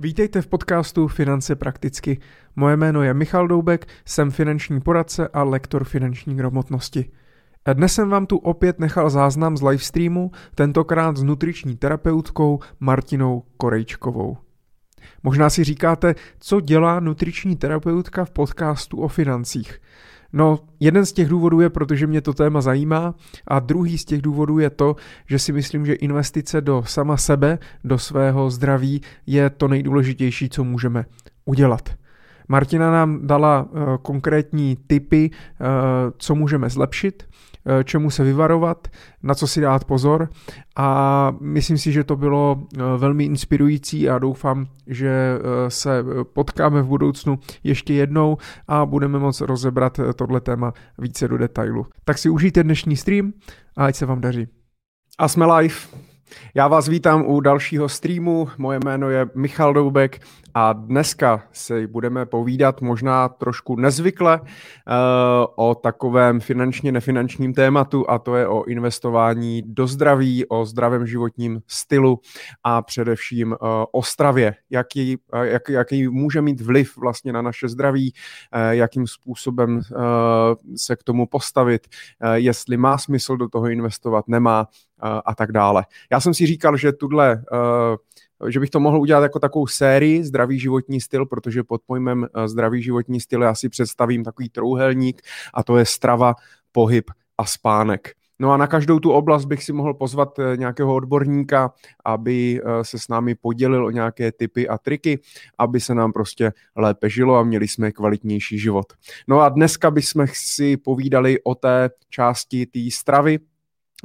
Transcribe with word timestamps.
Vítejte 0.00 0.42
v 0.42 0.46
podcastu 0.46 1.08
Finance 1.08 1.56
prakticky. 1.56 2.20
Moje 2.56 2.76
jméno 2.76 3.02
je 3.02 3.14
Michal 3.14 3.48
Doubek, 3.48 3.86
jsem 4.04 4.30
finanční 4.30 4.80
poradce 4.80 5.28
a 5.28 5.42
lektor 5.42 5.84
finanční 5.84 6.36
gramotnosti. 6.36 7.10
Dnes 7.74 7.94
jsem 7.94 8.08
vám 8.08 8.26
tu 8.26 8.36
opět 8.36 8.78
nechal 8.78 9.10
záznam 9.10 9.56
z 9.56 9.62
livestreamu, 9.62 10.30
tentokrát 10.54 11.16
s 11.16 11.22
nutriční 11.22 11.76
terapeutkou 11.76 12.60
Martinou 12.80 13.42
Korejčkovou. 13.56 14.36
Možná 15.22 15.50
si 15.50 15.64
říkáte, 15.64 16.14
co 16.38 16.60
dělá 16.60 17.00
nutriční 17.00 17.56
terapeutka 17.56 18.24
v 18.24 18.30
podcastu 18.30 19.00
o 19.00 19.08
financích. 19.08 19.80
No, 20.32 20.58
jeden 20.80 21.06
z 21.06 21.12
těch 21.12 21.28
důvodů 21.28 21.60
je, 21.60 21.70
protože 21.70 22.06
mě 22.06 22.20
to 22.20 22.34
téma 22.34 22.60
zajímá 22.60 23.14
a 23.46 23.58
druhý 23.58 23.98
z 23.98 24.04
těch 24.04 24.22
důvodů 24.22 24.58
je 24.58 24.70
to, 24.70 24.96
že 25.26 25.38
si 25.38 25.52
myslím, 25.52 25.86
že 25.86 25.94
investice 25.94 26.60
do 26.60 26.82
sama 26.86 27.16
sebe, 27.16 27.58
do 27.84 27.98
svého 27.98 28.50
zdraví 28.50 29.00
je 29.26 29.50
to 29.50 29.68
nejdůležitější, 29.68 30.48
co 30.48 30.64
můžeme 30.64 31.04
udělat. 31.44 31.90
Martina 32.48 32.90
nám 32.90 33.26
dala 33.26 33.62
uh, 33.62 33.96
konkrétní 34.02 34.78
tipy, 34.86 35.30
uh, 35.30 35.66
co 36.18 36.34
můžeme 36.34 36.70
zlepšit, 36.70 37.28
čemu 37.84 38.10
se 38.10 38.24
vyvarovat, 38.24 38.88
na 39.22 39.34
co 39.34 39.46
si 39.46 39.60
dát 39.60 39.84
pozor 39.84 40.28
a 40.76 41.32
myslím 41.40 41.78
si, 41.78 41.92
že 41.92 42.04
to 42.04 42.16
bylo 42.16 42.66
velmi 42.96 43.24
inspirující 43.24 44.08
a 44.08 44.18
doufám, 44.18 44.66
že 44.86 45.38
se 45.68 46.04
potkáme 46.32 46.82
v 46.82 46.86
budoucnu 46.86 47.38
ještě 47.64 47.94
jednou 47.94 48.36
a 48.68 48.86
budeme 48.86 49.18
moct 49.18 49.40
rozebrat 49.40 50.00
tohle 50.16 50.40
téma 50.40 50.72
více 50.98 51.28
do 51.28 51.38
detailu. 51.38 51.86
Tak 52.04 52.18
si 52.18 52.28
užijte 52.28 52.62
dnešní 52.62 52.96
stream 52.96 53.32
a 53.76 53.84
ať 53.84 53.96
se 53.96 54.06
vám 54.06 54.20
daří. 54.20 54.46
A 55.18 55.28
jsme 55.28 55.46
live. 55.46 55.74
Já 56.54 56.68
vás 56.68 56.88
vítám 56.88 57.26
u 57.26 57.40
dalšího 57.40 57.88
streamu. 57.88 58.48
Moje 58.58 58.80
jméno 58.84 59.10
je 59.10 59.26
Michal 59.34 59.74
Doubek 59.74 60.20
a 60.58 60.72
dneska 60.72 61.42
si 61.52 61.86
budeme 61.86 62.26
povídat 62.26 62.80
možná 62.80 63.28
trošku 63.28 63.76
nezvykle 63.76 64.40
uh, 64.40 64.46
o 65.56 65.74
takovém 65.74 66.40
finančně 66.40 66.92
nefinančním 66.92 67.54
tématu 67.54 68.10
a 68.10 68.18
to 68.18 68.36
je 68.36 68.48
o 68.48 68.64
investování 68.64 69.62
do 69.66 69.86
zdraví, 69.86 70.46
o 70.46 70.66
zdravém 70.66 71.06
životním 71.06 71.60
stylu 71.66 72.20
a 72.64 72.82
především 72.82 73.52
uh, 73.52 73.56
o 73.92 74.02
stravě, 74.02 74.54
jaký, 74.70 75.16
jak, 75.42 75.68
jaký 75.68 76.08
může 76.08 76.42
mít 76.42 76.60
vliv 76.60 76.96
vlastně 76.96 77.32
na 77.32 77.42
naše 77.42 77.68
zdraví, 77.68 78.12
jakým 78.70 79.06
způsobem 79.06 79.80
se 80.76 80.96
k 80.96 81.02
tomu 81.02 81.26
postavit, 81.26 81.86
jestli 82.34 82.76
má 82.76 82.98
smysl 82.98 83.36
do 83.36 83.48
toho 83.48 83.68
investovat, 83.68 84.28
nemá 84.28 84.66
a 85.24 85.34
tak 85.34 85.52
dále. 85.52 85.84
Já 86.12 86.20
jsem 86.20 86.34
si 86.34 86.46
říkal, 86.46 86.76
že 86.76 86.92
tuhle 86.92 87.42
uh, 87.52 87.58
že 88.48 88.60
bych 88.60 88.70
to 88.70 88.80
mohl 88.80 89.00
udělat 89.00 89.22
jako 89.22 89.38
takovou 89.38 89.66
sérii 89.66 90.24
zdravý 90.24 90.58
životní 90.58 91.00
styl, 91.00 91.26
protože 91.26 91.64
pod 91.64 91.82
pojmem 91.86 92.26
eh, 92.34 92.48
zdravý 92.48 92.82
životní 92.82 93.20
styl 93.20 93.42
já 93.42 93.54
si 93.54 93.68
představím 93.68 94.24
takový 94.24 94.48
trouhelník 94.48 95.22
a 95.54 95.62
to 95.62 95.76
je 95.76 95.84
strava, 95.84 96.34
pohyb 96.72 97.10
a 97.38 97.44
spánek. 97.44 98.10
No 98.38 98.52
a 98.52 98.56
na 98.56 98.66
každou 98.66 98.98
tu 98.98 99.10
oblast 99.10 99.44
bych 99.44 99.64
si 99.64 99.72
mohl 99.72 99.94
pozvat 99.94 100.38
eh, 100.38 100.56
nějakého 100.56 100.94
odborníka, 100.94 101.72
aby 102.04 102.60
eh, 102.60 102.84
se 102.84 102.98
s 102.98 103.08
námi 103.08 103.34
podělil 103.34 103.86
o 103.86 103.90
nějaké 103.90 104.32
typy 104.32 104.68
a 104.68 104.78
triky, 104.78 105.18
aby 105.58 105.80
se 105.80 105.94
nám 105.94 106.12
prostě 106.12 106.52
lépe 106.76 107.10
žilo 107.10 107.36
a 107.36 107.42
měli 107.42 107.68
jsme 107.68 107.92
kvalitnější 107.92 108.58
život. 108.58 108.92
No 109.28 109.40
a 109.40 109.48
dneska 109.48 109.90
bychom 109.90 110.26
si 110.32 110.76
povídali 110.76 111.38
o 111.44 111.54
té 111.54 111.90
části 112.10 112.66
té 112.66 112.80
stravy, 112.92 113.38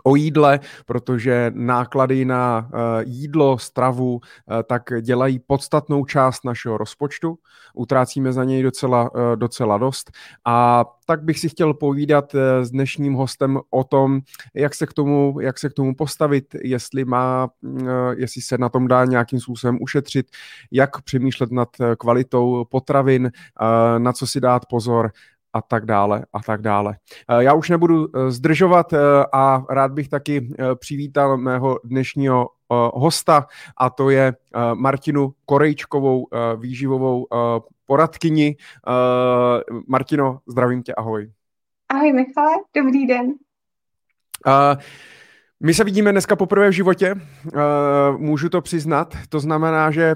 o 0.03 0.15
jídle, 0.15 0.59
protože 0.85 1.51
náklady 1.55 2.25
na 2.25 2.69
eh, 2.73 3.03
jídlo, 3.05 3.57
stravu, 3.57 4.19
eh, 4.21 4.63
tak 4.63 4.83
dělají 5.01 5.39
podstatnou 5.39 6.05
část 6.05 6.45
našeho 6.45 6.77
rozpočtu. 6.77 7.37
Utrácíme 7.73 8.33
za 8.33 8.43
něj 8.43 8.63
docela, 8.63 9.09
eh, 9.15 9.35
docela 9.35 9.77
dost. 9.77 10.11
A 10.45 10.85
tak 11.05 11.23
bych 11.23 11.39
si 11.39 11.49
chtěl 11.49 11.73
povídat 11.73 12.35
s 12.61 12.71
dnešním 12.71 13.13
hostem 13.13 13.59
o 13.69 13.83
tom, 13.83 14.19
jak 14.53 14.75
se 14.75 14.87
k 14.87 14.93
tomu, 14.93 15.39
jak 15.41 15.59
se 15.59 15.69
k 15.69 15.73
tomu 15.73 15.95
postavit, 15.95 16.55
jestli 16.63 17.05
má, 17.05 17.49
jestli 18.15 18.41
se 18.41 18.57
na 18.57 18.69
tom 18.69 18.87
dá 18.87 19.05
nějakým 19.05 19.39
způsobem 19.39 19.77
ušetřit, 19.81 20.27
jak 20.71 21.01
přemýšlet 21.01 21.51
nad 21.51 21.69
kvalitou 21.99 22.65
potravin, 22.65 23.31
na 23.97 24.13
co 24.13 24.27
si 24.27 24.41
dát 24.41 24.65
pozor 24.65 25.11
a 25.53 25.61
tak 25.61 25.85
dále 25.85 26.25
a 26.33 26.43
tak 26.43 26.61
dále. 26.61 26.95
Eh, 27.29 27.43
já 27.43 27.53
už 27.53 27.69
nebudu 27.69 28.07
eh, 28.07 28.31
zdržovat 28.31 28.93
eh, 28.93 28.97
a 29.33 29.65
rád 29.69 29.91
bych 29.91 30.09
taky 30.09 30.53
přivítal 30.75 31.37
mého 31.37 31.79
dnešního 31.83 32.49
hosta 32.93 33.47
a 33.77 33.89
to 33.89 34.09
je 34.09 34.33
Martinu 34.73 35.33
Korejčkovou, 35.45 36.27
výživovou 36.57 37.27
poradkyni. 37.85 38.55
Martino, 39.87 40.39
zdravím 40.47 40.83
tě, 40.83 40.93
ahoj. 40.93 41.31
Ahoj 41.89 42.13
Michale, 42.13 42.55
dobrý 42.75 43.07
den. 43.07 43.33
My 45.59 45.73
se 45.73 45.83
vidíme 45.83 46.11
dneska 46.11 46.35
poprvé 46.35 46.69
v 46.69 46.73
životě, 46.73 47.15
můžu 48.17 48.49
to 48.49 48.61
přiznat, 48.61 49.17
to 49.29 49.39
znamená, 49.39 49.91
že 49.91 50.15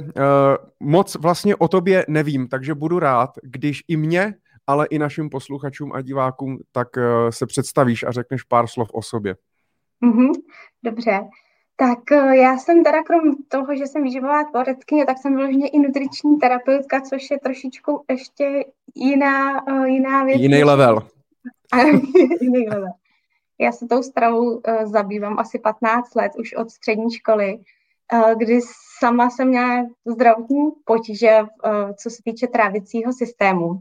moc 0.80 1.16
vlastně 1.16 1.56
o 1.56 1.68
tobě 1.68 2.06
nevím, 2.08 2.48
takže 2.48 2.74
budu 2.74 3.00
rád, 3.00 3.30
když 3.44 3.84
i 3.88 3.98
mě 3.98 4.34
ale 4.68 4.88
i 4.88 5.00
našim 5.00 5.30
posluchačům 5.30 5.94
a 5.94 6.02
divákům, 6.02 6.58
tak 6.72 6.88
eh, 6.98 7.32
se 7.32 7.46
představíš 7.46 8.04
a 8.04 8.12
řekneš 8.12 8.44
pár 8.44 8.68
slov 8.68 8.90
o 8.94 9.02
sobě. 9.02 9.36
Mm-hmm, 10.04 10.32
dobře. 10.84 11.20
Tak 11.76 12.12
eh, 12.12 12.38
já 12.38 12.58
jsem 12.58 12.84
teda 12.84 13.04
krom 13.04 13.36
toho, 13.48 13.76
že 13.76 13.88
jsem 13.88 14.04
výživová 14.04 14.44
poradkyně, 14.52 15.06
tak 15.06 15.18
jsem 15.18 15.36
vyloženě 15.36 15.68
i 15.68 15.80
nutriční 15.80 16.38
terapeutka, 16.38 17.02
což 17.02 17.32
je 17.32 17.40
trošičku 17.40 18.04
ještě 18.10 18.66
jiná, 18.96 19.64
eh, 19.68 19.88
jiná 19.88 20.24
věc. 20.24 20.42
Jiný 20.42 20.64
level. 20.64 21.08
jiný 22.42 22.70
level. 22.70 22.92
Já 23.60 23.72
se 23.72 23.88
tou 23.88 24.04
stravou 24.04 24.62
zabývám 24.84 25.40
asi 25.40 25.60
15 25.60 26.16
let, 26.16 26.32
už 26.40 26.54
od 26.54 26.70
střední 26.70 27.12
školy, 27.12 27.60
kdy 28.38 28.60
sama 29.00 29.30
jsem 29.30 29.48
měla 29.48 29.86
zdravotní 30.06 30.72
potíže, 30.86 31.40
co 31.98 32.10
se 32.10 32.18
týče 32.24 32.48
trávicího 32.48 33.14
systému 33.14 33.80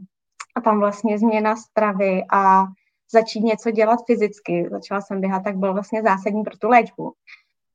a 0.57 0.61
tam 0.61 0.79
vlastně 0.79 1.19
změna 1.19 1.55
stravy 1.55 2.23
a 2.31 2.65
začít 3.11 3.41
něco 3.41 3.71
dělat 3.71 3.99
fyzicky. 4.07 4.67
Začala 4.71 5.01
jsem 5.01 5.21
běhat, 5.21 5.43
tak 5.43 5.57
byl 5.57 5.73
vlastně 5.73 6.03
zásadní 6.03 6.43
pro 6.43 6.57
tu 6.57 6.67
léčbu. 6.67 7.13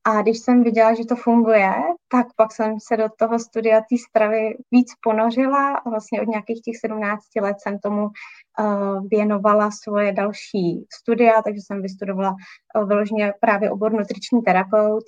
A 0.05 0.21
když 0.21 0.39
jsem 0.39 0.63
viděla, 0.63 0.93
že 0.93 1.05
to 1.05 1.15
funguje, 1.15 1.73
tak 2.07 2.27
pak 2.35 2.51
jsem 2.51 2.79
se 2.79 2.97
do 2.97 3.07
toho 3.19 3.39
studia 3.39 3.79
té 3.79 3.97
stravy 4.09 4.57
víc 4.71 4.87
ponořila. 5.03 5.75
A 5.75 5.89
vlastně 5.89 6.21
od 6.21 6.27
nějakých 6.27 6.61
těch 6.61 6.77
17 6.77 7.23
let 7.41 7.55
jsem 7.59 7.79
tomu 7.79 8.03
uh, 8.03 9.07
věnovala 9.07 9.71
svoje 9.71 10.13
další 10.13 10.85
studia, 10.93 11.41
takže 11.41 11.61
jsem 11.61 11.81
vystudovala 11.81 12.35
uh, 12.75 12.87
vyloženě 12.87 13.33
právě 13.39 13.71
obor 13.71 13.93
nutriční 13.93 14.41
terapeut, 14.41 15.03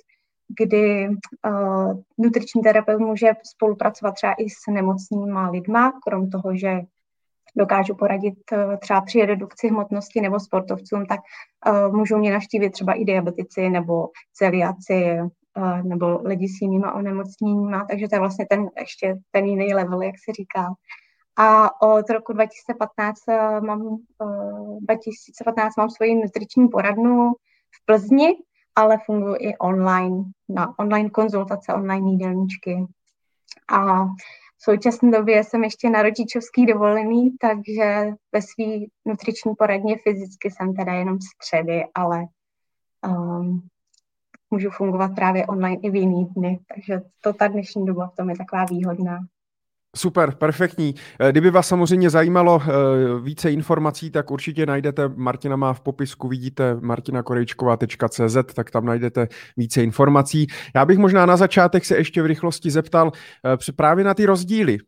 kdy 0.60 1.08
uh, 1.08 2.02
nutriční 2.18 2.62
terapeut 2.62 3.00
může 3.00 3.32
spolupracovat 3.54 4.12
třeba 4.12 4.32
i 4.32 4.50
s 4.50 4.66
nemocnýma 4.70 5.50
lidma, 5.50 5.92
krom 6.06 6.30
toho, 6.30 6.56
že 6.56 6.80
dokážu 7.56 7.94
poradit 7.94 8.34
eh, 8.52 8.76
třeba 8.76 9.00
při 9.00 9.26
redukci 9.26 9.68
hmotnosti 9.68 10.20
nebo 10.20 10.40
sportovcům, 10.40 11.06
tak 11.06 11.20
uh, 11.66 11.96
můžou 11.96 12.18
mě 12.18 12.32
naštívit 12.32 12.70
třeba 12.70 12.92
i 12.92 13.04
diabetici 13.04 13.70
nebo 13.70 14.08
celiaci 14.32 15.18
uh, 15.56 15.82
nebo 15.82 16.20
lidi 16.24 16.48
s 16.48 16.60
jinýma 16.62 16.92
onemocněníma, 16.92 17.86
takže 17.90 18.08
to 18.08 18.14
je 18.14 18.20
vlastně 18.20 18.46
ten 18.50 18.66
ještě 18.78 19.16
ten 19.30 19.44
jiný 19.44 19.74
level, 19.74 20.02
jak 20.02 20.14
se 20.24 20.32
říká. 20.32 20.74
A 21.38 21.82
od 21.82 22.10
roku 22.10 22.32
2015 22.32 23.18
mám, 23.60 23.98
2015 24.80 25.76
mám 25.76 25.90
svoji 25.90 26.14
nutriční 26.14 26.68
poradnu 26.68 27.32
v 27.70 27.86
Plzni, 27.86 28.34
ale 28.76 28.98
funguji 29.06 29.36
i 29.36 29.56
online, 29.56 30.24
na 30.48 30.78
online 30.78 31.10
konzultace, 31.10 31.74
online 31.74 32.10
jídelníčky. 32.10 32.86
A 33.72 34.06
v 34.58 34.62
současné 34.62 35.10
době 35.10 35.44
jsem 35.44 35.64
ještě 35.64 35.90
na 35.90 36.02
rodičovský 36.02 36.66
dovolený, 36.66 37.36
takže 37.40 38.12
ve 38.32 38.42
své 38.42 38.64
nutriční 39.04 39.54
poradně 39.54 39.96
fyzicky 39.96 40.50
jsem 40.50 40.74
teda 40.74 40.92
jenom 40.92 41.18
středy, 41.20 41.84
ale 41.94 42.24
um, 43.06 43.68
můžu 44.50 44.70
fungovat 44.70 45.14
právě 45.14 45.46
online 45.46 45.80
i 45.82 45.90
v 45.90 45.94
jiný 45.94 46.24
dny, 46.24 46.58
takže 46.74 47.02
to 47.20 47.32
ta 47.32 47.48
dnešní 47.48 47.86
doba 47.86 48.06
v 48.06 48.16
tom 48.16 48.30
je 48.30 48.36
taková 48.36 48.64
výhodná. 48.64 49.18
Super, 49.96 50.34
perfektní. 50.34 50.94
Eh, 51.20 51.32
kdyby 51.32 51.50
vás 51.50 51.68
samozřejmě 51.68 52.10
zajímalo 52.10 52.62
eh, 52.62 52.70
více 53.22 53.52
informací, 53.52 54.10
tak 54.10 54.30
určitě 54.30 54.66
najdete, 54.66 55.08
Martina 55.16 55.56
má 55.56 55.72
v 55.72 55.80
popisku, 55.80 56.28
vidíte 56.28 56.76
martinakorejčková.cz, 56.80 58.36
tak 58.54 58.70
tam 58.70 58.86
najdete 58.86 59.28
více 59.56 59.82
informací. 59.82 60.46
Já 60.74 60.84
bych 60.84 60.98
možná 60.98 61.26
na 61.26 61.36
začátek 61.36 61.84
se 61.84 61.96
ještě 61.96 62.22
v 62.22 62.26
rychlosti 62.26 62.70
zeptal 62.70 63.12
eh, 63.44 63.72
právě 63.72 64.04
na 64.04 64.14
ty 64.14 64.26
rozdíly 64.26 64.78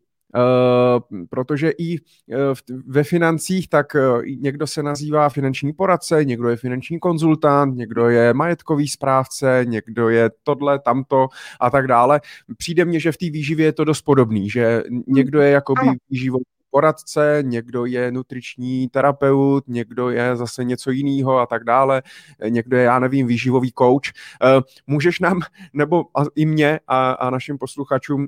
protože 1.31 1.71
i 1.79 1.99
uh, 2.01 2.37
ve 2.87 3.05
financích 3.05 3.69
tak 3.69 3.87
uh, 3.95 4.23
někdo 4.25 4.67
se 4.67 4.83
nazývá 4.83 5.29
finanční 5.29 5.73
poradce, 5.73 6.25
někdo 6.25 6.49
je 6.49 6.57
finanční 6.57 6.99
konzultant, 6.99 7.77
někdo 7.77 8.09
je 8.09 8.35
majetkový 8.35 8.89
správce, 8.89 9.61
někdo 9.65 10.09
je 10.09 10.31
tohle, 10.43 10.79
tamto 10.79 11.29
a 11.61 11.71
tak 11.71 11.87
dále. 11.87 12.21
Přijde 12.57 12.85
mně, 12.85 13.01
že 13.01 13.13
v 13.13 13.17
té 13.17 13.31
výživě 13.31 13.67
je 13.67 13.73
to 13.73 13.85
dost 13.85 14.03
podobný, 14.03 14.51
že 14.51 14.83
někdo 15.07 15.41
je 15.41 15.51
jakoby 15.51 15.81
výživový 16.11 16.45
poradce, 16.79 17.39
někdo 17.43 17.85
je 17.85 18.13
nutriční 18.13 18.89
terapeut, 18.89 19.69
někdo 19.69 20.11
je 20.11 20.37
zase 20.37 20.65
něco 20.65 20.91
jiného 20.91 21.39
a 21.39 21.47
tak 21.47 21.65
dále, 21.65 22.03
někdo 22.49 22.77
je, 22.77 22.83
já 22.83 22.99
nevím, 22.99 23.27
výživový 23.27 23.73
coach. 23.79 24.15
Eh, 24.43 24.61
můžeš 24.87 25.21
nám, 25.21 25.41
nebo 25.73 26.05
i 26.35 26.47
mě 26.47 26.81
a, 26.87 27.13
a 27.13 27.31
našim 27.31 27.59
posluchačům 27.59 28.27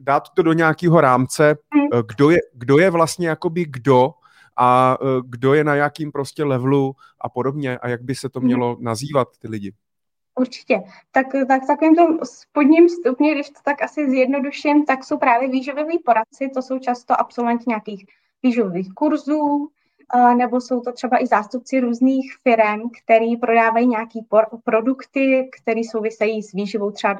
dát 0.00 0.22
to 0.36 0.42
do 0.42 0.52
nějakého 0.52 1.00
rámce, 1.00 1.50
eh, 1.50 2.02
kdo 2.06 2.30
je, 2.30 2.38
kdo 2.54 2.78
je 2.78 2.90
vlastně 2.90 3.28
jakoby 3.28 3.64
kdo 3.68 4.10
a 4.56 4.98
eh, 5.02 5.20
kdo 5.24 5.54
je 5.54 5.64
na 5.64 5.74
jakým 5.74 6.12
prostě 6.12 6.44
levelu 6.44 6.96
a 7.20 7.28
podobně 7.28 7.78
a 7.78 7.88
jak 7.88 8.02
by 8.02 8.14
se 8.14 8.28
to 8.28 8.40
mělo 8.40 8.76
nazývat 8.80 9.28
ty 9.38 9.48
lidi? 9.48 9.72
Určitě. 10.40 10.82
Tak, 11.12 11.26
tak 11.48 11.66
takovým 11.66 11.96
tom 11.96 12.18
spodním 12.24 12.88
stupni, 12.88 13.34
když 13.34 13.50
to 13.50 13.60
tak 13.64 13.82
asi 13.82 14.10
zjednoduším, 14.10 14.84
tak 14.84 15.04
jsou 15.04 15.18
právě 15.18 15.48
výživoví 15.48 15.98
poradci, 15.98 16.50
to 16.54 16.62
jsou 16.62 16.78
často 16.78 17.20
absolventi 17.20 17.64
nějakých 17.68 18.04
výživových 18.42 18.94
kurzů, 18.94 19.68
nebo 20.36 20.60
jsou 20.60 20.80
to 20.80 20.92
třeba 20.92 21.22
i 21.22 21.26
zástupci 21.26 21.80
různých 21.80 22.32
firm, 22.42 22.90
který 23.04 23.36
prodávají 23.36 23.86
nějaké 23.86 24.18
produkty, 24.64 25.50
které 25.60 25.80
souvisejí 25.90 26.42
s 26.42 26.52
výživou, 26.52 26.90
třeba 26.90 27.14
e, 27.14 27.18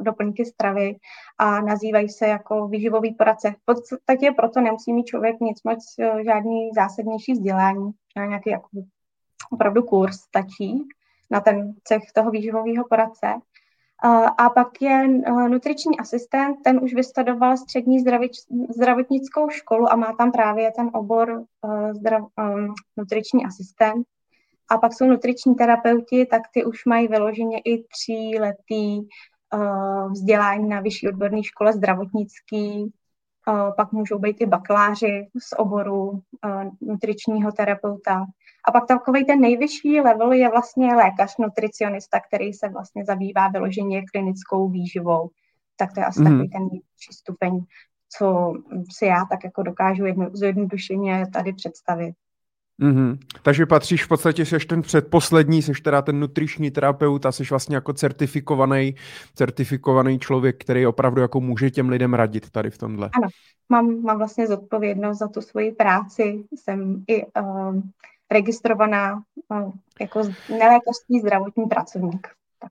doplňky 0.00 0.44
stravy 0.44 0.96
a 1.38 1.60
nazývají 1.60 2.08
se 2.08 2.26
jako 2.26 2.68
výživový 2.68 3.14
poradce. 3.14 3.50
V 3.50 3.64
podstatě 3.64 4.32
proto 4.36 4.60
nemusí 4.60 4.92
mít 4.92 5.04
člověk 5.04 5.40
nic 5.40 5.62
moc, 5.62 5.94
e, 5.98 6.24
žádný 6.24 6.70
zásadnější 6.74 7.32
vzdělání, 7.32 7.90
nějaký 8.16 8.50
jako 8.50 8.68
opravdu 9.50 9.82
kurz 9.82 10.16
stačí 10.16 10.88
na 11.30 11.40
ten 11.40 11.74
cech 11.84 12.02
toho 12.14 12.30
výživového 12.30 12.84
poradce. 12.88 13.26
A 14.38 14.50
pak 14.50 14.82
je 14.82 15.08
nutriční 15.48 15.98
asistent, 15.98 16.56
ten 16.64 16.80
už 16.82 16.94
vystudoval 16.94 17.56
střední 17.56 17.98
zdravotnickou 18.76 19.48
školu 19.50 19.92
a 19.92 19.96
má 19.96 20.12
tam 20.18 20.32
právě 20.32 20.72
ten 20.76 20.90
obor 20.92 21.44
zdrav, 21.92 22.22
nutriční 22.96 23.44
asistent. 23.44 24.06
A 24.70 24.78
pak 24.78 24.92
jsou 24.92 25.06
nutriční 25.06 25.54
terapeuti, 25.54 26.26
tak 26.26 26.42
ty 26.54 26.64
už 26.64 26.84
mají 26.84 27.08
vyloženě 27.08 27.58
i 27.58 27.84
tříletý 27.84 29.00
vzdělání 30.10 30.68
na 30.68 30.80
vyšší 30.80 31.08
odborné 31.08 31.42
škole 31.42 31.72
zdravotnický, 31.72 32.92
pak 33.76 33.92
můžou 33.92 34.18
být 34.18 34.40
i 34.40 34.46
bakaláři 34.46 35.28
z 35.38 35.58
oboru 35.58 36.22
nutričního 36.80 37.52
terapeuta. 37.52 38.26
A 38.68 38.72
pak 38.72 38.86
takový 38.86 39.24
ten 39.24 39.40
nejvyšší 39.40 40.00
level 40.00 40.32
je 40.32 40.48
vlastně 40.48 40.94
lékař, 40.94 41.36
nutricionista, 41.38 42.20
který 42.20 42.52
se 42.52 42.68
vlastně 42.68 43.04
zabývá 43.04 43.48
vyloženě 43.48 44.02
klinickou 44.12 44.68
výživou. 44.68 45.30
Tak 45.76 45.92
to 45.92 46.00
je 46.00 46.06
asi 46.06 46.20
mm. 46.20 46.26
takový 46.26 46.48
ten 46.48 46.62
nejvyšší 46.62 47.12
stupeň, 47.12 47.60
co 48.18 48.52
si 48.96 49.06
já 49.06 49.24
tak 49.30 49.44
jako 49.44 49.62
dokážu 49.62 50.04
jedno, 50.06 50.30
zjednodušeně 50.32 51.26
tady 51.32 51.52
představit. 51.52 52.14
Mm-hmm. 52.80 53.18
Takže 53.42 53.66
patříš 53.66 54.04
v 54.04 54.08
podstatě, 54.08 54.44
jsi 54.44 54.58
ten 54.58 54.82
předposlední, 54.82 55.62
jsi 55.62 55.72
teda 55.72 56.02
ten 56.02 56.20
nutriční 56.20 56.70
terapeut 56.70 57.26
a 57.26 57.32
jsi 57.32 57.42
vlastně 57.50 57.74
jako 57.74 57.92
certifikovaný, 57.92 58.94
certifikovaný 59.34 60.18
člověk, 60.18 60.60
který 60.60 60.86
opravdu 60.86 61.20
jako 61.20 61.40
může 61.40 61.70
těm 61.70 61.88
lidem 61.88 62.14
radit 62.14 62.50
tady 62.50 62.70
v 62.70 62.78
tomhle. 62.78 63.10
Ano, 63.12 63.28
mám, 63.68 64.02
mám 64.02 64.18
vlastně 64.18 64.46
zodpovědnost 64.46 65.18
za 65.18 65.28
tu 65.28 65.40
svoji 65.40 65.72
práci, 65.72 66.44
jsem 66.52 67.04
i 67.08 67.26
uh, 67.26 67.80
registrovaná 68.30 69.22
uh, 69.48 69.72
jako 70.00 70.22
nelékařský 70.48 71.20
zdravotní 71.20 71.66
pracovník. 71.66 72.28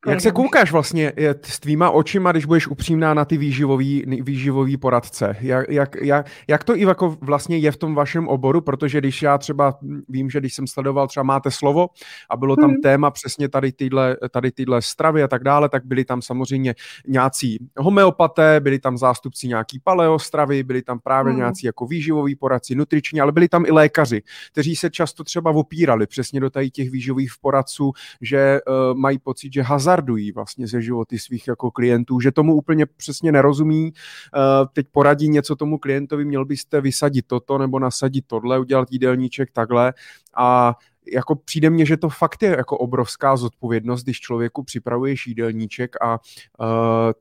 Jak 0.08 0.22
se 0.22 0.32
koukáš 0.32 0.72
vlastně 0.72 1.14
s 1.44 1.60
tvýma 1.60 1.90
očima, 1.90 2.32
když 2.32 2.46
budeš 2.46 2.68
upřímná 2.68 3.14
na 3.14 3.26
ty 3.26 3.38
výživový, 3.38 4.04
výživový 4.22 4.78
poradce? 4.78 5.36
Jak, 5.42 5.70
jak, 5.70 5.96
jak, 6.02 6.28
jak 6.48 6.64
to 6.64 6.78
i 6.78 6.82
jako 6.82 7.18
vlastně 7.22 7.58
je 7.58 7.72
v 7.72 7.78
tom 7.78 7.96
vašem 7.96 8.28
oboru? 8.28 8.62
Protože 8.62 9.00
když 9.00 9.22
já 9.22 9.38
třeba 9.38 9.80
vím, 10.10 10.30
že 10.30 10.40
když 10.40 10.54
jsem 10.54 10.68
sledoval, 10.68 11.08
třeba 11.08 11.24
máte 11.24 11.52
slovo 11.52 11.88
a 12.30 12.38
bylo 12.38 12.56
tam 12.56 12.70
hmm. 12.70 12.82
téma 12.82 13.12
přesně 13.12 13.50
tady 13.50 13.72
tyhle, 13.72 14.18
tady 14.32 14.52
tyhle 14.52 14.82
stravy 14.82 15.24
a 15.24 15.28
tak 15.28 15.44
dále, 15.44 15.70
tak 15.70 15.86
byli 15.86 16.06
tam 16.06 16.22
samozřejmě 16.22 16.76
nějací 17.08 17.58
homeopaté, 17.78 18.60
byli 18.60 18.80
tam 18.80 18.98
zástupci 18.98 19.48
nějaký 19.48 19.80
paleostravy, 19.80 20.64
byli 20.64 20.82
tam 20.82 21.00
právě 21.00 21.32
hmm. 21.32 21.40
nějací 21.40 21.66
jako 21.66 21.86
výživoví 21.86 22.36
poradci, 22.36 22.76
nutriční, 22.76 23.22
ale 23.22 23.32
byli 23.32 23.48
tam 23.48 23.66
i 23.66 23.72
lékaři, 23.72 24.22
kteří 24.52 24.76
se 24.76 24.90
často 24.90 25.24
třeba 25.24 25.52
opírali 25.52 26.08
přesně 26.08 26.40
do 26.40 26.50
tady 26.50 26.72
těch 26.72 26.92
výživových 26.92 27.32
poradců, 27.42 27.92
že 28.22 28.60
uh, 28.68 28.98
mají 28.98 29.20
pocit, 29.20 29.54
že 29.54 29.62
hazardují 29.80 30.32
vlastně 30.32 30.68
ze 30.68 30.82
životy 30.82 31.20
svých 31.20 31.48
jako 31.48 31.72
klientů, 31.72 32.20
že 32.20 32.32
tomu 32.32 32.56
úplně 32.56 32.86
přesně 32.86 33.32
nerozumí. 33.32 33.94
Eh, 33.94 34.66
teď 34.74 34.88
poradí 34.92 35.30
něco 35.30 35.56
tomu 35.56 35.78
klientovi, 35.78 36.26
měl 36.26 36.46
byste 36.46 36.82
vysadit 36.82 37.28
toto 37.28 37.58
nebo 37.58 37.80
nasadit 37.80 38.26
tohle, 38.28 38.60
udělat 38.60 38.92
jídelníček 38.92 39.52
takhle 39.52 39.94
a 40.38 40.76
jako 41.14 41.36
přijde 41.36 41.70
mně, 41.70 41.86
že 41.86 41.98
to 41.98 42.10
fakt 42.10 42.44
je 42.44 42.50
jako 42.50 42.78
obrovská 42.78 43.38
zodpovědnost, 43.38 44.04
když 44.04 44.20
člověku 44.20 44.64
připravuješ 44.64 45.28
jídelníček 45.28 45.96
a 46.02 46.20
uh, 46.60 46.68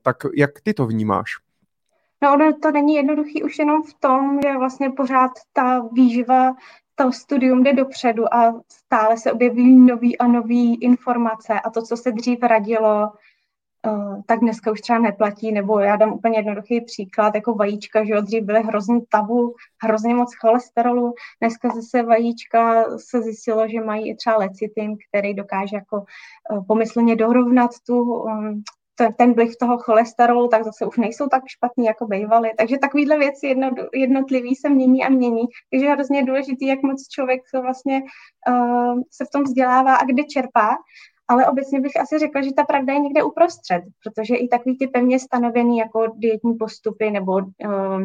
tak 0.03 0.17
jak 0.37 0.61
ty 0.61 0.75
to 0.75 0.87
vnímáš? 0.87 1.31
No 2.23 2.35
ono 2.35 2.53
to 2.63 2.71
není 2.71 2.95
jednoduchý 2.95 3.43
už 3.43 3.59
jenom 3.59 3.83
v 3.83 3.95
tom, 4.01 4.41
že 4.45 4.59
vlastně 4.59 4.91
pořád 4.91 5.31
ta 5.53 5.81
výživa 5.93 6.53
to 6.99 7.13
studium 7.13 7.63
jde 7.63 7.73
dopředu 7.73 8.35
a 8.35 8.63
stále 8.73 9.17
se 9.17 9.33
objeví 9.33 9.77
nový 9.77 10.19
a 10.19 10.27
nový 10.27 10.83
informace. 10.83 11.61
A 11.61 11.71
to, 11.71 11.83
co 11.83 11.97
se 11.97 12.13
dřív 12.13 12.43
radilo, 12.43 13.13
uh, 13.87 14.23
tak 14.27 14.41
dneska 14.41 14.71
už 14.71 14.81
třeba 14.81 14.99
neplatí, 14.99 15.53
nebo 15.53 15.79
já 15.79 15.97
dám 15.97 16.13
úplně 16.13 16.39
jednoduchý 16.39 16.81
příklad, 16.81 17.35
jako 17.35 17.55
vajíčka, 17.55 18.05
že 18.05 18.13
jo, 18.13 18.21
dřív 18.21 18.45
byly 18.45 18.63
hrozný 18.63 19.01
tabu, 19.09 19.55
hrozně 19.83 20.15
moc 20.15 20.35
cholesterolu, 20.35 21.15
dneska 21.41 21.69
zase 21.69 22.03
vajíčka 22.03 22.85
se 22.99 23.23
zjistilo, 23.23 23.69
že 23.69 23.81
mají 23.81 24.11
i 24.11 24.15
třeba 24.15 24.37
lecitin, 24.37 24.97
který 25.09 25.35
dokáže 25.35 25.77
jako 25.77 25.97
uh, 26.51 26.67
pomyslně 26.67 27.17
dorovnat 27.17 27.71
tu 27.87 28.03
um, 28.03 28.63
ten, 29.17 29.35
vliv 29.35 29.57
toho 29.57 29.79
cholesterolu, 29.79 30.49
tak 30.49 30.65
zase 30.65 30.87
už 30.87 30.97
nejsou 30.97 31.27
tak 31.29 31.43
špatný, 31.47 31.85
jako 31.85 32.07
bývaly. 32.07 32.51
Takže 32.59 32.79
takovýhle 32.79 33.19
věci 33.19 33.47
jedno, 33.47 33.71
jednotlivý 33.95 34.55
se 34.55 34.69
mění 34.69 35.05
a 35.05 35.09
mění. 35.09 35.43
Takže 35.71 35.87
je 35.87 35.93
hrozně 35.93 36.25
důležitý, 36.25 36.67
jak 36.67 36.83
moc 36.83 37.09
člověk 37.09 37.41
vlastně 37.63 38.03
uh, 38.49 39.01
se 39.11 39.25
v 39.25 39.31
tom 39.31 39.43
vzdělává 39.43 39.97
a 39.97 40.05
kde 40.05 40.25
čerpá. 40.25 40.77
Ale 41.29 41.47
obecně 41.47 41.81
bych 41.81 42.01
asi 42.01 42.19
řekla, 42.19 42.43
že 42.43 42.53
ta 42.53 42.65
pravda 42.65 42.93
je 42.93 42.99
někde 42.99 43.23
uprostřed, 43.23 43.83
protože 44.05 44.37
i 44.37 44.49
takový 44.49 44.79
ty 44.79 44.87
pevně 44.87 45.19
stanovený 45.19 45.79
jako 45.79 46.07
dietní 46.17 46.55
postupy 46.55 47.11
nebo 47.11 47.33
uh, 47.33 48.05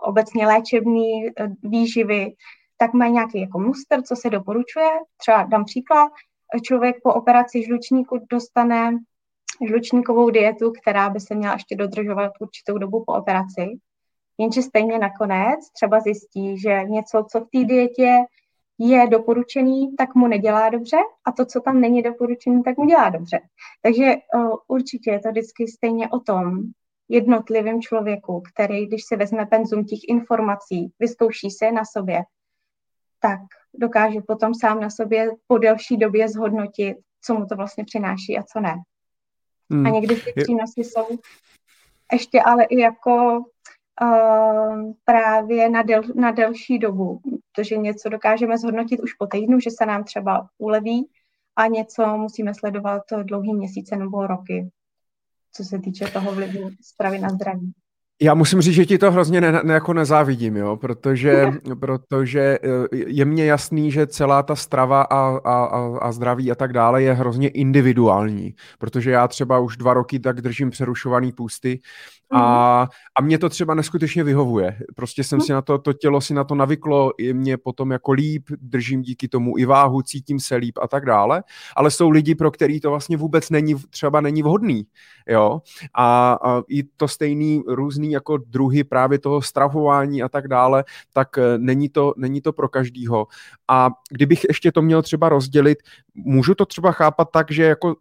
obecně 0.00 0.46
léčebný 0.46 1.24
uh, 1.24 1.46
výživy, 1.62 2.32
tak 2.76 2.92
mají 2.92 3.12
nějaký 3.12 3.40
jako 3.40 3.58
muster, 3.58 4.02
co 4.02 4.16
se 4.16 4.30
doporučuje. 4.30 4.90
Třeba 5.16 5.42
dám 5.42 5.64
příklad, 5.64 6.12
člověk 6.62 6.96
po 7.02 7.14
operaci 7.14 7.64
žlučníku 7.64 8.20
dostane 8.30 8.98
žlučníkovou 9.66 10.30
dietu, 10.30 10.72
která 10.82 11.10
by 11.10 11.20
se 11.20 11.34
měla 11.34 11.52
ještě 11.52 11.76
dodržovat 11.76 12.32
určitou 12.40 12.78
dobu 12.78 13.04
po 13.06 13.12
operaci. 13.12 13.78
Jenže 14.38 14.62
stejně 14.62 14.98
nakonec 14.98 15.70
třeba 15.72 16.00
zjistí, 16.00 16.60
že 16.60 16.84
něco, 16.84 17.26
co 17.30 17.40
v 17.40 17.48
té 17.52 17.64
dietě 17.64 18.16
je 18.78 19.06
doporučený, 19.06 19.96
tak 19.96 20.14
mu 20.14 20.26
nedělá 20.26 20.68
dobře 20.68 20.96
a 21.24 21.32
to, 21.32 21.46
co 21.46 21.60
tam 21.60 21.80
není 21.80 22.02
doporučený, 22.02 22.62
tak 22.62 22.76
mu 22.76 22.84
dělá 22.84 23.08
dobře. 23.08 23.40
Takže 23.82 24.14
uh, 24.34 24.56
určitě 24.68 25.10
je 25.10 25.20
to 25.20 25.30
vždycky 25.30 25.68
stejně 25.68 26.08
o 26.08 26.20
tom 26.20 26.60
jednotlivém 27.08 27.80
člověku, 27.80 28.42
který, 28.54 28.86
když 28.86 29.02
si 29.04 29.16
vezme 29.16 29.46
penzum 29.46 29.84
těch 29.84 29.98
informací, 30.08 30.92
vyzkouší 30.98 31.50
se 31.50 31.72
na 31.72 31.84
sobě, 31.84 32.22
tak 33.20 33.40
dokáže 33.74 34.20
potom 34.20 34.54
sám 34.54 34.80
na 34.80 34.90
sobě 34.90 35.30
po 35.46 35.58
delší 35.58 35.96
době 35.96 36.28
zhodnotit, 36.28 36.96
co 37.24 37.34
mu 37.34 37.46
to 37.46 37.56
vlastně 37.56 37.84
přináší 37.84 38.38
a 38.38 38.42
co 38.42 38.60
ne. 38.60 38.74
Hmm. 39.70 39.86
A 39.86 39.90
někdy 39.90 40.16
ty 40.16 40.32
přínosy 40.42 40.80
jsou 40.80 41.18
ještě 42.12 42.42
ale 42.42 42.64
i 42.64 42.80
jako 42.80 43.38
uh, 44.02 44.92
právě 45.04 45.68
na, 45.68 45.82
del, 45.82 46.02
na 46.14 46.30
delší 46.30 46.78
dobu, 46.78 47.20
protože 47.52 47.76
něco 47.76 48.08
dokážeme 48.08 48.58
zhodnotit 48.58 49.00
už 49.00 49.12
po 49.12 49.26
týdnu, 49.26 49.60
že 49.60 49.70
se 49.70 49.86
nám 49.86 50.04
třeba 50.04 50.48
uleví 50.58 51.10
a 51.56 51.66
něco 51.66 52.16
musíme 52.16 52.54
sledovat 52.54 53.02
dlouhý 53.22 53.54
měsíce 53.54 53.96
nebo 53.96 54.26
roky, 54.26 54.70
co 55.52 55.64
se 55.64 55.78
týče 55.78 56.06
toho 56.06 56.34
vlivu 56.34 56.70
stravy 56.82 57.18
na 57.18 57.28
zdraví. 57.28 57.72
Já 58.22 58.34
musím 58.34 58.60
říct, 58.60 58.74
že 58.74 58.86
ti 58.86 58.98
to 58.98 59.10
hrozně 59.10 59.40
ne, 59.40 59.60
ne, 59.64 59.74
jako 59.74 59.92
nezávidím, 59.92 60.56
jo, 60.56 60.76
protože, 60.76 61.46
protože 61.80 62.58
eh, 62.62 62.96
je 63.06 63.24
mně 63.24 63.44
jasný, 63.44 63.90
že 63.90 64.06
celá 64.06 64.42
ta 64.42 64.56
strava 64.56 65.02
a, 65.02 65.38
a, 65.44 65.64
a 66.00 66.12
zdraví 66.12 66.50
a 66.50 66.54
tak 66.54 66.72
dále 66.72 67.02
je 67.02 67.12
hrozně 67.12 67.48
individuální, 67.48 68.54
protože 68.78 69.10
já 69.10 69.28
třeba 69.28 69.58
už 69.58 69.76
dva 69.76 69.94
roky 69.94 70.18
tak 70.18 70.40
držím 70.40 70.70
přerušovaný 70.70 71.32
půsty 71.32 71.80
a, 72.30 72.80
mhm. 72.80 72.88
a 73.18 73.22
mě 73.22 73.38
to 73.38 73.48
třeba 73.48 73.74
neskutečně 73.74 74.24
vyhovuje. 74.24 74.78
Prostě 74.96 75.24
jsem 75.24 75.38
mhm. 75.38 75.46
si 75.46 75.52
na 75.52 75.62
to, 75.62 75.78
to 75.78 75.92
tělo 75.92 76.20
si 76.20 76.34
na 76.34 76.44
to 76.44 76.54
navyklo, 76.54 77.12
je 77.18 77.34
mě 77.34 77.56
potom 77.56 77.90
jako 77.90 78.12
líp, 78.12 78.44
držím 78.60 79.02
díky 79.02 79.28
tomu 79.28 79.58
i 79.58 79.64
váhu, 79.64 80.02
cítím 80.02 80.40
se 80.40 80.56
líp 80.56 80.78
a 80.82 80.88
tak 80.88 81.04
dále, 81.04 81.42
ale 81.76 81.90
jsou 81.90 82.10
lidi, 82.10 82.34
pro 82.34 82.50
který 82.50 82.80
to 82.80 82.90
vlastně 82.90 83.16
vůbec 83.16 83.50
není, 83.50 83.74
třeba 83.90 84.20
není 84.20 84.42
vhodný, 84.42 84.86
jo, 85.28 85.60
a, 85.94 86.38
a 86.44 86.62
i 86.68 86.82
to 86.82 87.08
stejný 87.08 87.62
různý 87.66 88.07
jako 88.10 88.36
druhy 88.36 88.84
právě 88.84 89.18
toho 89.18 89.42
stravování 89.42 90.22
a 90.22 90.28
tak 90.28 90.48
dále, 90.48 90.84
tak 91.12 91.38
eh, 91.38 91.58
není 91.58 91.88
to, 91.88 92.14
není 92.16 92.40
to 92.40 92.52
pro 92.52 92.68
každýho. 92.68 93.26
A 93.68 93.90
kdybych 94.10 94.44
ještě 94.44 94.72
to 94.72 94.82
měl 94.82 95.02
třeba 95.02 95.28
rozdělit, 95.28 95.78
můžu 96.14 96.54
to 96.54 96.66
třeba 96.66 96.92
chápat 96.92 97.28
tak, 97.32 97.50
že 97.50 97.62
jako 97.62 97.96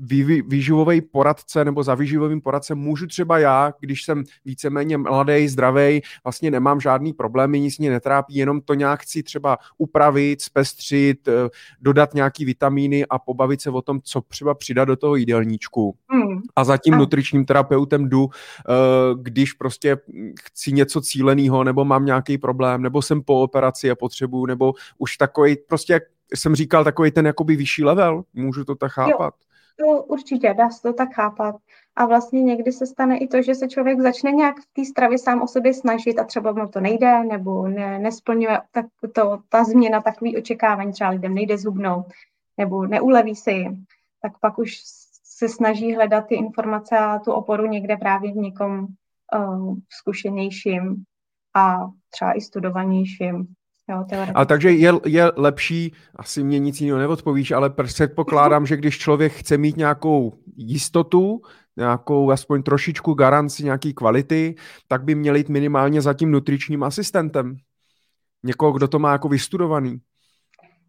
vý, 0.00 0.42
výživový 0.42 1.00
poradce 1.00 1.64
nebo 1.64 1.82
za 1.82 1.94
výživovým 1.94 2.40
poradcem 2.40 2.78
můžu 2.78 3.06
třeba 3.06 3.38
já, 3.38 3.72
když 3.80 4.04
jsem 4.04 4.24
víceméně 4.44 4.98
mladý, 4.98 5.48
zdravý, 5.48 6.02
vlastně 6.24 6.50
nemám 6.50 6.80
žádný 6.80 7.12
problémy, 7.12 7.60
nic 7.60 7.78
mě 7.78 7.90
netrápí, 7.90 8.34
jenom 8.34 8.60
to 8.60 8.74
nějak 8.74 9.00
chci 9.00 9.22
třeba 9.22 9.58
upravit, 9.78 10.42
zpestřit, 10.42 11.28
eh, 11.28 11.32
dodat 11.80 12.14
nějaký 12.14 12.44
vitamíny 12.44 13.06
a 13.06 13.18
pobavit 13.18 13.60
se 13.60 13.70
o 13.70 13.82
tom, 13.82 14.00
co 14.02 14.20
třeba 14.20 14.54
přidat 14.54 14.84
do 14.84 14.96
toho 14.96 15.16
jídelníčku. 15.16 15.96
Mm. 16.12 16.40
A 16.56 16.64
za 16.64 16.76
tím 16.76 16.94
nutričním 16.94 17.44
terapeutem 17.44 18.08
jdu, 18.08 18.28
eh, 18.28 18.72
když 19.22 19.52
prostě 19.52 19.96
chci 20.40 20.72
něco 20.72 21.00
cíleného, 21.00 21.64
nebo 21.64 21.84
mám 21.84 22.04
nějaký 22.04 22.38
problém, 22.38 22.82
nebo 22.82 23.02
jsem 23.02 23.22
po 23.22 23.42
operaci 23.42 23.90
a 23.90 23.94
potřebuju, 23.94 24.46
nebo 24.46 24.72
už 24.98 25.16
takový, 25.16 25.56
prostě 25.68 25.92
jak 25.92 26.02
jsem 26.34 26.54
říkal, 26.54 26.84
takový 26.84 27.10
ten 27.10 27.26
jakoby 27.26 27.56
vyšší 27.56 27.84
level, 27.84 28.22
můžu 28.34 28.64
to 28.64 28.74
tak 28.74 28.92
chápat. 28.92 29.34
Jo. 29.40 29.45
To 29.78 30.02
určitě, 30.02 30.54
dá 30.54 30.70
se 30.70 30.82
to 30.82 30.92
tak 30.92 31.14
chápat. 31.14 31.56
A 31.96 32.06
vlastně 32.06 32.42
někdy 32.42 32.72
se 32.72 32.86
stane 32.86 33.18
i 33.18 33.28
to, 33.28 33.42
že 33.42 33.54
se 33.54 33.68
člověk 33.68 34.00
začne 34.00 34.32
nějak 34.32 34.56
v 34.60 34.66
té 34.72 34.84
stravě 34.84 35.18
sám 35.18 35.42
o 35.42 35.46
sobě 35.46 35.74
snažit 35.74 36.18
a 36.18 36.24
třeba 36.24 36.52
mu 36.52 36.68
to 36.68 36.80
nejde, 36.80 37.24
nebo 37.24 37.68
ne, 37.68 37.98
nesplňuje 37.98 38.60
tak 38.70 38.86
to, 39.14 39.38
ta 39.48 39.64
změna 39.64 40.00
takový 40.00 40.36
očekávání, 40.36 40.92
třeba 40.92 41.10
lidem 41.10 41.34
nejde 41.34 41.58
zhubnout, 41.58 42.06
nebo 42.58 42.86
neuleví 42.86 43.36
se 43.36 43.52
jim, 43.52 43.84
tak 44.22 44.38
pak 44.40 44.58
už 44.58 44.80
se 45.24 45.48
snaží 45.48 45.94
hledat 45.94 46.26
ty 46.26 46.34
informace 46.34 46.98
a 46.98 47.18
tu 47.18 47.32
oporu 47.32 47.66
někde 47.66 47.96
právě 47.96 48.32
v 48.32 48.36
někom 48.36 48.86
uh, 49.34 49.76
zkušenějším 49.88 51.04
a 51.54 51.90
třeba 52.10 52.32
i 52.32 52.40
studovanějším. 52.40 53.54
Jo, 53.88 54.04
a 54.34 54.44
takže 54.44 54.70
je, 54.70 54.92
je 55.06 55.32
lepší, 55.36 55.92
asi 56.16 56.44
mě 56.44 56.58
nic 56.58 56.80
jiného 56.80 56.98
neodpovíš, 56.98 57.50
ale 57.50 57.70
předpokládám, 57.70 58.66
že 58.66 58.76
když 58.76 58.98
člověk 58.98 59.32
chce 59.32 59.58
mít 59.58 59.76
nějakou 59.76 60.32
jistotu, 60.56 61.40
nějakou 61.76 62.30
aspoň 62.30 62.62
trošičku 62.62 63.14
garanci 63.14 63.64
nějaký 63.64 63.94
kvality, 63.94 64.54
tak 64.88 65.04
by 65.04 65.14
měl 65.14 65.36
jít 65.36 65.48
minimálně 65.48 66.00
za 66.02 66.14
tím 66.14 66.30
nutričním 66.30 66.82
asistentem. 66.82 67.56
Někoho, 68.42 68.72
kdo 68.72 68.88
to 68.88 68.98
má 68.98 69.12
jako 69.12 69.28
vystudovaný. 69.28 70.00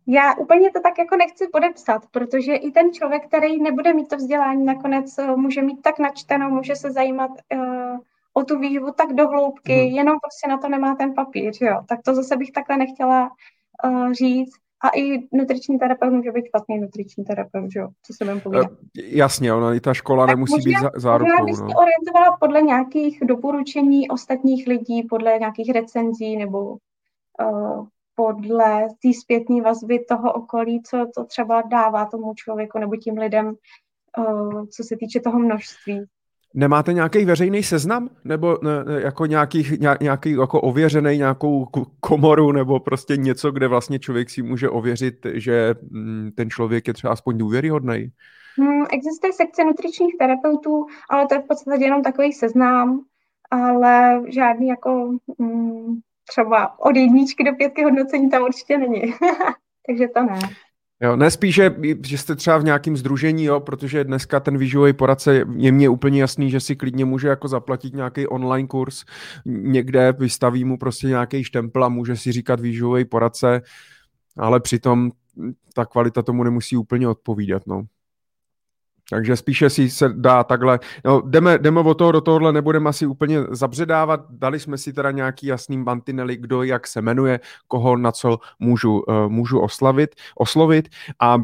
Já 0.08 0.36
úplně 0.36 0.72
to 0.72 0.80
tak 0.80 0.98
jako 1.00 1.16
nechci 1.16 1.48
podepsat, 1.52 2.02
protože 2.12 2.56
i 2.56 2.72
ten 2.72 2.94
člověk, 2.94 3.28
který 3.28 3.62
nebude 3.62 3.94
mít 3.94 4.08
to 4.08 4.18
vzdělání, 4.18 4.66
nakonec 4.66 5.18
eh, 5.18 5.36
může 5.36 5.62
mít 5.62 5.82
tak 5.82 6.00
načteno, 6.00 6.50
může 6.50 6.76
se 6.76 6.92
zajímat 6.92 7.32
uh, 7.54 7.98
o 8.38 8.44
tu 8.44 8.60
výživu 8.60 8.92
tak 8.92 9.14
do 9.14 9.28
hloubky, 9.28 9.74
hmm. 9.74 9.96
jenom 9.96 10.16
prostě 10.22 10.48
na 10.50 10.58
to 10.58 10.70
nemá 10.70 10.96
ten 10.96 11.14
papír, 11.14 11.52
jo. 11.62 11.82
Tak 11.88 12.00
to 12.06 12.16
zase 12.16 12.38
bych 12.38 12.52
takhle 12.52 12.78
nechtěla 12.78 13.30
uh, 13.86 14.12
říct. 14.12 14.54
A 14.84 14.90
i 14.96 15.28
nutriční 15.34 15.80
terapeut 15.80 16.14
může 16.14 16.32
být 16.32 16.46
špatný 16.46 16.80
nutriční 16.80 17.26
terapeut, 17.26 17.70
jo, 17.76 17.88
co 18.04 18.14
se 18.14 18.26
budeme 18.26 18.42
povídat. 18.42 18.72
Uh, 18.72 18.78
jasně, 18.96 19.54
ona 19.54 19.74
i 19.74 19.80
ta 19.80 19.94
škola 19.94 20.28
tak 20.28 20.36
nemusí 20.36 20.54
možná, 20.54 20.90
být 20.90 21.02
zárukou. 21.02 21.32
Já 21.40 21.46
bych 21.46 21.60
no. 21.60 21.70
se 21.70 21.76
orientovala 21.76 22.38
podle 22.40 22.62
nějakých 22.62 23.20
doporučení 23.26 24.10
ostatních 24.10 24.68
lidí, 24.68 25.04
podle 25.04 25.40
nějakých 25.40 25.72
recenzí 25.74 26.38
nebo 26.38 26.78
uh, 27.42 27.88
podle 28.16 28.88
té 29.02 29.14
zpětné 29.22 29.62
vazby 29.62 30.06
toho 30.06 30.34
okolí, 30.34 30.82
co 30.84 31.06
to 31.16 31.26
třeba 31.26 31.62
dává 31.62 32.06
tomu 32.06 32.34
člověku 32.34 32.80
nebo 32.80 32.96
tím 32.96 33.18
lidem, 33.18 33.54
uh, 34.18 34.66
co 34.66 34.84
se 34.84 34.96
týče 35.00 35.20
toho 35.20 35.40
množství. 35.40 36.06
Nemáte 36.58 36.94
nějaký 36.94 37.26
veřejný 37.26 37.64
seznam? 37.64 38.10
Nebo 38.24 38.58
ne, 38.64 39.02
jako 39.02 39.26
nějaký, 39.26 39.78
nějaký 40.02 40.32
jako 40.32 40.62
ověřený 40.62 41.18
nějakou 41.18 41.68
komoru 42.00 42.52
nebo 42.52 42.80
prostě 42.80 43.18
něco, 43.18 43.52
kde 43.52 43.68
vlastně 43.68 44.00
člověk 44.00 44.30
si 44.30 44.42
může 44.42 44.70
ověřit, 44.70 45.26
že 45.34 45.76
mm, 45.92 46.32
ten 46.36 46.50
člověk 46.50 46.88
je 46.88 46.94
třeba 46.94 47.14
aspoň 47.14 47.38
důvěryhodný? 47.38 48.12
Hmm, 48.58 48.86
existuje 48.92 49.34
sekce 49.34 49.64
nutričních 49.64 50.18
terapeutů, 50.20 50.86
ale 51.10 51.28
to 51.28 51.34
je 51.36 51.42
v 51.42 51.48
podstatě 51.48 51.84
jenom 51.84 52.04
takový 52.04 52.34
seznam, 52.34 53.02
ale 53.52 54.22
žádný 54.28 54.68
jako 54.68 55.12
hmm, 55.40 56.00
třeba 56.30 56.80
od 56.80 56.96
jedničky 56.96 57.44
do 57.44 57.54
pětky 57.54 57.84
hodnocení 57.84 58.30
tam 58.30 58.44
určitě 58.44 58.78
není. 58.78 59.02
Takže 59.88 60.08
to 60.08 60.24
ne. 60.24 60.40
Jo, 61.02 61.16
ne 61.16 61.32
spíše, 61.32 61.76
že 62.06 62.18
jste 62.18 62.36
třeba 62.36 62.58
v 62.58 62.64
nějakém 62.64 62.98
združení, 62.98 63.44
jo, 63.44 63.60
protože 63.60 64.04
dneska 64.04 64.40
ten 64.40 64.58
výživový 64.58 64.94
poradce 64.94 65.46
je 65.58 65.72
mně 65.72 65.90
úplně 65.90 66.22
jasný, 66.22 66.52
že 66.52 66.60
si 66.60 66.76
klidně 66.76 67.06
může 67.06 67.28
jako 67.28 67.48
zaplatit 67.48 67.94
nějaký 67.94 68.28
online 68.28 68.68
kurz, 68.68 69.06
někde 69.46 70.12
vystaví 70.12 70.66
mu 70.66 70.78
prostě 70.78 71.08
nějaký 71.08 71.44
štempel 71.44 71.84
a 71.84 71.90
může 71.90 72.16
si 72.16 72.32
říkat 72.32 72.60
výživový 72.60 73.06
poradce, 73.06 73.62
ale 74.38 74.60
přitom 74.60 75.12
ta 75.74 75.86
kvalita 75.86 76.22
tomu 76.22 76.44
nemusí 76.44 76.78
úplně 76.78 77.08
odpovídat, 77.08 77.64
no. 77.68 77.84
Takže 79.10 79.36
spíše 79.36 79.70
si 79.70 79.90
se 79.90 80.10
dá 80.10 80.44
takhle, 80.44 80.80
no, 81.06 81.22
jdeme, 81.26 81.58
jdeme 81.58 81.80
o 81.80 81.94
toho 81.94 82.12
do 82.12 82.22
tohohle, 82.22 82.54
nebudeme 82.54 82.90
asi 82.90 83.06
úplně 83.06 83.38
zabředávat, 83.52 84.26
dali 84.30 84.60
jsme 84.60 84.78
si 84.78 84.94
teda 84.94 85.12
nějaký 85.12 85.48
jasný 85.48 85.78
mantinely, 85.78 86.38
kdo 86.38 86.64
jak 86.64 86.88
se 86.88 87.02
jmenuje, 87.02 87.40
koho 87.68 87.98
na 87.98 88.12
co 88.12 88.40
můžu, 88.60 89.00
uh, 89.00 89.30
můžu 89.30 89.60
oslavit, 89.60 90.16
oslovit. 90.36 90.90
A 91.20 91.38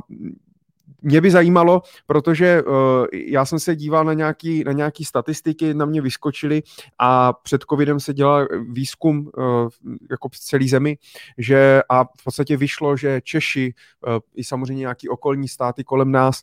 mě 1.03 1.21
by 1.21 1.31
zajímalo, 1.31 1.81
protože 2.05 2.63
uh, 2.63 2.73
já 3.13 3.45
jsem 3.45 3.59
se 3.59 3.75
díval 3.75 4.05
na 4.05 4.13
nějaký, 4.13 4.63
na 4.63 4.71
nějaký 4.71 5.05
statistiky, 5.05 5.73
na 5.73 5.85
mě 5.85 6.01
vyskočily 6.01 6.63
a 6.99 7.33
před 7.33 7.61
covidem 7.69 7.99
se 7.99 8.13
dělal 8.13 8.47
výzkum 8.69 9.29
uh, 9.37 9.69
jako 10.11 10.29
v 10.29 10.39
celé 10.39 10.67
zemi, 10.67 10.97
že 11.37 11.81
a 11.89 12.03
v 12.03 12.23
podstatě 12.23 12.57
vyšlo, 12.57 12.97
že 12.97 13.21
Češi 13.23 13.73
uh, 14.07 14.13
i 14.35 14.43
samozřejmě 14.43 14.79
nějaký 14.79 15.09
okolní 15.09 15.47
státy 15.47 15.83
kolem 15.83 16.11
nás, 16.11 16.41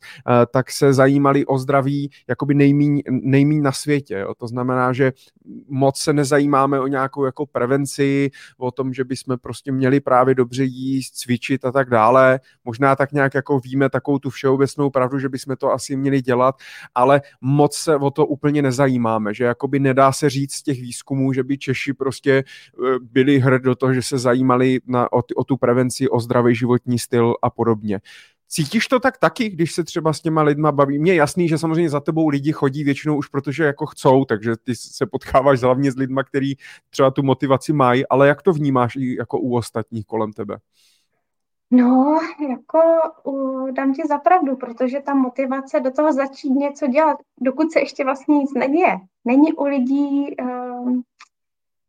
tak 0.52 0.70
se 0.70 0.92
zajímali 0.92 1.46
o 1.46 1.58
zdraví 1.58 2.10
jakoby 2.28 2.54
nejmíň, 2.54 3.02
nejmíň 3.10 3.62
na 3.62 3.72
světě. 3.72 4.14
Jo. 4.14 4.34
To 4.34 4.46
znamená, 4.46 4.92
že 4.92 5.12
moc 5.68 5.98
se 5.98 6.12
nezajímáme 6.12 6.80
o 6.80 6.86
nějakou 6.86 7.24
jako 7.24 7.46
prevenci, 7.46 8.30
o 8.58 8.70
tom, 8.70 8.92
že 8.92 9.04
bychom 9.04 9.38
prostě 9.38 9.72
měli 9.72 10.00
právě 10.00 10.34
dobře 10.34 10.64
jíst, 10.64 11.14
cvičit 11.14 11.64
a 11.64 11.72
tak 11.72 11.90
dále. 11.90 12.40
Možná 12.64 12.96
tak 12.96 13.12
nějak 13.12 13.34
jako 13.34 13.60
víme 13.60 13.90
takovou 13.90 14.18
tu 14.18 14.30
všeho 14.30 14.49
všeobecnou 14.50 14.90
pravdu, 14.90 15.18
že 15.18 15.28
bychom 15.28 15.56
to 15.56 15.72
asi 15.72 15.96
měli 15.96 16.22
dělat, 16.22 16.54
ale 16.94 17.22
moc 17.40 17.76
se 17.76 17.96
o 17.96 18.10
to 18.10 18.26
úplně 18.26 18.62
nezajímáme, 18.62 19.34
že 19.34 19.44
jakoby 19.44 19.78
nedá 19.78 20.12
se 20.12 20.30
říct 20.30 20.52
z 20.52 20.62
těch 20.62 20.80
výzkumů, 20.80 21.32
že 21.32 21.44
by 21.44 21.58
Češi 21.58 21.92
prostě 21.92 22.32
e, 22.38 22.42
byli 23.00 23.38
hrd 23.38 23.62
do 23.62 23.74
toho, 23.74 23.94
že 23.94 24.02
se 24.02 24.18
zajímali 24.18 24.80
na, 24.86 25.12
o, 25.12 25.22
o 25.36 25.44
tu 25.44 25.56
prevenci, 25.56 26.08
o 26.08 26.20
zdravý 26.20 26.54
životní 26.54 26.98
styl 26.98 27.34
a 27.42 27.50
podobně. 27.50 28.00
Cítíš 28.48 28.86
to 28.86 29.00
tak 29.00 29.18
taky, 29.18 29.48
když 29.48 29.72
se 29.72 29.84
třeba 29.84 30.12
s 30.12 30.20
těma 30.20 30.42
lidma 30.42 30.72
baví? 30.72 30.98
Mně 30.98 31.12
je 31.12 31.16
jasný, 31.16 31.48
že 31.48 31.58
samozřejmě 31.58 31.90
za 31.90 32.00
tebou 32.00 32.28
lidi 32.28 32.52
chodí 32.52 32.84
většinou 32.84 33.16
už 33.16 33.28
protože 33.28 33.64
jako 33.64 33.86
chcou, 33.86 34.24
takže 34.24 34.56
ty 34.56 34.74
se 34.74 35.06
potkáváš 35.06 35.60
hlavně 35.60 35.92
s 35.92 35.96
lidma, 35.96 36.24
který 36.24 36.54
třeba 36.90 37.10
tu 37.10 37.22
motivaci 37.22 37.72
mají, 37.72 38.06
ale 38.06 38.28
jak 38.28 38.42
to 38.42 38.52
vnímáš 38.52 38.96
i 38.96 39.16
jako 39.18 39.38
u 39.38 39.56
ostatních 39.56 40.06
kolem 40.06 40.32
tebe? 40.32 40.58
No, 41.70 42.20
jako 42.48 42.78
uh, 43.24 43.70
dám 43.70 43.92
ti 43.92 44.02
zapravdu, 44.08 44.56
protože 44.56 45.00
ta 45.00 45.14
motivace 45.14 45.80
do 45.80 45.90
toho 45.90 46.12
začít 46.12 46.50
něco 46.50 46.86
dělat, 46.86 47.16
dokud 47.40 47.72
se 47.72 47.80
ještě 47.80 48.04
vlastně 48.04 48.38
nic 48.38 48.54
neděje, 48.54 48.96
není 49.24 49.52
u 49.52 49.64
lidí 49.64 50.36
uh, 50.40 51.00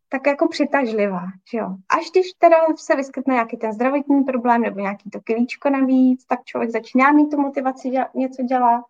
tak 0.09 0.27
jako 0.27 0.47
přitažlivá, 0.47 1.21
že 1.51 1.57
jo. 1.57 1.75
Až 1.97 2.11
když 2.11 2.33
teda 2.33 2.57
se 2.75 2.95
vyskytne 2.95 3.33
nějaký 3.33 3.57
ten 3.57 3.73
zdravotní 3.73 4.23
problém 4.23 4.61
nebo 4.61 4.79
nějaký 4.79 5.09
to 5.09 5.21
kilíčko 5.21 5.69
navíc, 5.69 6.25
tak 6.25 6.43
člověk 6.43 6.71
začíná 6.71 7.11
mít 7.11 7.29
tu 7.29 7.41
motivaci 7.41 7.89
dělat, 7.89 8.15
něco 8.15 8.43
dělat, 8.43 8.83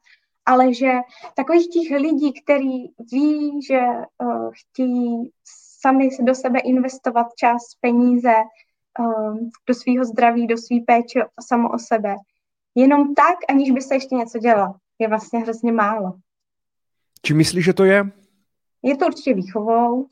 ale 0.46 0.74
že 0.74 0.94
takových 1.36 1.68
těch 1.70 2.00
lidí, 2.00 2.34
který 2.42 2.88
ví, 3.12 3.60
že 3.68 3.80
uh, 4.24 4.52
chtějí 4.54 5.32
sami 5.82 6.10
do 6.20 6.36
sebe 6.36 6.60
investovat 6.60 7.28
čas, 7.36 7.62
peníze, 7.82 8.34
do 9.68 9.74
svého 9.74 10.06
zdraví, 10.06 10.48
do 10.48 10.58
své 10.58 10.78
péče 10.88 11.20
samo 11.48 11.70
o 11.70 11.80
sebe. 11.80 12.16
Jenom 12.76 13.16
tak, 13.16 13.36
aniž 13.50 13.72
by 13.72 13.82
se 13.82 13.96
ještě 13.96 14.16
něco 14.16 14.40
dělalo, 14.40 14.74
je 15.00 15.08
vlastně 15.08 15.40
hrozně 15.40 15.72
málo. 15.72 16.14
Či 17.22 17.34
myslíš, 17.34 17.66
že 17.66 17.74
to 17.74 17.84
je? 17.84 18.12
Je 18.84 18.98
to 18.98 19.06
určitě 19.06 19.34
výchovou, 19.34 20.08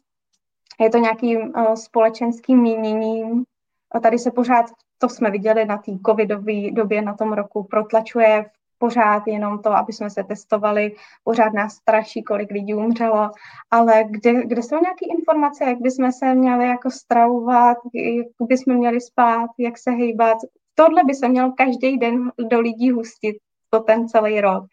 je 0.80 0.90
to 0.90 0.98
nějakým 0.98 1.40
uh, 1.40 1.74
společenským 1.74 2.62
míněním. 2.62 3.44
A 3.92 4.00
tady 4.00 4.20
se 4.20 4.32
pořád, 4.32 4.66
to 4.98 5.10
jsme 5.10 5.32
viděli 5.32 5.66
na 5.66 5.78
té 5.78 5.92
covidové 6.06 6.72
době 6.72 7.02
na 7.02 7.14
tom 7.14 7.34
roku, 7.34 7.64
protlačuje 7.64 8.46
pořád 8.80 9.28
jenom 9.28 9.62
to, 9.62 9.72
aby 9.72 9.94
jsme 9.94 10.10
se 10.10 10.24
testovali, 10.24 10.96
pořád 11.24 11.54
nás 11.54 11.74
straší, 11.74 12.24
kolik 12.24 12.52
lidí 12.52 12.74
umřelo, 12.74 13.32
ale 13.72 14.04
kde, 14.10 14.46
kde 14.46 14.64
jsou 14.64 14.76
nějaké 14.82 15.06
informace, 15.10 15.64
jak 15.64 15.82
bychom 15.82 16.12
se 16.12 16.36
měli 16.36 16.68
jako 16.68 16.92
stravovat, 16.92 17.78
jak 17.94 18.28
bychom 18.42 18.76
měli 18.76 19.02
spát, 19.02 19.50
jak 19.58 19.78
se 19.78 19.92
hýbat. 19.92 20.38
Tohle 20.76 21.04
by 21.04 21.16
se 21.16 21.28
mělo 21.28 21.52
každý 21.52 21.98
den 21.98 22.32
do 22.50 22.60
lidí 22.60 22.92
hustit, 22.92 23.38
to 23.70 23.80
ten 23.80 24.08
celý 24.08 24.42
rok. 24.42 24.64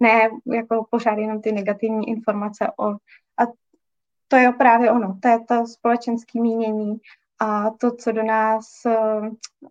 Ne 0.00 0.30
jako 0.46 0.86
pořád 0.90 1.18
jenom 1.18 1.40
ty 1.42 1.52
negativní 1.52 2.08
informace 2.08 2.66
o... 2.78 2.86
A 3.38 3.46
to 4.28 4.36
je 4.36 4.52
právě 4.52 4.90
ono, 4.90 5.18
to 5.22 5.28
je 5.28 5.40
to 5.40 5.66
společenské 5.66 6.40
mínění 6.40 6.96
a 7.38 7.70
to, 7.70 7.90
co 7.90 8.12
do 8.12 8.22
nás 8.22 8.66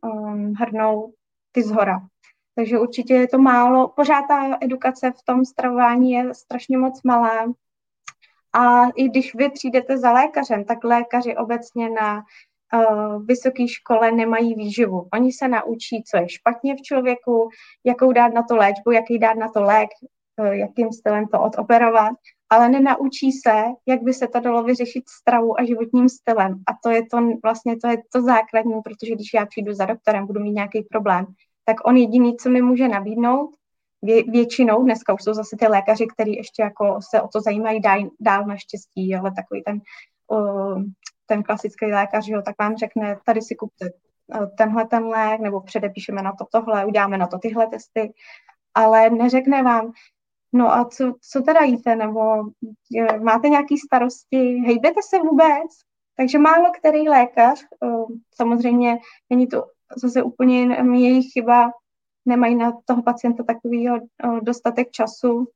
um, 0.02 0.54
hrnou 0.54 1.14
ty 1.52 1.64
zhora. 1.64 2.02
Takže 2.62 2.80
určitě 2.80 3.14
je 3.14 3.28
to 3.28 3.38
málo. 3.38 3.88
Pořád 3.88 4.22
ta 4.28 4.58
edukace 4.62 5.12
v 5.12 5.24
tom 5.26 5.46
stravování 5.46 6.12
je 6.12 6.34
strašně 6.34 6.78
moc 6.78 7.04
malá. 7.04 7.54
A 8.54 8.90
i 8.96 9.10
když 9.10 9.36
vy 9.36 9.50
přijdete 9.50 9.98
za 9.98 10.12
lékařem, 10.12 10.66
tak 10.66 10.84
lékaři 10.84 11.38
obecně 11.38 11.90
na 11.90 12.18
uh, 12.74 13.26
vysoké 13.26 13.68
škole 13.68 14.12
nemají 14.12 14.56
výživu. 14.56 15.08
Oni 15.14 15.32
se 15.32 15.48
naučí, 15.48 16.04
co 16.04 16.18
je 16.18 16.30
špatně 16.30 16.76
v 16.76 16.82
člověku, 16.82 17.50
jakou 17.86 18.12
dát 18.12 18.34
na 18.34 18.44
to 18.44 18.56
léčbu, 18.56 18.92
jaký 18.92 19.20
dát 19.20 19.38
na 19.38 19.50
to 19.50 19.62
lék, 19.62 19.90
uh, 20.40 20.46
jakým 20.48 20.92
stylem 20.92 21.28
to 21.28 21.42
odoperovat, 21.42 22.14
ale 22.50 22.70
nenaučí 22.70 23.32
se, 23.32 23.64
jak 23.88 24.02
by 24.02 24.14
se 24.14 24.28
to 24.28 24.40
dalo 24.40 24.64
vyřešit 24.64 25.04
stravou 25.10 25.60
a 25.60 25.66
životním 25.66 26.10
stylem. 26.10 26.54
A 26.68 26.72
to 26.84 26.90
je 26.90 27.02
to 27.06 27.18
vlastně 27.44 27.78
to, 27.78 27.88
je 27.88 27.98
to 28.14 28.22
základní, 28.22 28.82
protože 28.82 29.16
když 29.16 29.34
já 29.34 29.46
přijdu 29.46 29.74
za 29.74 29.86
doktorem, 29.86 30.28
budu 30.28 30.40
mít 30.40 30.54
nějaký 30.54 30.82
problém, 30.92 31.26
tak 31.66 31.88
on 31.88 31.98
jediný, 31.98 32.38
co 32.38 32.50
mi 32.50 32.62
může 32.62 32.88
nabídnout, 32.88 33.50
vě, 34.02 34.24
většinou, 34.24 34.84
dneska 34.84 35.14
už 35.14 35.24
jsou 35.24 35.34
zase 35.34 35.56
ty 35.60 35.68
lékaři, 35.68 36.08
kteří 36.08 36.36
ještě 36.36 36.62
jako 36.62 37.00
se 37.10 37.22
o 37.22 37.28
to 37.28 37.42
zajímají 37.42 37.82
dál, 37.82 38.00
dál 38.20 38.46
naštěstí, 38.46 39.16
ale 39.16 39.32
takový 39.32 39.64
ten, 39.64 39.82
ten 41.26 41.44
klasický 41.44 41.86
lékař, 41.86 42.28
jo, 42.28 42.42
tak 42.42 42.56
vám 42.60 42.78
řekne, 42.78 43.18
tady 43.26 43.42
si 43.42 43.56
kupte 43.56 43.90
tenhle 44.58 44.88
ten 44.88 45.06
lék, 45.06 45.42
nebo 45.42 45.62
předepíšeme 45.62 46.22
na 46.22 46.32
to 46.32 46.46
tohle, 46.52 46.86
uděláme 46.86 47.18
na 47.18 47.28
to 47.28 47.38
tyhle 47.38 47.68
testy, 47.68 48.14
ale 48.74 49.10
neřekne 49.10 49.64
vám, 49.64 49.92
no 50.54 50.74
a 50.74 50.86
co, 50.86 51.14
co 51.32 51.42
teda 51.42 51.60
jíte, 51.64 51.96
nebo 51.96 52.22
máte 53.22 53.50
nějaké 53.50 53.76
starosti, 53.86 54.56
hejbete 54.66 55.00
se 55.10 55.20
vůbec? 55.20 55.72
Takže 56.18 56.38
málo 56.40 56.72
který 56.80 57.10
lékař, 57.10 57.66
uh, 57.80 58.06
samozřejmě 58.36 58.98
není 59.30 59.48
to 59.48 59.66
zase 59.96 60.24
úplně 60.24 60.78
jejich 60.94 61.26
chyba, 61.34 61.72
nemají 62.26 62.56
na 62.56 62.72
toho 62.86 63.04
pacienta 63.04 63.44
takovýho 63.44 63.98
dostatek 64.42 64.92
času 64.92 65.48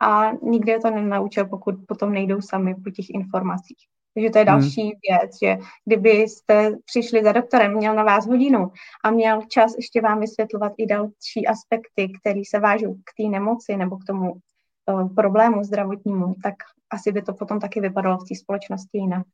a 0.00 0.32
nikdy 0.32 0.72
je 0.72 0.80
to 0.80 0.90
nenaučil, 0.90 1.46
pokud 1.46 1.74
potom 1.88 2.12
nejdou 2.12 2.40
sami 2.40 2.74
po 2.74 2.90
těch 2.90 3.10
informacích. 3.10 3.78
Takže 4.14 4.30
to 4.30 4.38
je 4.38 4.44
hmm. 4.44 4.60
další 4.60 4.82
hmm. 4.82 5.00
věc, 5.08 5.30
že 5.42 5.58
kdybyste 5.84 6.76
přišli 6.84 7.24
za 7.24 7.32
doktorem, 7.32 7.74
měl 7.74 7.94
na 7.94 8.04
vás 8.04 8.26
hodinu 8.26 8.72
a 9.04 9.10
měl 9.10 9.42
čas 9.48 9.74
ještě 9.76 10.00
vám 10.00 10.20
vysvětlovat 10.20 10.72
i 10.78 10.86
další 10.86 11.46
aspekty, 11.46 12.12
které 12.20 12.42
se 12.50 12.58
vážou 12.58 12.94
k 12.94 13.10
té 13.16 13.28
nemoci 13.28 13.76
nebo 13.76 13.96
k 13.96 14.04
tomu 14.04 14.32
uh, 14.32 15.14
problému 15.14 15.64
zdravotnímu, 15.64 16.34
tak 16.42 16.54
asi 16.90 17.12
by 17.12 17.22
to 17.22 17.34
potom 17.34 17.60
taky 17.60 17.80
vypadalo 17.80 18.18
v 18.18 18.28
té 18.28 18.34
společnosti 18.34 18.98
jinak. 18.98 19.26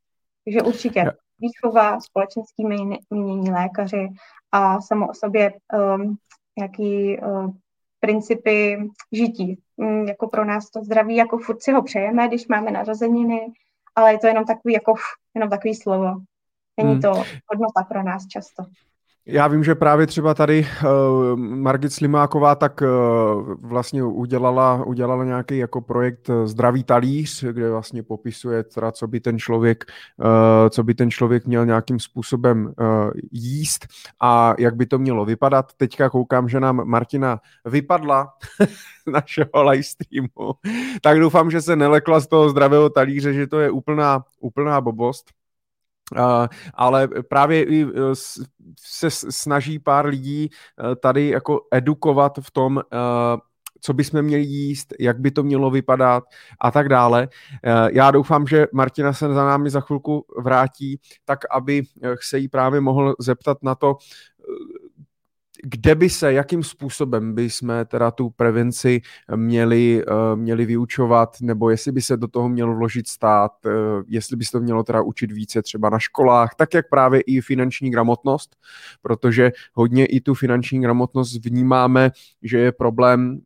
Takže 0.47 0.61
určitě 0.61 1.11
výchova, 1.39 1.99
společenský 1.99 2.65
mínění 3.11 3.51
lékaři 3.51 4.09
a 4.51 4.81
samo 4.81 5.07
o 5.07 5.13
sobě 5.13 5.53
um, 5.73 6.17
jaký 6.57 7.17
uh, 7.19 7.51
principy 7.99 8.77
žití. 9.11 9.59
Um, 9.77 10.07
jako 10.07 10.27
pro 10.27 10.45
nás 10.45 10.69
to 10.69 10.83
zdraví, 10.83 11.15
jako 11.15 11.37
furt 11.37 11.63
si 11.63 11.71
ho 11.71 11.83
přejeme, 11.83 12.27
když 12.27 12.47
máme 12.47 12.71
narozeniny, 12.71 13.51
ale 13.95 14.11
je 14.11 14.19
to 14.19 14.27
jenom 14.27 14.45
takový, 14.45 14.73
jako, 14.73 14.93
jenom 15.35 15.49
takový 15.49 15.75
slovo. 15.75 16.15
Není 16.77 16.91
hmm. 16.91 17.01
to 17.01 17.09
hodnota 17.47 17.83
pro 17.87 18.03
nás 18.03 18.27
často. 18.27 18.63
Já 19.29 19.47
vím, 19.47 19.63
že 19.63 19.75
právě 19.75 20.07
třeba 20.07 20.33
tady 20.33 20.67
uh, 20.83 21.39
Margit 21.39 21.93
Slimáková 21.93 22.55
tak 22.55 22.81
uh, 22.81 23.53
vlastně 23.61 24.03
udělala, 24.03 24.83
udělala 24.85 25.23
nějaký 25.23 25.57
jako 25.57 25.81
projekt 25.81 26.29
eh, 26.29 26.47
Zdravý 26.47 26.83
talíř, 26.83 27.43
kde 27.43 27.71
vlastně 27.71 28.03
popisuje 28.03 28.63
teda, 28.63 28.91
co 28.91 29.07
by 29.07 29.19
ten 29.19 29.39
člověk, 29.39 29.85
uh, 30.17 30.69
co 30.69 30.83
by 30.83 30.93
ten 30.93 31.11
člověk 31.11 31.45
měl 31.45 31.65
nějakým 31.65 31.99
způsobem 31.99 32.65
uh, 32.65 33.11
jíst 33.31 33.87
a 34.21 34.53
jak 34.59 34.75
by 34.75 34.85
to 34.85 34.99
mělo 34.99 35.25
vypadat. 35.25 35.73
Teďka 35.77 36.09
koukám, 36.09 36.49
že 36.49 36.59
nám 36.59 36.81
Martina 36.85 37.39
vypadla 37.65 38.33
našeho 39.07 39.63
live 39.63 39.83
streamu, 39.83 40.53
tak 41.01 41.19
doufám, 41.19 41.51
že 41.51 41.61
se 41.61 41.75
nelekla 41.75 42.19
z 42.19 42.27
toho 42.27 42.49
zdravého 42.49 42.89
talíře, 42.89 43.33
že 43.33 43.47
to 43.47 43.59
je 43.59 43.71
úplná, 43.71 44.23
úplná 44.39 44.81
bobost. 44.81 45.36
Ale 46.73 47.07
právě 47.29 47.63
i 47.63 47.85
uh, 47.85 47.91
se 48.79 49.09
snaží 49.11 49.79
pár 49.79 50.05
lidí 50.05 50.49
uh, 50.49 50.95
tady 50.95 51.29
jako 51.29 51.59
edukovat 51.71 52.37
v 52.41 52.51
tom, 52.51 52.81
co 53.81 53.93
bychom 53.93 54.21
měli 54.21 54.43
jíst, 54.43 54.93
jak 54.99 55.19
by 55.19 55.31
to 55.31 55.43
mělo 55.43 55.71
vypadat 55.71 56.23
a 56.61 56.71
tak 56.71 56.89
dále. 56.89 57.27
Já 57.91 58.11
doufám, 58.11 58.47
že 58.47 58.67
Martina 58.73 59.13
se 59.13 59.33
za 59.33 59.45
námi 59.45 59.69
za 59.69 59.81
chvilku 59.81 60.25
vrátí, 60.37 60.99
tak 61.25 61.39
aby 61.51 61.83
se 62.21 62.37
jí 62.37 62.47
právě 62.47 62.81
mohl 62.81 63.15
zeptat 63.19 63.57
na 63.63 63.75
to, 63.75 63.95
kde 65.63 65.95
by 65.95 66.09
se, 66.09 66.33
jakým 66.33 66.63
způsobem 66.63 67.35
by 67.35 67.49
jsme 67.49 67.85
teda 67.85 68.11
tu 68.11 68.29
prevenci 68.29 69.01
měli, 69.35 70.05
uh, 70.05 70.39
měli 70.39 70.65
vyučovat, 70.65 71.37
nebo 71.41 71.69
jestli 71.69 71.91
by 71.91 72.01
se 72.01 72.17
do 72.17 72.27
toho 72.27 72.49
mělo 72.49 72.75
vložit 72.75 73.07
stát, 73.07 73.51
uh, 73.65 73.71
jestli 74.07 74.37
by 74.37 74.45
se 74.45 74.51
to 74.51 74.59
mělo 74.59 74.83
teda 74.83 75.01
učit 75.01 75.31
více 75.31 75.61
třeba 75.61 75.89
na 75.89 75.99
školách, 75.99 76.55
tak 76.55 76.73
jak 76.73 76.89
právě 76.89 77.21
i 77.21 77.41
finanční 77.41 77.91
gramotnost, 77.91 78.55
protože 79.01 79.51
hodně 79.73 80.05
i 80.05 80.21
tu 80.21 80.33
finanční 80.33 80.81
gramotnost 80.81 81.45
vnímáme, 81.45 82.11
že 82.43 82.57
je 82.57 82.71
problém, 82.71 83.39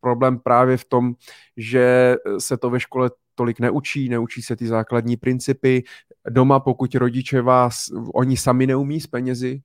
problém 0.00 0.38
právě 0.38 0.76
v 0.76 0.84
tom, 0.84 1.14
že 1.56 2.16
se 2.38 2.56
to 2.56 2.70
ve 2.70 2.80
škole 2.80 3.10
tolik 3.34 3.60
neučí, 3.60 4.08
neučí 4.08 4.42
se 4.42 4.56
ty 4.56 4.66
základní 4.66 5.16
principy. 5.16 5.82
Doma, 6.30 6.60
pokud 6.60 6.94
rodiče 6.94 7.42
vás, 7.42 7.86
oni 8.14 8.36
sami 8.36 8.66
neumí 8.66 9.00
s 9.00 9.06
penězi, 9.06 9.60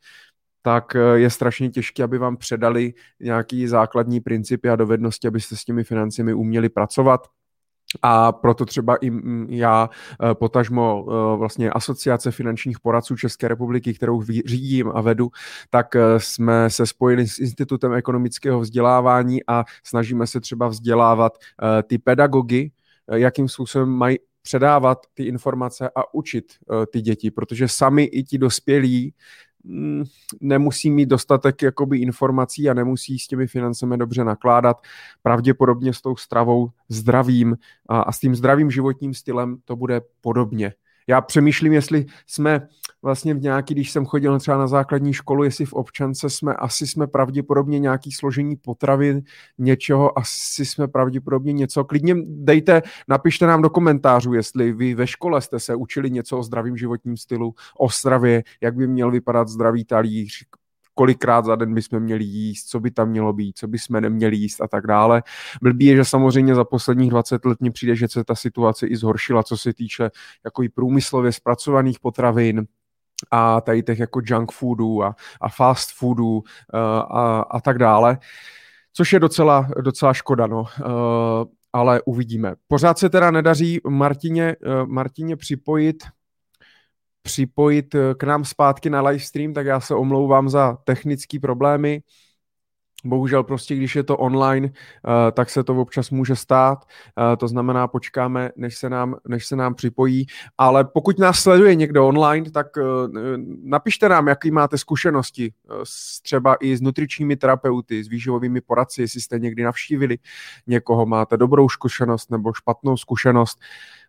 tak 0.67 0.95
eh, 0.95 0.99
je 1.19 1.29
strašně 1.29 1.69
těžké, 1.69 2.03
aby 2.03 2.17
vám 2.17 2.37
předali 2.37 2.93
nějaký 3.19 3.67
základní 3.67 4.19
principy 4.19 4.69
a 4.69 4.75
dovednosti, 4.75 5.27
abyste 5.27 5.55
s 5.55 5.65
těmi 5.65 5.83
financemi 5.83 6.33
uměli 6.33 6.69
pracovat. 6.69 7.27
A 8.01 8.31
proto 8.31 8.65
třeba 8.65 8.95
i 8.95 9.11
já, 9.49 9.89
eh, 10.23 10.35
potažmo 10.35 11.05
eh, 11.07 11.37
vlastně 11.37 11.69
asociace 11.69 12.31
finančních 12.31 12.79
poradců 12.79 13.15
České 13.15 13.47
republiky, 13.47 13.93
kterou 13.93 14.23
řídím 14.23 14.91
a 14.95 15.01
vedu, 15.01 15.29
tak 15.69 15.95
jsme 16.17 16.69
se 16.69 16.85
spojili 16.85 17.27
s 17.27 17.39
Institutem 17.39 17.93
ekonomického 17.93 18.59
vzdělávání 18.59 19.39
a 19.47 19.63
snažíme 19.83 20.27
se 20.27 20.39
třeba 20.39 20.67
vzdělávat 20.67 21.37
ty 21.87 21.97
pedagogy, 21.97 22.71
jakým 23.11 23.47
způsobem 23.49 23.89
mají 23.89 24.17
předávat 24.41 24.97
ty 25.13 25.23
informace 25.23 25.89
a 25.95 26.13
učit 26.13 26.45
ty 26.91 27.01
děti, 27.01 27.31
protože 27.31 27.67
sami 27.67 28.03
i 28.03 28.23
ti 28.23 28.37
dospělí 28.37 29.13
nemusí 30.41 30.91
mít 30.91 31.05
dostatek 31.05 31.61
jakoby 31.61 31.97
informací 31.97 32.69
a 32.69 32.73
nemusí 32.73 33.19
s 33.19 33.27
těmi 33.27 33.47
financemi 33.47 33.97
dobře 33.97 34.23
nakládat. 34.23 34.77
Pravděpodobně 35.21 35.93
s 35.93 36.01
tou 36.01 36.15
stravou, 36.15 36.69
zdravým 36.89 37.57
a, 37.89 38.01
a 38.01 38.11
s 38.11 38.19
tím 38.19 38.35
zdravým 38.35 38.71
životním 38.71 39.13
stylem 39.13 39.57
to 39.65 39.75
bude 39.75 40.01
podobně 40.21 40.73
já 41.07 41.21
přemýšlím, 41.21 41.73
jestli 41.73 42.05
jsme 42.27 42.67
vlastně 43.01 43.33
v 43.33 43.41
nějaký, 43.41 43.73
když 43.73 43.91
jsem 43.91 44.05
chodil 44.05 44.39
třeba 44.39 44.57
na 44.57 44.67
základní 44.67 45.13
školu, 45.13 45.43
jestli 45.43 45.65
v 45.65 45.73
občance 45.73 46.29
jsme, 46.29 46.53
asi 46.53 46.87
jsme 46.87 47.07
pravděpodobně 47.07 47.79
nějaký 47.79 48.11
složení 48.11 48.55
potravy, 48.55 49.21
něčeho, 49.57 50.19
asi 50.19 50.65
jsme 50.65 50.87
pravděpodobně 50.87 51.53
něco. 51.53 51.83
Klidně 51.85 52.15
dejte, 52.27 52.81
napište 53.07 53.47
nám 53.47 53.61
do 53.61 53.69
komentářů, 53.69 54.33
jestli 54.33 54.71
vy 54.71 54.95
ve 54.95 55.07
škole 55.07 55.41
jste 55.41 55.59
se 55.59 55.75
učili 55.75 56.11
něco 56.11 56.37
o 56.37 56.43
zdravém 56.43 56.77
životním 56.77 57.17
stylu, 57.17 57.53
o 57.77 57.89
stravě, 57.89 58.43
jak 58.61 58.75
by 58.75 58.87
měl 58.87 59.11
vypadat 59.11 59.47
zdravý 59.47 59.85
talíř, 59.85 60.43
kolikrát 60.97 61.45
za 61.45 61.55
den 61.55 61.73
bychom 61.73 61.99
měli 61.99 62.23
jíst, 62.23 62.69
co 62.69 62.79
by 62.79 62.91
tam 62.91 63.09
mělo 63.09 63.33
být, 63.33 63.57
co 63.57 63.67
by 63.67 63.79
jsme 63.79 64.01
neměli 64.01 64.37
jíst 64.37 64.61
a 64.61 64.67
tak 64.67 64.87
dále. 64.87 65.23
Blbý 65.61 65.85
je, 65.85 65.95
že 65.95 66.05
samozřejmě 66.05 66.55
za 66.55 66.63
posledních 66.63 67.09
20 67.09 67.45
let 67.45 67.61
mi 67.61 67.71
přijde, 67.71 67.95
že 67.95 68.07
se 68.07 68.23
ta 68.23 68.35
situace 68.35 68.87
i 68.87 68.95
zhoršila, 68.97 69.43
co 69.43 69.57
se 69.57 69.73
týče 69.73 70.09
jako 70.45 70.63
i 70.63 70.69
průmyslově 70.69 71.31
zpracovaných 71.31 71.99
potravin, 71.99 72.67
a 73.31 73.61
tady 73.61 73.83
těch 73.83 73.99
jako 73.99 74.21
junk 74.23 74.51
foodů 74.51 75.03
a, 75.03 75.15
a 75.41 75.49
fast 75.49 75.91
foodů 75.91 76.43
a, 76.73 76.77
eh, 76.77 77.03
a, 77.09 77.39
a 77.51 77.61
tak 77.61 77.77
dále, 77.77 78.17
což 78.93 79.13
je 79.13 79.19
docela, 79.19 79.67
docela 79.81 80.13
škoda. 80.13 80.47
No. 80.47 80.65
Eh, 80.79 81.45
ale 81.73 82.01
uvidíme. 82.05 82.55
Pořád 82.67 82.97
se 82.97 83.09
teda 83.09 83.31
nedaří 83.31 83.79
Martině, 83.89 84.55
Martině 84.85 85.35
připojit 85.35 86.03
připojit 87.27 87.95
k 88.17 88.23
nám 88.23 88.45
zpátky 88.45 88.89
na 88.89 89.01
livestream, 89.01 89.53
tak 89.53 89.65
já 89.65 89.79
se 89.79 89.95
omlouvám 89.95 90.49
za 90.49 90.77
technické 90.83 91.39
problémy. 91.39 92.01
Bohužel 93.05 93.43
prostě, 93.43 93.75
když 93.75 93.95
je 93.95 94.03
to 94.03 94.17
online, 94.17 94.67
uh, 94.67 94.71
tak 95.33 95.49
se 95.49 95.63
to 95.63 95.75
občas 95.75 96.09
může 96.09 96.35
stát, 96.35 96.85
uh, 96.85 97.35
to 97.35 97.47
znamená, 97.47 97.87
počkáme, 97.87 98.49
než 98.55 98.77
se, 98.77 98.89
nám, 98.89 99.15
než 99.27 99.45
se 99.45 99.55
nám 99.55 99.75
připojí, 99.75 100.25
ale 100.57 100.85
pokud 100.85 101.19
nás 101.19 101.39
sleduje 101.39 101.75
někdo 101.75 102.07
online, 102.07 102.51
tak 102.51 102.67
napište 103.63 104.09
nám, 104.09 104.27
jaký 104.27 104.51
máte 104.51 104.77
zkušenosti 104.77 105.53
s, 105.83 106.21
třeba 106.21 106.55
i 106.55 106.77
s 106.77 106.81
nutričními 106.81 107.35
terapeuty, 107.35 108.03
s 108.03 108.07
výživovými 108.07 108.61
poradci, 108.61 109.01
jestli 109.01 109.21
jste 109.21 109.39
někdy 109.39 109.63
navštívili 109.63 110.17
někoho, 110.67 111.05
máte 111.05 111.37
dobrou 111.37 111.69
zkušenost 111.69 112.31
nebo 112.31 112.53
špatnou 112.53 112.97
zkušenost. 112.97 113.59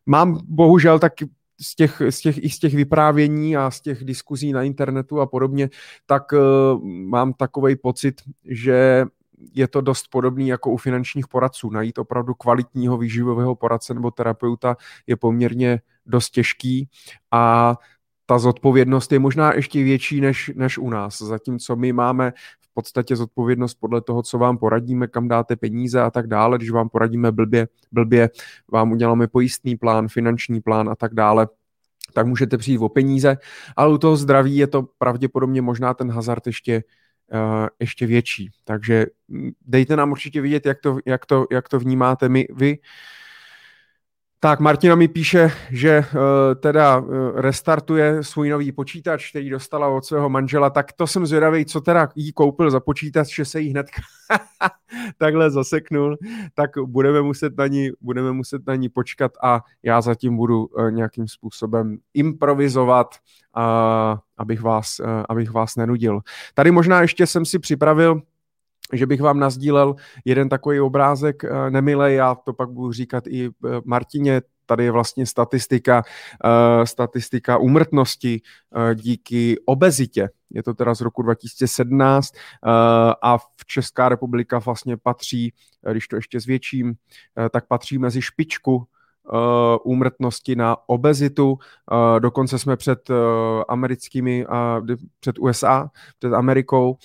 Mám 0.07 0.41
bohužel 0.49 0.99
taky 0.99 1.29
z 1.61 1.75
těch, 1.75 2.03
z 2.11 2.21
těch, 2.21 2.45
i 2.45 2.51
z 2.51 2.59
těch 2.59 2.75
vyprávění 2.75 3.57
a 3.57 3.71
z 3.71 3.81
těch 3.81 4.05
diskuzí 4.05 4.53
na 4.53 4.63
internetu 4.63 5.21
a 5.21 5.27
podobně, 5.27 5.71
tak 6.07 6.33
uh, 6.33 6.39
mám 6.85 7.33
takový 7.33 7.77
pocit, 7.77 8.21
že 8.45 9.05
je 9.55 9.69
to 9.69 9.81
dost 9.81 10.09
podobný 10.11 10.49
jako 10.49 10.71
u 10.71 10.77
finančních 10.77 11.29
poradců. 11.29 11.71
Najít 11.71 11.99
opravdu 11.99 12.35
kvalitního 12.35 12.99
výživového 12.99 13.55
poradce 13.55 13.95
nebo 13.95 14.11
terapeuta 14.11 14.77
je 15.07 15.17
poměrně 15.17 15.81
dost 16.07 16.31
těžký 16.31 16.89
a 17.31 17.75
ta 18.27 18.39
zodpovědnost 18.39 19.13
je 19.13 19.19
možná 19.19 19.55
ještě 19.55 19.83
větší 19.83 20.21
než, 20.21 20.51
než 20.55 20.79
u 20.79 20.91
nás. 20.91 21.23
Zatímco 21.23 21.77
my 21.77 21.93
máme 21.93 22.33
v 22.61 22.68
podstatě 22.79 23.17
zodpovědnost 23.17 23.75
podle 23.75 24.01
toho, 24.01 24.23
co 24.23 24.39
vám 24.39 24.59
poradíme, 24.59 25.07
kam 25.07 25.29
dáte 25.29 25.57
peníze 25.57 26.01
a 26.01 26.11
tak 26.11 26.27
dále. 26.27 26.59
Když 26.59 26.71
vám 26.71 26.89
poradíme 26.89 27.33
blbě, 27.33 27.69
blbě 27.93 28.31
vám 28.73 28.93
uděláme 28.93 29.27
pojistný 29.27 29.77
plán, 29.77 30.09
finanční 30.09 30.61
plán 30.61 30.89
a 30.89 30.95
tak 30.95 31.15
dále, 31.15 31.49
tak 32.15 32.27
můžete 32.27 32.59
přijít 32.59 32.79
o 32.79 32.89
peníze, 32.89 33.37
ale 33.77 33.95
u 33.95 33.99
toho 33.99 34.17
zdraví 34.17 34.57
je 34.57 34.67
to 34.67 34.83
pravděpodobně 34.99 35.63
možná 35.63 35.95
ten 35.95 36.11
hazard 36.11 36.47
ještě, 36.47 36.85
uh, 37.35 37.67
ještě 37.81 38.07
větší. 38.07 38.51
Takže 38.65 39.07
mm, 39.29 39.51
dejte 39.67 39.97
nám 39.97 40.13
určitě 40.13 40.41
vidět, 40.41 40.67
jak 40.67 40.79
to, 40.81 40.99
jak 41.07 41.27
to, 41.27 41.47
jak 41.51 41.69
to 41.69 41.79
vnímáte 41.79 42.29
my, 42.29 42.47
vy. 42.55 42.79
Tak 44.41 44.61
Martina 44.61 44.95
mi 44.95 45.09
píše, 45.09 45.51
že 45.71 45.99
uh, 45.99 46.21
teda 46.61 46.99
uh, 46.99 47.07
restartuje 47.35 48.25
svůj 48.25 48.49
nový 48.49 48.73
počítač, 48.73 49.31
který 49.31 49.51
dostala 49.51 49.89
od 49.89 50.05
svého 50.05 50.29
manžela, 50.29 50.71
tak 50.71 50.93
to 50.93 51.07
jsem 51.07 51.27
zvědavý, 51.27 51.65
co 51.65 51.81
teda 51.81 52.09
jí 52.15 52.33
koupil 52.33 52.71
za 52.71 52.81
počítač, 52.81 53.35
že 53.35 53.45
se 53.45 53.61
jí 53.61 53.71
hned 53.71 53.87
takhle 55.19 55.51
zaseknul, 55.51 56.17
tak 56.55 56.71
budeme 56.87 57.23
muset 57.23 57.57
na 57.57 57.67
ní, 57.67 57.91
budeme 58.01 58.33
muset 58.33 58.67
na 58.67 58.75
ní 58.75 58.89
počkat 58.89 59.33
a 59.43 59.61
já 59.83 60.01
zatím 60.01 60.37
budu 60.37 60.67
uh, 60.67 60.91
nějakým 60.91 61.29
způsobem 61.29 61.99
improvizovat, 62.15 63.15
uh, 63.57 63.63
abych, 64.37 64.63
vás, 64.63 65.01
uh, 65.01 65.07
abych 65.29 65.51
vás 65.51 65.77
nenudil. 65.77 66.21
Tady 66.55 66.71
možná 66.71 67.01
ještě 67.01 67.27
jsem 67.27 67.45
si 67.45 67.59
připravil 67.59 68.23
že 68.93 69.07
bych 69.07 69.21
vám 69.21 69.39
nazdílel 69.39 69.95
jeden 70.25 70.49
takový 70.49 70.81
obrázek 70.81 71.45
eh, 71.45 71.71
nemilej, 71.71 72.17
já 72.17 72.35
to 72.35 72.53
pak 72.53 72.71
budu 72.71 72.93
říkat 72.93 73.27
i 73.27 73.47
eh, 73.47 73.51
Martině, 73.85 74.43
tady 74.67 74.85
je 74.85 74.91
vlastně 74.91 75.27
statistika, 75.27 76.03
uh, 76.45 76.85
statistika 76.85 77.59
umrtnosti 77.59 78.41
díky 78.95 79.57
obezitě. 79.67 80.29
Je 80.51 80.63
to 80.63 80.75
teda 80.75 80.95
z 80.95 81.01
roku 81.01 81.23
2017 81.23 82.35
uh, 82.35 82.71
a 83.23 83.39
v 83.39 83.67
Česká 83.67 84.09
republika 84.09 84.59
vlastně 84.59 84.97
patří, 84.97 85.53
když 85.93 86.09
to 86.09 86.17
ještě 86.17 86.41
zvětším, 86.41 86.95
tak 87.51 87.67
patří 87.67 87.99
mezi 87.99 88.23
špičku 88.23 88.87
úmrtnosti 89.85 90.57
na 90.57 90.77
obezitu. 90.87 91.59
Dokonce 92.19 92.59
jsme 92.59 92.77
před 92.77 93.11
americkými, 93.69 94.47
před 95.21 95.39
USA, 95.39 95.91
před 96.19 96.33
Amerikou 96.33 96.97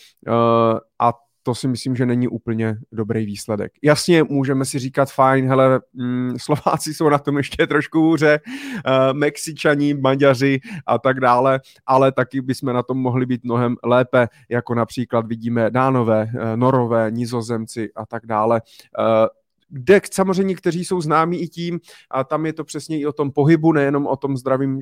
a 1.00 1.14
to 1.44 1.56
si 1.56 1.68
myslím, 1.68 1.96
že 1.96 2.06
není 2.06 2.28
úplně 2.28 2.78
dobrý 2.92 3.26
výsledek. 3.26 3.72
Jasně, 3.82 4.24
můžeme 4.24 4.66
si 4.66 4.80
říkat, 4.80 5.12
fajn, 5.12 5.48
hele, 5.48 5.82
mm, 5.94 6.34
Slováci 6.38 6.94
jsou 6.94 7.10
na 7.10 7.18
tom 7.18 7.38
ještě 7.38 7.68
trošku 7.68 8.00
hůře, 8.00 8.40
uh, 8.46 9.18
Mexičani, 9.18 9.94
Maďaři 9.94 10.60
a 10.86 11.00
tak 11.00 11.20
dále, 11.20 11.60
ale 11.86 12.12
taky 12.12 12.42
bychom 12.42 12.74
na 12.74 12.84
tom 12.84 12.98
mohli 12.98 13.26
být 13.26 13.44
mnohem 13.44 13.76
lépe, 13.84 14.28
jako 14.50 14.76
například 14.76 15.28
vidíme 15.28 15.72
Dánové, 15.72 16.24
uh, 16.34 16.42
Norové, 16.56 17.12
Nizozemci 17.12 17.90
a 17.96 18.06
tak 18.06 18.26
dále. 18.26 18.62
Uh, 19.00 19.28
kde 19.70 20.02
samozřejmě, 20.12 20.56
kteří 20.56 20.86
jsou 20.86 21.02
známí 21.02 21.42
i 21.42 21.48
tím, 21.48 21.80
a 22.12 22.24
tam 22.24 22.46
je 22.46 22.54
to 22.54 22.64
přesně 22.64 23.00
i 23.00 23.06
o 23.06 23.14
tom 23.14 23.32
pohybu, 23.32 23.72
nejenom 23.72 24.08
o 24.08 24.16
tom 24.16 24.38
zdravím, 24.38 24.80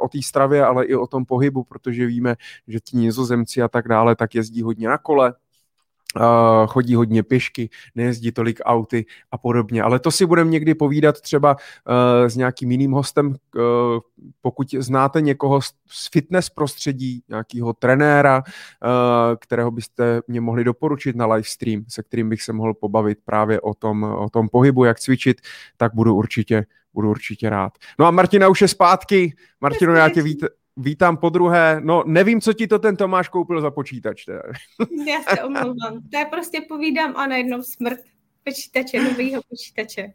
o 0.00 0.08
té 0.08 0.18
stravě, 0.24 0.64
ale 0.64 0.84
i 0.84 0.94
o 0.94 1.06
tom 1.06 1.24
pohybu, 1.24 1.64
protože 1.64 2.06
víme, 2.06 2.36
že 2.68 2.80
ti 2.80 2.96
nizozemci 2.96 3.62
a 3.62 3.68
tak 3.68 3.88
dále 3.88 4.16
tak 4.16 4.34
jezdí 4.34 4.62
hodně 4.62 4.88
na 4.88 4.98
kole, 4.98 5.34
Uh, 6.16 6.66
chodí 6.66 6.94
hodně 6.94 7.22
pěšky, 7.22 7.70
nejezdí 7.94 8.32
tolik 8.32 8.60
auty 8.64 9.06
a 9.30 9.38
podobně. 9.38 9.82
Ale 9.82 9.98
to 9.98 10.10
si 10.10 10.26
budeme 10.26 10.50
někdy 10.50 10.74
povídat 10.74 11.20
třeba 11.20 11.56
uh, 11.56 12.28
s 12.28 12.36
nějakým 12.36 12.70
jiným 12.70 12.92
hostem, 12.92 13.26
uh, 13.26 13.62
pokud 14.40 14.70
znáte 14.78 15.20
někoho 15.20 15.60
z, 15.62 15.72
fitness 16.12 16.50
prostředí, 16.50 17.22
nějakého 17.28 17.72
trenéra, 17.72 18.42
uh, 18.42 19.36
kterého 19.38 19.70
byste 19.70 20.20
mě 20.28 20.40
mohli 20.40 20.64
doporučit 20.64 21.16
na 21.16 21.26
livestream, 21.26 21.84
se 21.88 22.02
kterým 22.02 22.28
bych 22.28 22.42
se 22.42 22.52
mohl 22.52 22.74
pobavit 22.74 23.18
právě 23.24 23.60
o 23.60 23.74
tom, 23.74 24.02
o 24.02 24.30
tom 24.30 24.48
pohybu, 24.48 24.84
jak 24.84 25.00
cvičit, 25.00 25.40
tak 25.76 25.94
budu 25.94 26.14
určitě, 26.14 26.66
budu 26.94 27.10
určitě 27.10 27.50
rád. 27.50 27.72
No 27.98 28.06
a 28.06 28.10
Martina 28.10 28.48
už 28.48 28.62
je 28.62 28.68
zpátky. 28.68 29.34
Martino, 29.60 29.92
já 29.94 30.08
tě 30.08 30.22
víte, 30.22 30.48
Vítám 30.76 31.16
po 31.16 31.28
druhé. 31.28 31.80
No, 31.84 32.04
nevím, 32.06 32.40
co 32.40 32.52
ti 32.52 32.66
to 32.66 32.78
ten 32.78 32.96
Tomáš 32.96 33.28
koupil 33.28 33.60
za 33.60 33.70
počítač. 33.70 34.24
Teda. 34.24 34.42
Já 35.06 35.34
se 35.34 35.42
omlouvám. 35.42 36.02
To 36.10 36.18
je 36.18 36.26
prostě 36.30 36.60
povídám 36.68 37.16
a 37.16 37.26
najednou 37.26 37.62
smrt 37.62 38.00
počítače, 38.44 39.02
nového 39.02 39.42
počítače. 39.48 40.12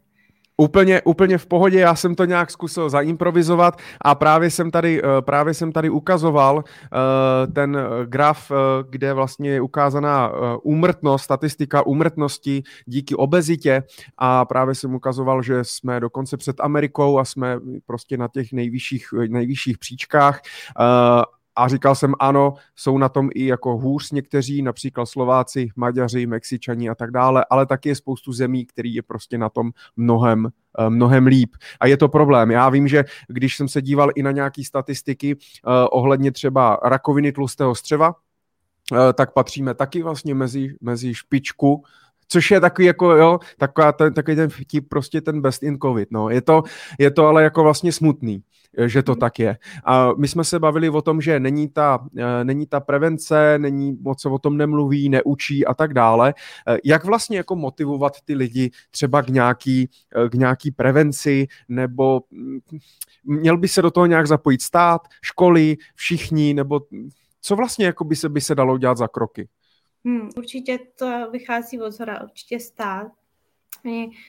Úplně, 0.60 1.02
úplně 1.02 1.38
v 1.38 1.46
pohodě, 1.46 1.78
já 1.78 1.94
jsem 1.94 2.14
to 2.14 2.24
nějak 2.24 2.50
zkusil 2.50 2.90
zaimprovizovat 2.90 3.78
a 4.00 4.14
právě 4.14 4.50
jsem 4.50 4.70
tady, 4.70 5.02
eh, 5.02 5.22
právě 5.22 5.54
jsem 5.54 5.72
tady 5.72 5.90
ukazoval 5.90 6.64
eh, 6.66 7.46
ten 7.46 7.78
graf, 8.04 8.50
eh, 8.50 8.54
kde 8.90 9.12
vlastně 9.12 9.50
je 9.50 9.60
ukázaná 9.60 10.32
úmrtnost, 10.62 11.24
statistika 11.24 11.86
úmrtnosti 11.86 12.62
díky 12.86 13.14
obezitě. 13.14 13.82
A 14.18 14.44
právě 14.44 14.74
jsem 14.74 14.94
ukazoval, 14.94 15.42
že 15.42 15.58
jsme 15.62 16.00
dokonce 16.00 16.36
před 16.36 16.60
Amerikou 16.60 17.18
a 17.18 17.24
jsme 17.24 17.60
prostě 17.86 18.16
na 18.16 18.28
těch 18.28 18.52
nejvyšších, 18.52 19.08
nejvyšších 19.28 19.78
příčkách 19.78 20.40
a 21.58 21.68
říkal 21.68 21.94
jsem, 21.94 22.14
ano, 22.18 22.54
jsou 22.76 22.98
na 22.98 23.08
tom 23.08 23.30
i 23.34 23.46
jako 23.46 23.76
hůř 23.76 24.10
někteří, 24.10 24.62
například 24.62 25.06
Slováci, 25.06 25.68
Maďaři, 25.76 26.26
Mexičani 26.26 26.88
a 26.88 26.94
tak 26.94 27.10
dále, 27.10 27.46
ale 27.50 27.66
taky 27.66 27.88
je 27.88 27.94
spoustu 27.94 28.32
zemí, 28.32 28.66
který 28.66 28.94
je 28.94 29.02
prostě 29.02 29.38
na 29.38 29.48
tom 29.48 29.70
mnohem, 29.96 30.48
eh, 30.78 30.90
mnohem 30.90 31.26
líp. 31.26 31.56
A 31.80 31.86
je 31.86 31.96
to 31.96 32.08
problém. 32.08 32.50
Já 32.50 32.68
vím, 32.68 32.88
že 32.88 33.04
když 33.28 33.56
jsem 33.56 33.68
se 33.68 33.82
díval 33.82 34.10
i 34.14 34.22
na 34.22 34.30
nějaké 34.30 34.64
statistiky 34.64 35.34
uh, 35.34 35.72
ohledně 35.90 36.32
třeba 36.32 36.80
rakoviny 36.84 37.32
tlustého 37.32 37.74
střeva, 37.74 38.08
uh, 38.08 38.98
tak 39.14 39.32
patříme 39.32 39.74
taky 39.74 40.02
vlastně 40.02 40.34
mezi, 40.34 40.76
mezi 40.80 41.14
špičku 41.14 41.82
což 42.28 42.50
je 42.50 42.60
takový 42.60 42.86
jako, 42.86 43.10
jo, 43.10 43.38
taková 43.58 43.92
ten, 43.92 44.14
takový 44.14 44.36
ten 44.36 44.50
vtip, 44.50 44.88
prostě 44.88 45.20
ten 45.20 45.40
best 45.40 45.62
in 45.62 45.78
covid, 45.78 46.08
no. 46.10 46.30
Je 46.30 46.40
to, 46.40 46.62
je 46.98 47.10
to 47.10 47.26
ale 47.26 47.42
jako 47.42 47.62
vlastně 47.62 47.92
smutný, 47.92 48.42
že 48.86 49.02
to 49.02 49.12
mm. 49.12 49.18
tak 49.18 49.38
je. 49.38 49.56
A 49.84 50.12
my 50.16 50.28
jsme 50.28 50.44
se 50.44 50.58
bavili 50.58 50.88
o 50.88 51.02
tom, 51.02 51.20
že 51.20 51.40
není 51.40 51.68
ta, 51.68 52.06
eh, 52.18 52.44
není 52.44 52.66
ta 52.66 52.80
prevence, 52.80 53.58
není 53.58 53.98
moc 54.00 54.22
se 54.22 54.28
o 54.28 54.38
tom 54.38 54.56
nemluví, 54.56 55.08
neučí 55.08 55.66
a 55.66 55.74
tak 55.74 55.94
dále. 55.94 56.34
Eh, 56.68 56.78
jak 56.84 57.04
vlastně 57.04 57.36
jako 57.36 57.56
motivovat 57.56 58.12
ty 58.24 58.34
lidi 58.34 58.70
třeba 58.90 59.22
k 59.22 59.28
nějaký, 59.28 59.90
eh, 60.16 60.28
k 60.28 60.34
nějaký 60.34 60.70
prevenci, 60.70 61.46
nebo 61.68 62.20
mm, 62.30 62.58
měl 63.24 63.56
by 63.56 63.68
se 63.68 63.82
do 63.82 63.90
toho 63.90 64.06
nějak 64.06 64.26
zapojit 64.26 64.62
stát, 64.62 65.00
školy, 65.22 65.76
všichni, 65.94 66.54
nebo 66.54 66.80
co 67.40 67.56
vlastně 67.56 67.86
jako 67.86 68.04
by 68.04 68.16
se, 68.16 68.28
by 68.28 68.40
se 68.40 68.54
dalo 68.54 68.78
dělat 68.78 68.98
za 68.98 69.08
kroky? 69.08 69.48
Hmm, 70.04 70.30
určitě 70.36 70.78
to 70.98 71.30
vychází 71.30 71.80
od 71.80 71.90
zhora, 71.90 72.22
určitě 72.22 72.60
stát. 72.60 73.12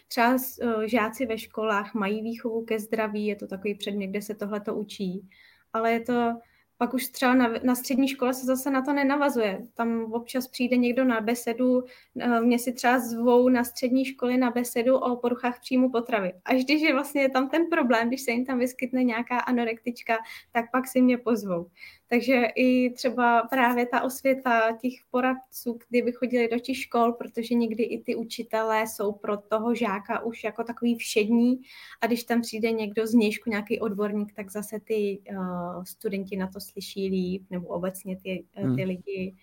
Třeba 0.08 0.36
uh, 0.36 0.84
žáci 0.84 1.26
ve 1.26 1.38
školách 1.38 1.94
mají 1.94 2.22
výchovu 2.22 2.66
ke 2.66 2.80
zdraví, 2.80 3.26
je 3.26 3.36
to 3.36 3.48
takový 3.48 3.76
předmět, 3.76 4.08
kde 4.08 4.22
se 4.22 4.36
tohle 4.36 4.62
to 4.62 4.76
učí, 4.76 5.30
ale 5.74 5.92
je 5.92 6.00
to 6.00 6.34
pak 6.82 6.94
už 6.94 7.08
třeba 7.08 7.34
na, 7.34 7.50
na 7.64 7.76
střední 7.76 8.08
škole 8.08 8.34
se 8.34 8.46
zase 8.46 8.72
na 8.72 8.82
to 8.82 8.94
nenavazuje. 8.94 9.68
Tam 9.74 10.14
občas 10.14 10.48
přijde 10.48 10.78
někdo 10.78 11.06
na 11.06 11.22
besedu, 11.22 11.84
eh, 12.20 12.42
mě 12.42 12.60
si 12.60 12.74
třeba 12.74 13.00
zvou 13.00 13.50
na 13.50 13.64
střední 13.64 14.06
školy 14.06 14.38
na 14.38 14.52
besedu 14.52 14.98
o 14.98 15.16
poruchách 15.16 15.60
příjmu 15.60 15.92
potravy. 15.92 16.34
Až 16.46 16.64
když 16.64 16.82
je 16.82 16.94
vlastně 16.94 17.30
tam 17.30 17.50
ten 17.50 17.66
problém, 17.66 18.08
když 18.08 18.22
se 18.22 18.32
jim 18.32 18.46
tam 18.46 18.60
vyskytne 18.60 19.04
nějaká 19.04 19.40
anorektička, 19.40 20.18
tak 20.52 20.72
pak 20.72 20.88
si 20.88 21.02
mě 21.02 21.18
pozvou. 21.18 21.70
Takže 22.10 22.46
i 22.56 22.90
třeba 22.90 23.42
právě 23.42 23.86
ta 23.86 24.02
osvěta 24.02 24.78
těch 24.82 24.94
poradců, 25.12 25.80
kdyby 25.90 26.12
chodili 26.12 26.48
do 26.48 26.60
těch 26.60 26.78
škol, 26.78 27.14
protože 27.14 27.56
někdy 27.56 27.84
i 27.84 28.04
ty 28.04 28.16
učitelé 28.16 28.88
jsou 28.88 29.12
pro 29.12 29.38
toho 29.38 29.76
žáka 29.76 30.24
už 30.24 30.44
jako 30.44 30.64
takový 30.64 30.96
všední 30.96 31.62
a 32.02 32.08
když 32.08 32.24
tam 32.24 32.42
přijde 32.42 32.72
někdo 32.72 33.08
z 33.08 33.14
nějšku, 33.14 33.50
nějaký 33.50 33.80
odborník, 33.80 34.34
tak 34.34 34.52
zase 34.52 34.80
ty 34.80 35.22
uh, 35.30 35.84
studenti 35.84 36.38
na 36.38 36.48
to 36.48 36.60
slyší 36.60 37.08
líp, 37.08 37.44
nebo 37.50 37.68
obecně 37.68 38.16
ty, 38.16 38.46
ty 38.56 38.62
hmm. 38.62 38.76
lidi. 38.76 39.36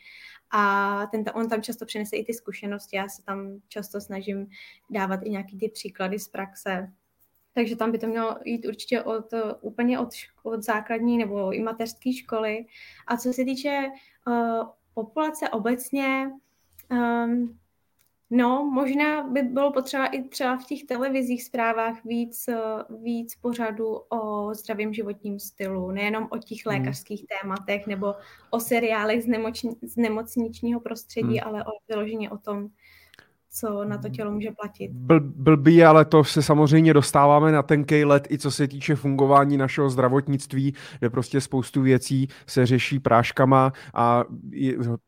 A 0.50 1.06
ten, 1.06 1.24
on 1.34 1.48
tam 1.48 1.62
často 1.62 1.86
přinese 1.86 2.16
i 2.16 2.24
ty 2.24 2.34
zkušenosti, 2.34 2.96
já 2.96 3.08
se 3.08 3.22
tam 3.22 3.60
často 3.68 4.00
snažím 4.00 4.46
dávat 4.90 5.20
i 5.24 5.30
nějaký 5.30 5.58
ty 5.58 5.68
příklady 5.68 6.18
z 6.18 6.28
praxe, 6.28 6.92
takže 7.56 7.76
tam 7.76 7.92
by 7.92 7.98
to 7.98 8.06
mělo 8.06 8.36
jít 8.44 8.66
určitě 8.66 9.02
od, 9.02 9.34
úplně 9.60 9.98
od, 9.98 10.08
od 10.42 10.62
základní 10.62 11.18
nebo 11.18 11.52
i 11.52 11.62
mateřské 11.62 12.12
školy. 12.12 12.66
A 13.06 13.16
co 13.16 13.32
se 13.32 13.44
týče 13.44 13.88
uh, 14.26 14.68
populace 14.94 15.48
obecně, 15.48 16.30
um, 16.90 17.58
no, 18.30 18.70
možná 18.72 19.22
by 19.22 19.42
bylo 19.42 19.72
potřeba 19.72 20.06
i 20.06 20.22
třeba 20.22 20.56
v 20.56 20.64
těch 20.64 20.84
televizích 20.84 21.44
zprávách 21.44 22.04
víc, 22.04 22.48
víc 23.02 23.34
pořadu 23.34 24.00
o 24.08 24.54
zdravém 24.54 24.94
životním 24.94 25.40
stylu, 25.40 25.90
nejenom 25.90 26.28
o 26.30 26.38
těch 26.38 26.66
hmm. 26.66 26.74
lékařských 26.74 27.24
tématech 27.40 27.86
nebo 27.86 28.14
o 28.50 28.60
seriálech 28.60 29.22
z, 29.22 29.26
nemoční, 29.26 29.70
z 29.82 29.96
nemocničního 29.96 30.80
prostředí, 30.80 31.38
hmm. 31.38 31.48
ale 31.48 31.64
o, 31.64 31.70
vyloženě 31.88 32.30
o 32.30 32.38
tom, 32.38 32.68
co 33.60 33.84
na 33.84 33.98
to 33.98 34.08
tělo 34.08 34.32
může 34.32 34.50
platit. 34.50 34.90
Bl, 34.92 35.20
blbý, 35.20 35.84
ale 35.84 36.04
to 36.04 36.24
se 36.24 36.42
samozřejmě 36.42 36.94
dostáváme 36.94 37.52
na 37.52 37.62
tenkej 37.62 38.04
let, 38.04 38.26
i 38.30 38.38
co 38.38 38.50
se 38.50 38.68
týče 38.68 38.96
fungování 38.96 39.56
našeho 39.56 39.90
zdravotnictví, 39.90 40.74
kde 40.98 41.10
prostě 41.10 41.40
spoustu 41.40 41.82
věcí 41.82 42.28
se 42.46 42.66
řeší 42.66 42.98
práškama 42.98 43.72
a 43.94 44.24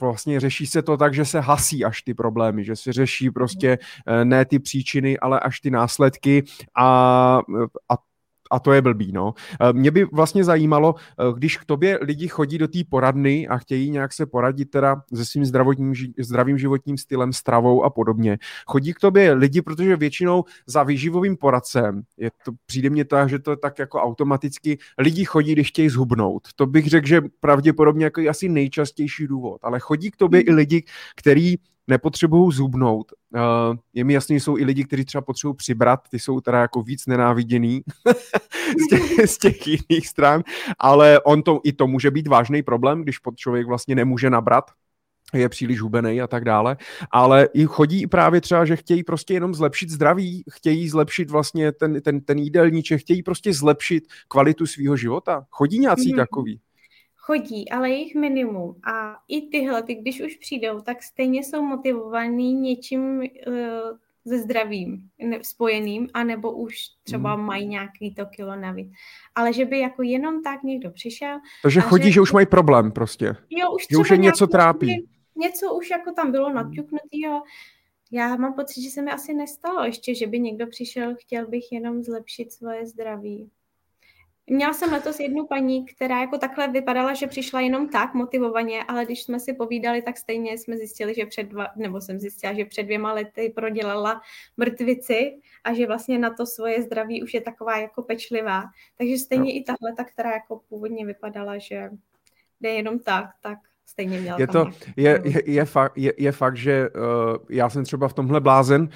vlastně 0.00 0.40
řeší 0.40 0.66
se 0.66 0.82
to 0.82 0.96
tak, 0.96 1.14
že 1.14 1.24
se 1.24 1.40
hasí 1.40 1.84
až 1.84 2.02
ty 2.02 2.14
problémy, 2.14 2.64
že 2.64 2.76
se 2.76 2.92
řeší 2.92 3.30
prostě 3.30 3.78
eh, 4.06 4.24
ne 4.24 4.44
ty 4.44 4.58
příčiny, 4.58 5.18
ale 5.18 5.40
až 5.40 5.60
ty 5.60 5.70
následky 5.70 6.44
a, 6.76 7.40
a 7.88 8.07
a 8.50 8.58
to 8.58 8.72
je 8.72 8.82
blbý, 8.82 9.12
no. 9.12 9.34
Eh, 9.60 9.72
mě 9.72 9.90
by 9.90 10.04
vlastně 10.04 10.44
zajímalo, 10.44 10.94
eh, 10.98 11.24
když 11.36 11.56
k 11.56 11.64
tobě 11.64 11.98
lidi 12.02 12.28
chodí 12.28 12.58
do 12.58 12.68
té 12.68 12.78
poradny 12.88 13.48
a 13.48 13.58
chtějí 13.58 13.90
nějak 13.90 14.12
se 14.12 14.26
poradit 14.26 14.70
teda 14.70 15.02
se 15.14 15.24
svým 15.24 15.44
zdravotním, 15.44 15.94
zdravým 16.18 16.58
životním 16.58 16.98
stylem, 16.98 17.32
stravou 17.32 17.84
a 17.84 17.90
podobně. 17.90 18.38
Chodí 18.66 18.94
k 18.94 19.00
tobě 19.00 19.32
lidi, 19.32 19.62
protože 19.62 19.96
většinou 19.96 20.44
za 20.66 20.82
výživovým 20.82 21.36
poradcem, 21.36 22.02
je 22.16 22.30
to, 22.44 22.52
přijde 22.66 22.90
mně 22.90 23.04
tak, 23.04 23.28
že 23.28 23.38
to 23.38 23.50
je 23.50 23.56
tak 23.56 23.78
jako 23.78 24.02
automaticky, 24.02 24.78
lidi 24.98 25.24
chodí, 25.24 25.52
když 25.52 25.68
chtějí 25.68 25.88
zhubnout. 25.88 26.48
To 26.56 26.66
bych 26.66 26.86
řekl, 26.86 27.06
že 27.06 27.20
pravděpodobně 27.40 28.04
jako 28.04 28.20
asi 28.30 28.48
nejčastější 28.48 29.26
důvod, 29.26 29.58
ale 29.62 29.80
chodí 29.80 30.10
k 30.10 30.16
tobě 30.16 30.40
i 30.40 30.52
lidi, 30.52 30.84
kteří 31.16 31.58
nepotřebují 31.88 32.52
zubnout. 32.52 33.12
Uh, 33.34 33.76
je 33.94 34.04
mi 34.04 34.12
jasný, 34.12 34.36
že 34.36 34.40
jsou 34.40 34.58
i 34.58 34.64
lidi, 34.64 34.84
kteří 34.84 35.04
třeba 35.04 35.22
potřebují 35.22 35.56
přibrat, 35.56 36.00
ty 36.10 36.18
jsou 36.18 36.40
teda 36.40 36.60
jako 36.60 36.82
víc 36.82 37.06
nenáviděný 37.06 37.82
z, 38.84 38.88
těch, 38.90 39.30
z 39.30 39.38
těch 39.38 39.66
jiných 39.66 40.08
stran, 40.08 40.42
ale 40.78 41.20
on 41.20 41.42
to, 41.42 41.60
i 41.64 41.72
to 41.72 41.86
může 41.86 42.10
být 42.10 42.26
vážný 42.26 42.62
problém, 42.62 43.02
když 43.02 43.18
pod 43.18 43.36
člověk 43.36 43.66
vlastně 43.66 43.94
nemůže 43.94 44.30
nabrat, 44.30 44.64
je 45.34 45.48
příliš 45.48 45.80
hubený 45.80 46.20
a 46.20 46.26
tak 46.26 46.44
dále, 46.44 46.76
ale 47.10 47.48
i 47.54 47.66
chodí 47.66 48.06
právě 48.06 48.40
třeba, 48.40 48.64
že 48.64 48.76
chtějí 48.76 49.04
prostě 49.04 49.34
jenom 49.34 49.54
zlepšit 49.54 49.90
zdraví, 49.90 50.44
chtějí 50.50 50.88
zlepšit 50.88 51.30
vlastně 51.30 51.72
ten, 51.72 52.00
ten, 52.00 52.20
ten 52.20 52.38
jídelníček, 52.38 53.00
chtějí 53.00 53.22
prostě 53.22 53.52
zlepšit 53.52 54.04
kvalitu 54.28 54.66
svého 54.66 54.96
života. 54.96 55.44
Chodí 55.50 55.78
nějací 55.78 56.12
mm. 56.12 56.16
takový? 56.16 56.60
Chodí, 57.28 57.70
ale 57.70 57.90
jejich 57.90 58.14
minimum. 58.14 58.80
A 58.84 59.16
i 59.28 59.40
tyhle, 59.40 59.82
ty, 59.82 59.94
když 59.94 60.20
už 60.20 60.36
přijdou, 60.36 60.80
tak 60.80 61.02
stejně 61.02 61.44
jsou 61.44 61.62
motivovaný 61.62 62.54
něčím 62.54 63.18
uh, 63.18 63.54
se 64.28 64.38
zdravím 64.38 65.08
ne, 65.18 65.38
spojeným, 65.42 66.08
anebo 66.14 66.52
už 66.52 66.74
třeba 67.02 67.36
mm. 67.36 67.44
mají 67.44 67.66
nějaký 67.66 68.14
to 68.14 68.26
kilo 68.26 68.56
navíc. 68.56 68.92
Ale 69.34 69.52
že 69.52 69.64
by 69.64 69.78
jako 69.78 70.02
jenom 70.02 70.42
tak 70.42 70.62
někdo 70.62 70.90
přišel. 70.90 71.38
Takže 71.62 71.80
chodí, 71.80 72.04
že, 72.04 72.12
že 72.12 72.20
už 72.20 72.32
mají 72.32 72.46
problém 72.46 72.92
prostě. 72.92 73.36
Jo, 73.50 73.72
už, 73.74 73.86
že 73.90 73.96
už 73.96 74.10
je 74.10 74.16
něco 74.16 74.46
trápí. 74.46 75.08
Něco 75.36 75.74
už 75.74 75.90
jako 75.90 76.12
tam 76.12 76.32
bylo 76.32 76.52
naťuknutýho. 76.52 77.42
Já 78.12 78.36
mám 78.36 78.54
pocit, 78.54 78.82
že 78.82 78.90
se 78.90 79.02
mi 79.02 79.10
asi 79.10 79.34
nestalo 79.34 79.84
ještě, 79.84 80.14
že 80.14 80.26
by 80.26 80.40
někdo 80.40 80.66
přišel, 80.66 81.14
chtěl 81.20 81.46
bych 81.46 81.72
jenom 81.72 82.02
zlepšit 82.02 82.52
svoje 82.52 82.86
zdraví. 82.86 83.50
Měla 84.50 84.72
jsem 84.72 84.92
letos 84.92 85.20
jednu 85.20 85.46
paní, 85.46 85.86
která 85.86 86.20
jako 86.20 86.38
takhle 86.38 86.68
vypadala, 86.68 87.14
že 87.14 87.26
přišla 87.26 87.60
jenom 87.60 87.88
tak 87.88 88.14
motivovaně, 88.14 88.84
ale 88.84 89.04
když 89.04 89.22
jsme 89.22 89.40
si 89.40 89.52
povídali, 89.52 90.02
tak 90.02 90.16
stejně 90.16 90.58
jsme 90.58 90.76
zjistili, 90.76 91.14
že 91.14 91.26
před 91.26 91.42
dva, 91.42 91.66
nebo 91.76 92.00
jsem 92.00 92.18
zjistila, 92.18 92.52
že 92.52 92.64
před 92.64 92.82
dvěma 92.82 93.12
lety 93.12 93.52
prodělala 93.54 94.20
mrtvici 94.56 95.40
a 95.64 95.74
že 95.74 95.86
vlastně 95.86 96.18
na 96.18 96.30
to 96.30 96.46
svoje 96.46 96.82
zdraví 96.82 97.22
už 97.22 97.34
je 97.34 97.40
taková 97.40 97.78
jako 97.78 98.02
pečlivá. 98.02 98.64
Takže 98.98 99.18
stejně 99.18 99.52
no. 99.52 99.56
i 99.56 99.64
tahle, 99.64 99.96
ta, 99.96 100.04
která 100.04 100.30
jako 100.30 100.60
původně 100.68 101.06
vypadala, 101.06 101.58
že 101.58 101.90
jde 102.60 102.70
jenom 102.70 102.98
tak, 102.98 103.26
tak 103.40 103.58
stejně 103.90 104.20
měl 104.20 104.36
je 104.38 104.46
to, 104.46 104.66
je, 104.96 105.20
je, 105.24 105.42
je, 105.46 105.64
fakt, 105.64 105.92
je, 105.96 106.12
je 106.18 106.32
fakt, 106.32 106.56
že 106.56 106.88
uh, 106.90 107.36
já 107.50 107.70
jsem 107.70 107.84
třeba 107.84 108.08
v 108.08 108.12
tomhle 108.12 108.40
blázen, 108.40 108.88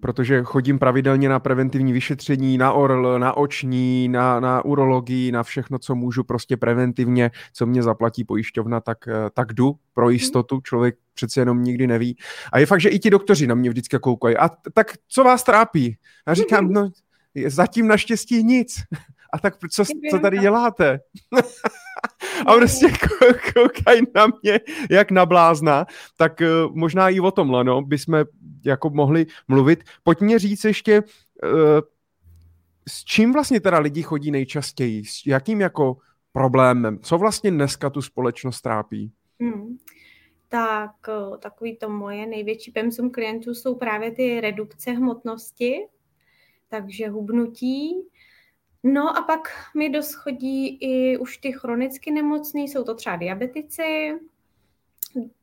protože 0.00 0.42
chodím 0.42 0.78
pravidelně 0.78 1.28
na 1.28 1.40
preventivní 1.40 1.92
vyšetření, 1.92 2.58
na 2.58 2.72
ORL, 2.72 3.18
na 3.18 3.36
oční, 3.36 4.08
na, 4.08 4.40
na 4.40 4.64
urologii, 4.64 5.32
na 5.32 5.42
všechno, 5.42 5.78
co 5.78 5.94
můžu 5.94 6.24
prostě 6.24 6.56
preventivně, 6.56 7.30
co 7.52 7.66
mě 7.66 7.82
zaplatí 7.82 8.24
pojišťovna, 8.24 8.80
tak, 8.80 8.98
uh, 9.06 9.12
tak 9.34 9.52
jdu 9.52 9.76
pro 9.94 10.04
mhm. 10.04 10.12
jistotu, 10.12 10.60
člověk 10.60 10.96
přece 11.14 11.40
jenom 11.40 11.62
nikdy 11.62 11.86
neví. 11.86 12.16
A 12.52 12.58
je 12.58 12.66
fakt, 12.66 12.80
že 12.80 12.88
i 12.88 12.98
ti 12.98 13.10
doktoři 13.10 13.46
na 13.46 13.54
mě 13.54 13.70
vždycky 13.70 13.98
koukají. 13.98 14.36
A 14.36 14.50
tak 14.74 14.92
co 15.08 15.24
vás 15.24 15.42
trápí? 15.42 15.96
A 16.26 16.34
říkám, 16.34 16.64
mhm. 16.64 16.72
no 16.74 16.90
zatím 17.46 17.88
naštěstí 17.88 18.44
nic. 18.44 18.76
A 19.32 19.38
tak 19.38 19.54
co, 19.70 19.84
co 20.10 20.18
tady 20.18 20.38
děláte? 20.38 21.00
a 22.46 22.54
prostě 22.54 22.86
koukají 23.54 24.02
na 24.14 24.26
mě 24.42 24.60
jak 24.90 25.10
na 25.10 25.26
blázna, 25.26 25.86
tak 26.16 26.40
uh, 26.40 26.76
možná 26.76 27.08
i 27.08 27.20
o 27.20 27.30
tomhle, 27.30 27.64
no, 27.64 27.82
bychom 27.82 28.24
jako 28.64 28.90
mohli 28.90 29.26
mluvit. 29.48 29.84
Pojď 30.02 30.20
mě 30.20 30.38
říct 30.38 30.64
ještě, 30.64 31.02
uh, 31.02 31.80
s 32.88 33.04
čím 33.04 33.32
vlastně 33.32 33.60
teda 33.60 33.78
lidi 33.78 34.02
chodí 34.02 34.30
nejčastěji? 34.30 35.04
S 35.04 35.26
jakým 35.26 35.60
jako 35.60 35.96
problémem? 36.32 36.98
Co 36.98 37.18
vlastně 37.18 37.50
dneska 37.50 37.90
tu 37.90 38.02
společnost 38.02 38.60
trápí? 38.60 39.12
Hmm. 39.40 39.76
Tak 40.48 40.90
eh, 41.08 41.38
takový 41.38 41.76
to 41.76 41.88
moje 41.88 42.26
největší 42.26 42.70
pemsum 42.70 43.10
klientů 43.10 43.54
jsou 43.54 43.74
právě 43.74 44.10
ty 44.10 44.40
redukce 44.40 44.90
hmotnosti, 44.90 45.76
takže 46.68 47.08
hubnutí, 47.08 47.94
No 48.92 49.18
a 49.18 49.22
pak 49.22 49.48
mi 49.74 49.90
doschodí 49.90 50.78
i 50.80 51.18
už 51.18 51.36
ty 51.36 51.52
chronicky 51.52 52.10
nemocný, 52.10 52.68
jsou 52.68 52.84
to 52.84 52.94
třeba 52.94 53.16
diabetici, 53.16 54.12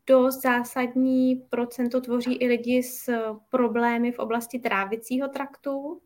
dost 0.07 0.41
zásadní 0.41 1.35
procento 1.35 2.01
tvoří 2.01 2.33
i 2.33 2.47
lidi 2.47 2.83
s 2.83 3.09
problémy 3.49 4.11
v 4.11 4.19
oblasti 4.19 4.59
trávicího 4.59 5.27
traktu 5.27 6.01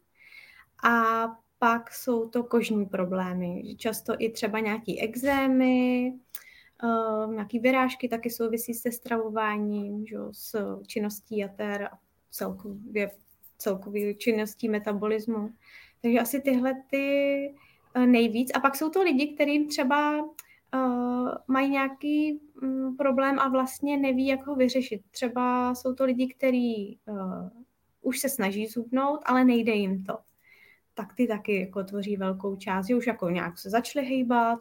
a 0.83 1.27
pak 1.59 1.93
jsou 1.93 2.29
to 2.29 2.43
kožní 2.43 2.85
problémy, 2.85 3.75
často 3.77 4.13
i 4.19 4.29
třeba 4.29 4.59
nějaký 4.59 5.01
exémy, 5.01 6.13
uh, 6.83 7.33
nějaký 7.33 7.59
vyrážky 7.59 8.07
taky 8.07 8.29
souvisí 8.29 8.73
se 8.73 8.91
stravováním, 8.91 10.05
že, 10.05 10.17
s 10.31 10.55
činností 10.87 11.37
jater 11.37 11.83
a 11.83 11.99
celkově, 12.31 13.11
celkově 13.57 14.13
činností 14.13 14.69
metabolismu. 14.69 15.49
Takže 16.01 16.19
asi 16.19 16.41
tyhle 16.41 16.73
ty 16.89 17.05
eh, 17.93 18.05
nejvíc. 18.05 18.51
A 18.55 18.59
pak 18.59 18.75
jsou 18.75 18.89
to 18.89 19.03
lidi, 19.03 19.27
kterým 19.27 19.67
třeba 19.67 20.21
uh, 20.21 21.31
mají 21.47 21.69
nějaký 21.69 22.41
um, 22.61 22.97
problém 22.97 23.39
a 23.39 23.47
vlastně 23.47 23.97
neví, 23.97 24.27
jak 24.27 24.47
ho 24.47 24.55
vyřešit. 24.55 25.01
Třeba 25.11 25.75
jsou 25.75 25.93
to 25.93 26.05
lidi, 26.05 26.27
kteří 26.27 26.99
uh, 27.05 27.49
už 28.01 28.19
se 28.19 28.29
snaží 28.29 28.67
zhubnout, 28.67 29.19
ale 29.25 29.45
nejde 29.45 29.73
jim 29.73 30.03
to. 30.03 30.17
Tak 30.93 31.13
ty 31.15 31.27
taky 31.27 31.59
jako 31.59 31.83
tvoří 31.83 32.17
velkou 32.17 32.55
část, 32.55 32.87
že 32.87 32.95
už 32.95 33.07
jako 33.07 33.29
nějak 33.29 33.57
se 33.57 33.69
začaly 33.69 34.05
hejbat, 34.05 34.59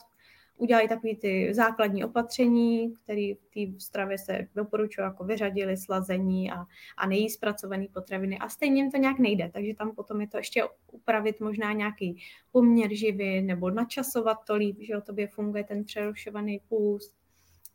udělají 0.57 0.89
takový 0.89 1.17
ty 1.17 1.55
základní 1.55 2.05
opatření, 2.05 2.95
které 2.95 3.33
v 3.35 3.55
té 3.55 3.81
stravě 3.81 4.19
se 4.19 4.49
doporučují, 4.55 5.05
jako 5.05 5.25
vyřadili 5.25 5.77
slazení 5.77 6.53
a, 6.53 6.65
a 6.97 7.07
nejí 7.07 7.31
zpracované 7.31 7.87
potraviny 7.93 8.39
a 8.39 8.49
stejně 8.49 8.83
jim 8.83 8.91
to 8.91 8.97
nějak 8.97 9.19
nejde, 9.19 9.51
takže 9.53 9.75
tam 9.75 9.95
potom 9.95 10.21
je 10.21 10.29
to 10.29 10.37
ještě 10.37 10.65
upravit 10.93 11.41
možná 11.41 11.73
nějaký 11.73 12.23
poměr 12.53 12.95
živy 12.95 13.43
nebo 13.43 13.71
načasovat 13.71 14.39
to 14.47 14.55
líp, 14.55 14.77
že 14.81 14.97
o 14.97 15.01
tobě 15.01 15.29
funguje 15.29 15.65
ten 15.65 15.85
přerušovaný 15.85 16.61
půst, 16.69 17.15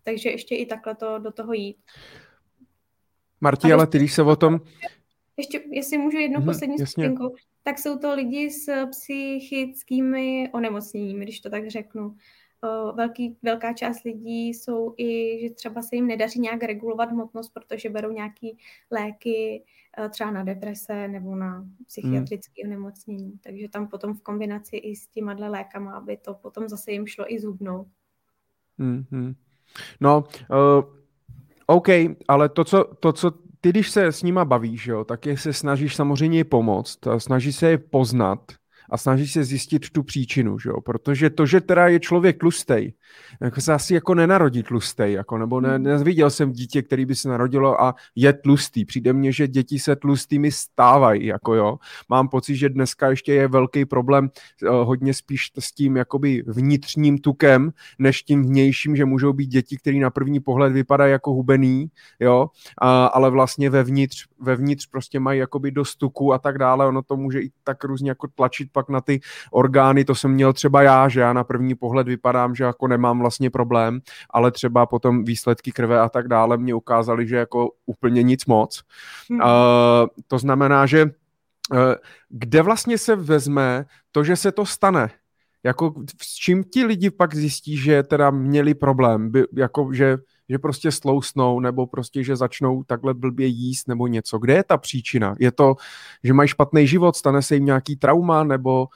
takže 0.03 0.29
ještě 0.29 0.55
i 0.55 0.65
takhle 0.65 0.95
to 0.95 1.19
do 1.19 1.31
toho 1.31 1.53
jít. 1.53 1.77
Marti, 3.41 3.73
ale 3.73 3.87
ty, 3.87 3.97
když 3.97 4.13
se 4.13 4.23
o 4.23 4.35
tom... 4.35 4.59
Ještě, 5.37 5.61
jestli 5.71 5.97
můžu 5.97 6.17
jednu 6.17 6.37
hmm, 6.37 6.45
poslední 6.45 6.77
skupinku, 6.77 7.35
tak 7.63 7.79
jsou 7.79 7.97
to 7.97 8.15
lidi 8.15 8.51
s 8.51 8.85
psychickými 8.89 10.49
onemocněními, 10.53 11.25
když 11.25 11.39
to 11.39 11.49
tak 11.49 11.69
řeknu. 11.69 12.15
Velký, 12.95 13.37
velká 13.43 13.73
část 13.73 14.03
lidí 14.03 14.49
jsou 14.49 14.93
i, 14.97 15.39
že 15.41 15.53
třeba 15.53 15.81
se 15.81 15.95
jim 15.95 16.07
nedaří 16.07 16.39
nějak 16.39 16.63
regulovat 16.63 17.11
hmotnost, 17.11 17.53
protože 17.53 17.89
berou 17.89 18.11
nějaké 18.11 18.47
léky 18.91 19.63
e, 19.97 20.09
třeba 20.09 20.31
na 20.31 20.43
deprese 20.43 21.07
nebo 21.07 21.35
na 21.35 21.65
psychiatrické 21.87 22.61
hmm. 22.63 22.71
onemocnění. 22.71 23.39
Takže 23.43 23.69
tam 23.69 23.87
potom 23.87 24.13
v 24.13 24.21
kombinaci 24.21 24.77
i 24.77 24.95
s 24.95 25.07
těma 25.07 25.33
lékama, 25.33 25.91
aby 25.91 26.17
to 26.17 26.33
potom 26.33 26.69
zase 26.69 26.91
jim 26.91 27.07
šlo 27.07 27.33
i 27.33 27.39
zubnou. 27.39 27.87
Hmm, 28.79 29.05
hmm. 29.11 29.33
No, 29.99 30.23
uh, 30.49 30.83
OK, 31.65 31.87
ale 32.27 32.49
to 32.49 32.63
co, 32.63 32.83
to, 32.83 33.13
co 33.13 33.31
ty, 33.61 33.69
když 33.69 33.91
se 33.91 34.05
s 34.05 34.23
nima 34.23 34.45
bavíš, 34.45 34.87
jo, 34.87 35.03
tak 35.03 35.25
je 35.25 35.37
se 35.37 35.53
snažíš 35.53 35.95
samozřejmě 35.95 36.43
pomoct, 36.43 36.99
snažíš 37.17 37.55
se 37.55 37.69
je 37.69 37.77
poznat, 37.77 38.39
a 38.91 38.97
snaží 38.97 39.27
se 39.27 39.43
zjistit 39.43 39.89
tu 39.89 40.03
příčinu, 40.03 40.59
že 40.59 40.69
jo? 40.69 40.81
protože 40.81 41.29
to, 41.29 41.45
že 41.45 41.61
teda 41.61 41.87
je 41.87 41.99
člověk 41.99 42.37
tlustej, 42.37 42.93
jako 43.41 43.61
se 43.61 43.73
asi 43.73 43.93
jako 43.93 44.15
nenarodí 44.15 44.63
tlustej, 44.63 45.13
jako, 45.13 45.37
nebo 45.37 45.61
ne, 45.61 45.75
hmm. 45.75 45.83
neviděl 45.83 46.29
jsem 46.29 46.51
dítě, 46.51 46.81
který 46.81 47.05
by 47.05 47.15
se 47.15 47.29
narodilo 47.29 47.81
a 47.81 47.95
je 48.15 48.33
tlustý. 48.33 48.85
Přijde 48.85 49.13
mně, 49.13 49.31
že 49.31 49.47
děti 49.47 49.79
se 49.79 49.95
tlustými 49.95 50.51
stávají, 50.51 51.25
jako 51.25 51.55
jo. 51.55 51.77
Mám 52.09 52.29
pocit, 52.29 52.55
že 52.55 52.69
dneska 52.69 53.09
ještě 53.09 53.33
je 53.33 53.47
velký 53.47 53.85
problém 53.85 54.29
uh, 54.63 54.69
hodně 54.69 55.13
spíš 55.13 55.51
s 55.59 55.71
tím 55.71 55.97
jakoby 55.97 56.43
vnitřním 56.47 57.17
tukem, 57.17 57.71
než 57.99 58.23
tím 58.23 58.43
vnějším, 58.43 58.95
že 58.95 59.05
můžou 59.05 59.33
být 59.33 59.47
děti, 59.47 59.77
které 59.77 59.99
na 59.99 60.09
první 60.09 60.39
pohled 60.39 60.73
vypadají 60.73 61.11
jako 61.11 61.31
hubený, 61.31 61.91
jo, 62.19 62.47
a, 62.77 63.05
ale 63.05 63.29
vlastně 63.29 63.69
vevnitř, 63.69 64.25
vevnitř 64.39 64.87
prostě 64.87 65.19
mají 65.19 65.39
jakoby 65.39 65.71
dost 65.71 65.95
tuku 65.95 66.33
a 66.33 66.39
tak 66.39 66.57
dále, 66.57 66.87
ono 66.87 67.01
to 67.01 67.17
může 67.17 67.41
i 67.41 67.51
tak 67.63 67.83
různě 67.83 68.11
jako 68.11 68.27
tlačit 68.27 68.71
pak 68.71 68.80
na 68.89 69.01
ty 69.01 69.19
orgány, 69.51 70.05
to 70.05 70.15
jsem 70.15 70.31
měl 70.31 70.53
třeba 70.53 70.81
já, 70.81 71.09
že 71.09 71.19
já 71.19 71.33
na 71.33 71.43
první 71.43 71.75
pohled 71.75 72.07
vypadám, 72.07 72.55
že 72.55 72.63
jako 72.63 72.87
nemám 72.87 73.19
vlastně 73.19 73.49
problém, 73.49 73.99
ale 74.29 74.51
třeba 74.51 74.85
potom 74.85 75.23
výsledky 75.23 75.71
krve 75.71 75.99
a 75.99 76.09
tak 76.09 76.27
dále 76.27 76.57
mě 76.57 76.73
ukázaly, 76.73 77.27
že 77.27 77.35
jako 77.35 77.69
úplně 77.85 78.23
nic 78.23 78.45
moc. 78.45 78.83
Hmm. 79.29 79.39
Uh, 79.39 79.47
to 80.27 80.39
znamená, 80.39 80.85
že 80.85 81.05
uh, 81.05 81.09
kde 82.29 82.61
vlastně 82.61 82.97
se 82.97 83.15
vezme 83.15 83.85
to, 84.11 84.23
že 84.23 84.35
se 84.35 84.51
to 84.51 84.65
stane? 84.65 85.09
Jako 85.63 85.93
s 86.21 86.35
čím 86.35 86.63
ti 86.63 86.85
lidi 86.85 87.09
pak 87.09 87.35
zjistí, 87.35 87.77
že 87.77 88.03
teda 88.03 88.31
měli 88.31 88.73
problém? 88.73 89.31
By, 89.31 89.43
jako, 89.53 89.93
že 89.93 90.17
že 90.51 90.59
prostě 90.59 90.91
slousnou, 90.91 91.59
nebo 91.59 91.87
prostě, 91.87 92.23
že 92.23 92.35
začnou 92.35 92.83
takhle 92.83 93.13
blbě 93.13 93.47
jíst, 93.47 93.87
nebo 93.87 94.07
něco. 94.07 94.39
Kde 94.39 94.53
je 94.53 94.63
ta 94.63 94.77
příčina? 94.77 95.35
Je 95.39 95.51
to, 95.51 95.75
že 96.23 96.33
mají 96.33 96.49
špatný 96.49 96.87
život, 96.87 97.15
stane 97.15 97.41
se 97.41 97.55
jim 97.55 97.65
nějaký 97.65 97.95
trauma, 97.95 98.43
nebo 98.43 98.87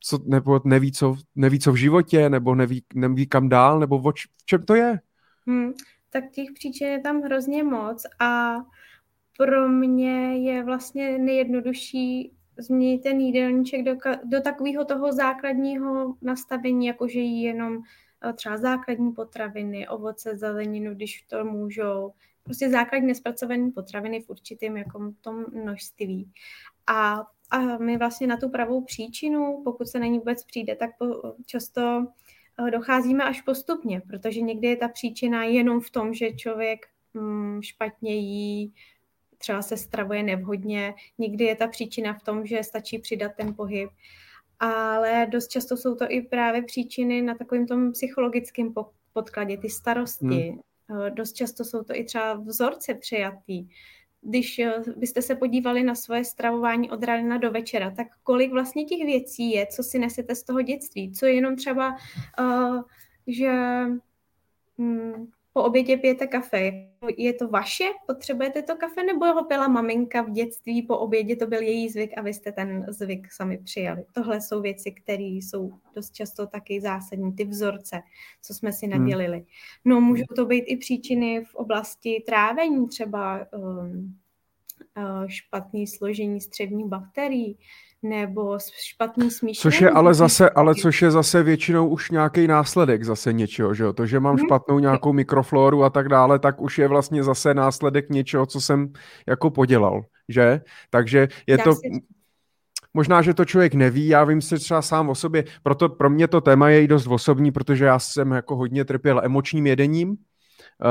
co, 0.00 0.18
nebo 0.26 0.60
neví, 0.64 0.92
co, 0.92 1.16
neví, 1.34 1.60
co 1.60 1.72
v 1.72 1.76
životě, 1.76 2.30
nebo 2.30 2.54
neví, 2.54 2.84
neví 2.94 3.26
kam 3.26 3.48
dál, 3.48 3.80
nebo 3.80 3.98
v, 3.98 4.12
v 4.12 4.44
čem 4.44 4.62
to 4.62 4.74
je? 4.74 5.00
Hmm, 5.46 5.72
tak 6.10 6.24
těch 6.30 6.48
příčin 6.54 6.88
je 6.88 7.00
tam 7.00 7.22
hrozně 7.22 7.64
moc 7.64 8.02
a 8.20 8.54
pro 9.38 9.68
mě 9.68 10.38
je 10.38 10.64
vlastně 10.64 11.18
nejjednodušší 11.18 12.32
změnit 12.58 13.02
ten 13.02 13.20
jídelníček 13.20 13.84
do, 13.84 13.94
do 14.24 14.40
takového 14.40 14.84
toho 14.84 15.12
základního 15.12 16.14
nastavení, 16.22 16.86
jakože 16.86 17.20
jí 17.20 17.42
jenom 17.42 17.82
třeba 18.34 18.56
základní 18.56 19.12
potraviny, 19.12 19.88
ovoce, 19.88 20.36
zeleninu, 20.36 20.94
když 20.94 21.22
to 21.22 21.44
můžou, 21.44 22.12
prostě 22.42 22.70
základní 22.70 23.08
nespracované 23.08 23.70
potraviny 23.70 24.20
v 24.20 24.30
určitém 24.30 24.76
jako 24.76 25.12
tom 25.20 25.44
množství. 25.52 26.30
A, 26.86 27.26
a 27.50 27.78
my 27.78 27.98
vlastně 27.98 28.26
na 28.26 28.36
tu 28.36 28.48
pravou 28.48 28.84
příčinu, 28.84 29.60
pokud 29.64 29.88
se 29.88 29.98
na 29.98 30.06
ní 30.06 30.18
vůbec 30.18 30.44
přijde, 30.44 30.76
tak 30.76 30.90
po, 30.98 31.34
často 31.46 32.06
eh, 32.66 32.70
docházíme 32.70 33.24
až 33.24 33.40
postupně, 33.40 34.02
protože 34.08 34.40
někdy 34.40 34.68
je 34.68 34.76
ta 34.76 34.88
příčina 34.88 35.44
jenom 35.44 35.80
v 35.80 35.90
tom, 35.90 36.14
že 36.14 36.32
člověk 36.32 36.86
mm, 37.14 37.62
špatně 37.62 38.14
jí, 38.14 38.74
třeba 39.42 39.62
se 39.62 39.76
stravuje 39.76 40.22
nevhodně, 40.22 40.94
někdy 41.18 41.44
je 41.44 41.56
ta 41.56 41.66
příčina 41.66 42.14
v 42.14 42.22
tom, 42.22 42.46
že 42.46 42.62
stačí 42.62 42.98
přidat 42.98 43.32
ten 43.36 43.54
pohyb 43.54 43.90
ale 44.64 45.26
dost 45.30 45.48
často 45.48 45.76
jsou 45.76 45.94
to 45.94 46.04
i 46.08 46.22
právě 46.22 46.62
příčiny 46.62 47.22
na 47.22 47.34
takovém 47.34 47.66
tom 47.66 47.92
psychologickém 47.92 48.74
podkladě, 49.12 49.56
ty 49.56 49.70
starosti. 49.70 50.58
Hmm. 50.88 51.14
Dost 51.14 51.32
často 51.32 51.64
jsou 51.64 51.82
to 51.82 51.96
i 51.96 52.04
třeba 52.04 52.34
vzorce 52.34 52.94
přijatý. 52.94 53.68
Když 54.20 54.58
eh, 54.58 54.82
byste 54.96 55.22
se 55.22 55.34
podívali 55.34 55.82
na 55.82 55.94
svoje 55.94 56.24
stravování 56.24 56.90
od 56.90 57.04
rána 57.04 57.38
do 57.38 57.50
večera, 57.50 57.90
tak 57.90 58.06
kolik 58.22 58.52
vlastně 58.52 58.84
těch 58.84 59.06
věcí 59.06 59.50
je, 59.50 59.66
co 59.66 59.82
si 59.82 59.98
nesete 59.98 60.34
z 60.34 60.42
toho 60.42 60.62
dětství, 60.62 61.12
co 61.12 61.26
je 61.26 61.34
jenom 61.34 61.56
třeba, 61.56 61.96
uh, 62.40 62.82
že 63.26 63.52
hm, 64.78 65.30
po 65.52 65.62
obědě 65.62 65.96
pijete 65.96 66.26
kafe. 66.26 66.72
Je 67.16 67.32
to 67.32 67.48
vaše? 67.48 67.84
Potřebujete 68.06 68.62
to 68.62 68.76
kafe? 68.76 69.04
Nebo 69.04 69.26
ho 69.26 69.44
pila 69.44 69.68
maminka 69.68 70.22
v 70.22 70.30
dětství, 70.30 70.82
po 70.82 70.98
obědě 70.98 71.36
to 71.36 71.46
byl 71.46 71.62
její 71.62 71.88
zvyk 71.88 72.18
a 72.18 72.22
vy 72.22 72.34
jste 72.34 72.52
ten 72.52 72.86
zvyk 72.88 73.32
sami 73.32 73.58
přijali? 73.58 74.04
Tohle 74.12 74.40
jsou 74.40 74.60
věci, 74.60 74.92
které 74.92 75.22
jsou 75.22 75.72
dost 75.94 76.14
často 76.14 76.46
taky 76.46 76.80
zásadní, 76.80 77.32
ty 77.32 77.44
vzorce, 77.44 78.00
co 78.42 78.54
jsme 78.54 78.72
si 78.72 78.86
hmm. 78.86 79.00
nadělili. 79.00 79.44
No, 79.84 80.00
můžou 80.00 80.24
to 80.36 80.46
být 80.46 80.64
i 80.66 80.76
příčiny 80.76 81.44
v 81.44 81.54
oblasti 81.54 82.22
trávení, 82.26 82.88
třeba 82.88 83.46
um, 83.52 84.18
uh, 84.96 85.26
špatný 85.26 85.86
složení 85.86 86.40
střevních 86.40 86.86
bakterií, 86.86 87.58
nebo 88.02 88.58
špatný 88.84 89.30
smíšení. 89.30 89.62
Což 89.62 89.80
je 89.80 89.90
ale 89.90 90.14
zase, 90.14 90.50
ale 90.50 90.74
což 90.74 91.02
je 91.02 91.10
zase 91.10 91.42
většinou 91.42 91.88
už 91.88 92.10
nějaký 92.10 92.46
následek 92.46 93.04
zase 93.04 93.32
něčeho, 93.32 93.74
že 93.74 93.84
jo? 93.84 93.92
To, 93.92 94.06
že 94.06 94.20
mám 94.20 94.36
hmm. 94.36 94.46
špatnou 94.46 94.78
nějakou 94.78 95.12
mikrofloru 95.12 95.84
a 95.84 95.90
tak 95.90 96.08
dále, 96.08 96.38
tak 96.38 96.60
už 96.60 96.78
je 96.78 96.88
vlastně 96.88 97.24
zase 97.24 97.54
následek 97.54 98.10
něčeho, 98.10 98.46
co 98.46 98.60
jsem 98.60 98.92
jako 99.26 99.50
podělal, 99.50 100.02
že? 100.28 100.60
Takže 100.90 101.28
je 101.46 101.56
Já 101.58 101.64
to... 101.64 101.74
Si... 101.74 101.80
Možná, 102.94 103.22
že 103.22 103.34
to 103.34 103.44
člověk 103.44 103.74
neví, 103.74 104.08
já 104.08 104.24
vím 104.24 104.42
si 104.42 104.58
třeba 104.58 104.82
sám 104.82 105.08
o 105.08 105.14
sobě, 105.14 105.44
proto 105.62 105.88
pro 105.88 106.10
mě 106.10 106.28
to 106.28 106.40
téma 106.40 106.68
je 106.68 106.82
i 106.82 106.88
dost 106.88 107.06
osobní, 107.06 107.52
protože 107.52 107.84
já 107.84 107.98
jsem 107.98 108.30
jako 108.30 108.56
hodně 108.56 108.84
trpěl 108.84 109.20
emočním 109.24 109.66
jedením, 109.66 110.16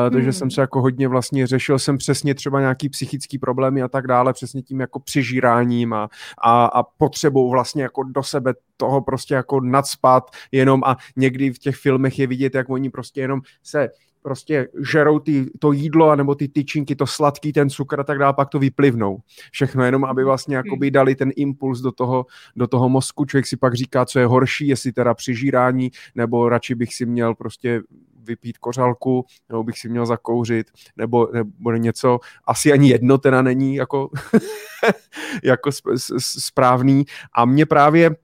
Uh, 0.05 0.09
takže 0.09 0.25
hmm. 0.25 0.33
jsem 0.33 0.51
se 0.51 0.61
jako 0.61 0.81
hodně 0.81 1.07
vlastně 1.07 1.47
řešil 1.47 1.79
jsem 1.79 1.97
přesně 1.97 2.35
třeba 2.35 2.59
nějaký 2.59 2.89
psychický 2.89 3.37
problémy 3.37 3.81
a 3.81 3.87
tak 3.87 4.07
dále, 4.07 4.33
přesně 4.33 4.61
tím 4.61 4.79
jako 4.79 4.99
přižíráním 4.99 5.93
a, 5.93 6.09
a, 6.43 6.65
a 6.65 6.83
potřebou 6.83 7.49
vlastně 7.49 7.83
jako 7.83 8.03
do 8.03 8.23
sebe 8.23 8.53
toho 8.77 9.01
prostě 9.01 9.33
jako 9.33 9.61
nadspat 9.61 10.31
jenom 10.51 10.83
a 10.83 10.97
někdy 11.15 11.53
v 11.53 11.59
těch 11.59 11.75
filmech 11.75 12.19
je 12.19 12.27
vidět, 12.27 12.55
jak 12.55 12.69
oni 12.69 12.89
prostě 12.89 13.21
jenom 13.21 13.41
se 13.63 13.89
prostě 14.21 14.67
žerou 14.91 15.19
ty, 15.19 15.45
to 15.59 15.71
jídlo 15.71 16.15
nebo 16.15 16.35
ty 16.35 16.47
tyčinky, 16.47 16.95
to 16.95 17.07
sladký, 17.07 17.53
ten 17.53 17.69
cukr 17.69 17.99
a 17.99 18.03
tak 18.03 18.19
dále, 18.19 18.33
pak 18.33 18.49
to 18.49 18.59
vyplivnou. 18.59 19.19
Všechno 19.51 19.83
jenom, 19.83 20.05
aby 20.05 20.23
vlastně 20.23 20.55
jakoby 20.55 20.91
dali 20.91 21.15
ten 21.15 21.31
impuls 21.35 21.81
do 21.81 21.91
toho, 21.91 22.25
do 22.55 22.67
toho 22.67 22.89
mozku. 22.89 23.25
Člověk 23.25 23.47
si 23.47 23.57
pak 23.57 23.73
říká, 23.73 24.05
co 24.05 24.19
je 24.19 24.25
horší, 24.25 24.67
jestli 24.67 24.91
teda 24.91 25.13
přižírání, 25.13 25.91
nebo 26.15 26.49
radši 26.49 26.75
bych 26.75 26.93
si 26.93 27.05
měl 27.05 27.35
prostě 27.35 27.81
vypít 28.23 28.57
kořalku, 28.57 29.25
nebo 29.49 29.63
bych 29.63 29.79
si 29.79 29.89
měl 29.89 30.05
zakouřit, 30.05 30.71
nebo, 30.97 31.27
nebo 31.33 31.71
něco, 31.71 32.19
asi 32.45 32.73
ani 32.73 32.89
jedno 32.89 33.17
teda 33.17 33.41
není 33.41 33.75
jako, 33.75 34.09
jako 35.43 35.71
správný. 36.19 37.05
A 37.33 37.45
mě 37.45 37.65
právě 37.65 38.15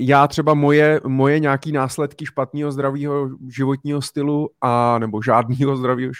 já 0.00 0.26
třeba 0.26 0.54
moje, 0.54 1.00
moje 1.06 1.40
nějaký 1.40 1.72
následky 1.72 2.26
špatného 2.26 2.72
zdravého 2.72 3.30
životního 3.48 4.02
stylu 4.02 4.50
a 4.60 4.98
nebo 4.98 5.22
žádného 5.22 5.76
zdravého 5.76 6.12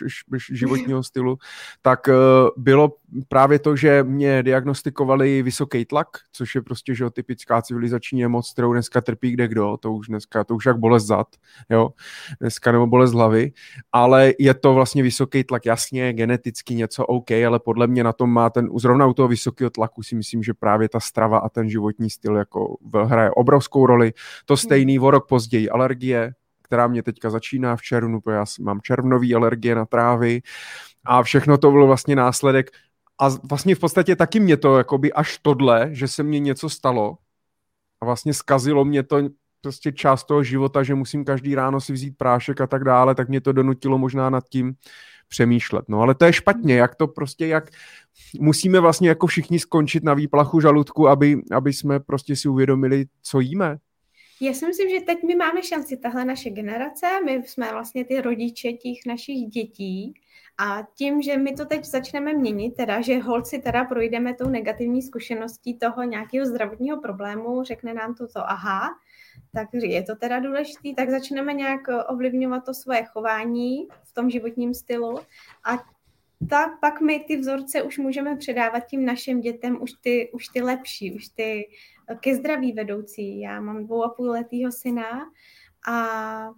životního 0.52 1.02
stylu, 1.02 1.38
tak 1.82 2.08
eh, 2.08 2.12
bylo 2.56 2.92
právě 3.28 3.58
to, 3.58 3.76
že 3.76 4.02
mě 4.02 4.42
diagnostikovali 4.42 5.42
vysoký 5.42 5.84
tlak, 5.84 6.08
což 6.32 6.54
je 6.54 6.62
prostě 6.62 6.94
že 6.94 7.10
typická 7.10 7.62
civilizační 7.62 8.22
nemoc, 8.22 8.52
kterou 8.52 8.72
dneska 8.72 9.00
trpí 9.00 9.30
kde 9.30 9.48
kdo, 9.48 9.76
to 9.76 9.92
už 9.92 10.08
dneska, 10.08 10.44
to 10.44 10.54
už 10.54 10.66
jak 10.66 10.78
bolest 10.78 11.06
zad, 11.06 11.26
jo, 11.70 11.90
dneska 12.40 12.72
nebo 12.72 12.86
bolest 12.86 13.12
hlavy, 13.12 13.52
ale 13.92 14.32
je 14.38 14.54
to 14.54 14.74
vlastně 14.74 15.02
vysoký 15.02 15.44
tlak, 15.44 15.66
jasně, 15.66 16.12
geneticky 16.12 16.74
něco 16.74 17.06
OK, 17.06 17.30
ale 17.30 17.58
podle 17.58 17.86
mě 17.86 18.04
na 18.04 18.12
tom 18.12 18.30
má 18.30 18.50
ten, 18.50 18.68
zrovna 18.76 19.06
u 19.06 19.14
toho 19.14 19.28
vysokého 19.28 19.70
tlaku 19.70 20.02
si 20.02 20.14
myslím, 20.14 20.42
že 20.42 20.54
právě 20.54 20.88
ta 20.88 21.00
strava 21.00 21.38
a 21.38 21.48
ten 21.48 21.70
životní 21.70 22.10
styl 22.10 22.36
jako 22.36 22.76
hraje 23.04 23.30
obrovskou 23.40 23.86
roli. 23.86 24.12
To 24.44 24.56
stejný 24.56 24.98
o 24.98 25.10
rok 25.10 25.28
později 25.28 25.70
alergie, 25.70 26.34
která 26.62 26.86
mě 26.86 27.02
teďka 27.02 27.30
začíná 27.30 27.76
v 27.76 27.82
červnu, 27.82 28.20
protože 28.20 28.36
já 28.36 28.44
mám 28.60 28.80
červnový 28.80 29.34
alergie 29.34 29.74
na 29.74 29.86
trávy. 29.86 30.42
A 31.04 31.22
všechno 31.22 31.58
to 31.58 31.70
bylo 31.70 31.86
vlastně 31.86 32.16
následek. 32.16 32.70
A 33.20 33.28
vlastně 33.28 33.74
v 33.74 33.78
podstatě 33.78 34.16
taky 34.16 34.40
mě 34.40 34.56
to 34.56 34.78
jakoby 34.78 35.12
až 35.12 35.38
tohle, 35.42 35.88
že 35.92 36.08
se 36.08 36.22
mně 36.22 36.40
něco 36.40 36.68
stalo. 36.68 37.18
A 38.00 38.04
vlastně 38.04 38.34
skazilo 38.34 38.84
mě 38.84 39.02
to 39.02 39.16
prostě 39.60 39.92
část 39.92 40.24
toho 40.24 40.42
života, 40.42 40.82
že 40.82 40.94
musím 40.94 41.24
každý 41.24 41.54
ráno 41.54 41.80
si 41.80 41.92
vzít 41.92 42.16
prášek 42.16 42.60
a 42.60 42.66
tak 42.66 42.84
dále, 42.84 43.14
tak 43.14 43.28
mě 43.28 43.40
to 43.40 43.52
donutilo 43.52 43.98
možná 43.98 44.30
nad 44.30 44.44
tím 44.48 44.74
přemýšlet. 45.30 45.84
No 45.88 46.00
ale 46.00 46.14
to 46.14 46.24
je 46.24 46.32
špatně, 46.32 46.74
jak 46.74 46.94
to 46.94 47.06
prostě, 47.06 47.46
jak 47.46 47.70
musíme 48.40 48.80
vlastně 48.80 49.08
jako 49.08 49.26
všichni 49.26 49.58
skončit 49.58 50.04
na 50.04 50.14
výplachu 50.14 50.60
žaludku, 50.60 51.08
aby, 51.08 51.36
aby 51.52 51.72
jsme 51.72 52.00
prostě 52.00 52.36
si 52.36 52.48
uvědomili, 52.48 53.06
co 53.22 53.40
jíme. 53.40 53.76
Já 54.42 54.52
si 54.52 54.66
myslím, 54.66 54.90
že 54.90 55.00
teď 55.00 55.18
my 55.26 55.36
máme 55.36 55.62
šanci, 55.62 55.96
tahle 55.96 56.24
naše 56.24 56.50
generace, 56.50 57.06
my 57.24 57.42
jsme 57.46 57.72
vlastně 57.72 58.04
ty 58.04 58.20
rodiče 58.20 58.72
těch 58.72 58.98
našich 59.06 59.46
dětí 59.46 60.14
a 60.58 60.82
tím, 60.94 61.22
že 61.22 61.36
my 61.36 61.52
to 61.52 61.64
teď 61.64 61.84
začneme 61.84 62.32
měnit, 62.32 62.70
teda, 62.70 63.00
že 63.00 63.18
holci 63.18 63.58
teda 63.58 63.84
projdeme 63.84 64.34
tou 64.34 64.48
negativní 64.48 65.02
zkušeností 65.02 65.78
toho 65.78 66.02
nějakého 66.02 66.46
zdravotního 66.46 67.00
problému, 67.00 67.64
řekne 67.64 67.94
nám 67.94 68.14
to 68.14 68.26
to, 68.26 68.50
aha, 68.50 68.88
tak 69.54 69.68
je 69.72 70.02
to 70.02 70.16
teda 70.16 70.38
důležité, 70.38 70.88
tak 70.96 71.10
začneme 71.10 71.52
nějak 71.52 71.80
ovlivňovat 72.08 72.64
to 72.64 72.74
svoje 72.74 73.04
chování 73.04 73.88
v 74.04 74.14
tom 74.14 74.30
životním 74.30 74.74
stylu 74.74 75.18
a 75.64 75.78
tak 76.48 76.80
pak 76.80 77.00
my 77.00 77.24
ty 77.28 77.36
vzorce 77.36 77.82
už 77.82 77.98
můžeme 77.98 78.36
předávat 78.36 78.80
tím 78.80 79.04
našim 79.04 79.40
dětem, 79.40 79.82
už 79.82 79.92
ty, 79.92 80.30
už 80.32 80.48
ty 80.48 80.62
lepší, 80.62 81.14
už 81.14 81.28
ty 81.28 81.68
ke 82.20 82.36
zdraví 82.36 82.72
vedoucí. 82.72 83.40
Já 83.40 83.60
mám 83.60 83.84
dvou 83.84 84.04
a 84.04 84.08
půl 84.08 84.30
letýho 84.30 84.72
syna 84.72 85.30
a 85.88 86.50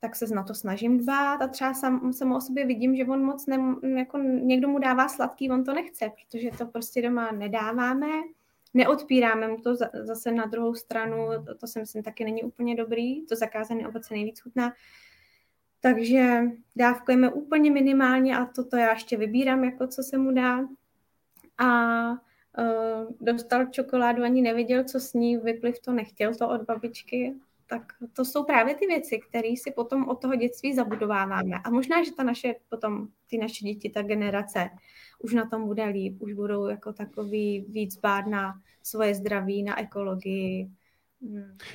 tak 0.00 0.16
se 0.16 0.34
na 0.34 0.42
to 0.42 0.54
snažím 0.54 0.98
dbát 0.98 1.42
a 1.42 1.48
třeba 1.48 1.74
sam, 1.74 2.12
sam 2.12 2.32
o 2.32 2.40
sobě 2.40 2.66
vidím, 2.66 2.96
že 2.96 3.04
on 3.04 3.24
moc 3.24 3.46
ne, 3.46 3.58
jako 3.98 4.18
někdo 4.18 4.68
mu 4.68 4.78
dává 4.78 5.08
sladký, 5.08 5.50
on 5.50 5.64
to 5.64 5.74
nechce, 5.74 6.10
protože 6.10 6.50
to 6.58 6.66
prostě 6.66 7.02
doma 7.02 7.30
nedáváme, 7.32 8.08
neodpíráme 8.78 9.48
mu 9.48 9.56
to 9.56 9.76
zase 9.92 10.32
na 10.32 10.46
druhou 10.46 10.74
stranu, 10.74 11.28
to, 11.46 11.54
to 11.54 11.66
si 11.66 11.80
myslím 11.80 12.02
taky 12.02 12.24
není 12.24 12.42
úplně 12.42 12.76
dobrý, 12.76 13.26
to 13.26 13.36
zakázané 13.36 13.88
ovoce 13.88 14.14
nejvíc 14.14 14.40
chutná, 14.40 14.72
takže 15.80 16.40
dávkujeme 16.76 17.30
úplně 17.30 17.70
minimálně 17.70 18.38
a 18.38 18.46
toto 18.46 18.76
já 18.76 18.92
ještě 18.92 19.16
vybírám, 19.16 19.64
jako 19.64 19.86
co 19.86 20.02
se 20.02 20.18
mu 20.18 20.32
dá. 20.32 20.60
A 21.58 22.10
uh, 22.10 22.16
dostal 23.20 23.66
čokoládu, 23.66 24.22
ani 24.22 24.42
nevěděl, 24.42 24.84
co 24.84 25.00
s 25.00 25.14
ní, 25.14 25.36
vypliv 25.36 25.80
to 25.80 25.92
nechtěl 25.92 26.34
to 26.34 26.48
od 26.48 26.62
babičky. 26.62 27.34
Tak 27.66 27.82
to 28.12 28.24
jsou 28.24 28.44
právě 28.44 28.74
ty 28.74 28.86
věci, 28.86 29.18
které 29.28 29.48
si 29.48 29.70
potom 29.70 30.08
od 30.08 30.20
toho 30.22 30.34
dětství 30.34 30.74
zabudováváme. 30.74 31.56
A 31.64 31.70
možná, 31.70 32.04
že 32.04 32.14
ta 32.14 32.22
naše, 32.22 32.54
potom 32.68 33.08
ty 33.30 33.38
naše 33.38 33.64
děti, 33.64 33.90
ta 33.90 34.02
generace, 34.02 34.70
už 35.18 35.34
na 35.34 35.46
tom 35.46 35.66
bude 35.66 35.84
líp, 35.84 36.16
už 36.18 36.32
budou 36.32 36.66
jako 36.66 36.92
takový 36.92 37.66
víc 37.68 37.96
bát 38.00 38.26
na 38.26 38.54
svoje 38.82 39.14
zdraví, 39.14 39.62
na 39.62 39.80
ekologii, 39.80 40.70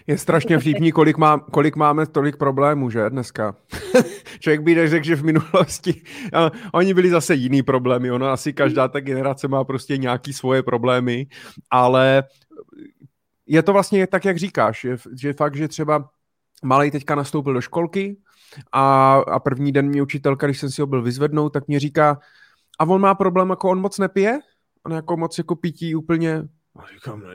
je 0.07 0.17
strašně 0.17 0.59
vtipný, 0.59 0.91
kolik, 0.91 1.17
má, 1.17 1.39
kolik 1.39 1.75
máme 1.75 2.05
tolik 2.05 2.37
problémů, 2.37 2.89
že 2.89 3.09
dneska. 3.09 3.55
Člověk 4.39 4.61
by 4.61 4.87
řekl, 4.87 5.05
že 5.05 5.15
v 5.15 5.23
minulosti 5.23 6.01
oni 6.73 6.93
byli 6.93 7.09
zase 7.09 7.35
jiný 7.35 7.63
problémy. 7.63 8.11
Ono 8.11 8.27
asi 8.27 8.53
každá 8.53 8.87
ta 8.87 8.99
generace 8.99 9.47
má 9.47 9.63
prostě 9.63 9.97
nějaký 9.97 10.33
svoje 10.33 10.63
problémy, 10.63 11.27
ale 11.69 12.23
je 13.47 13.63
to 13.63 13.73
vlastně 13.73 14.07
tak, 14.07 14.25
jak 14.25 14.37
říkáš, 14.37 14.83
je, 14.83 14.97
že 15.21 15.33
fakt, 15.33 15.55
že 15.55 15.67
třeba 15.67 16.09
malý 16.63 16.91
teďka 16.91 17.15
nastoupil 17.15 17.53
do 17.53 17.61
školky 17.61 18.17
a, 18.71 19.15
a 19.15 19.39
první 19.39 19.71
den 19.71 19.87
mě 19.87 20.01
učitelka, 20.01 20.47
když 20.47 20.59
jsem 20.59 20.71
si 20.71 20.81
ho 20.81 20.87
byl 20.87 21.01
vyzvednout, 21.01 21.49
tak 21.49 21.67
mě 21.67 21.79
říká, 21.79 22.19
a 22.79 22.85
on 22.85 23.01
má 23.01 23.15
problém, 23.15 23.49
jako 23.49 23.69
on 23.69 23.79
moc 23.79 23.97
nepije? 23.97 24.39
On 24.85 24.91
jako 24.91 25.17
moc 25.17 25.37
jako 25.37 25.55
pití 25.55 25.95
úplně 25.95 26.47
a 26.75 26.83
říkám, 26.93 27.19
no, 27.19 27.27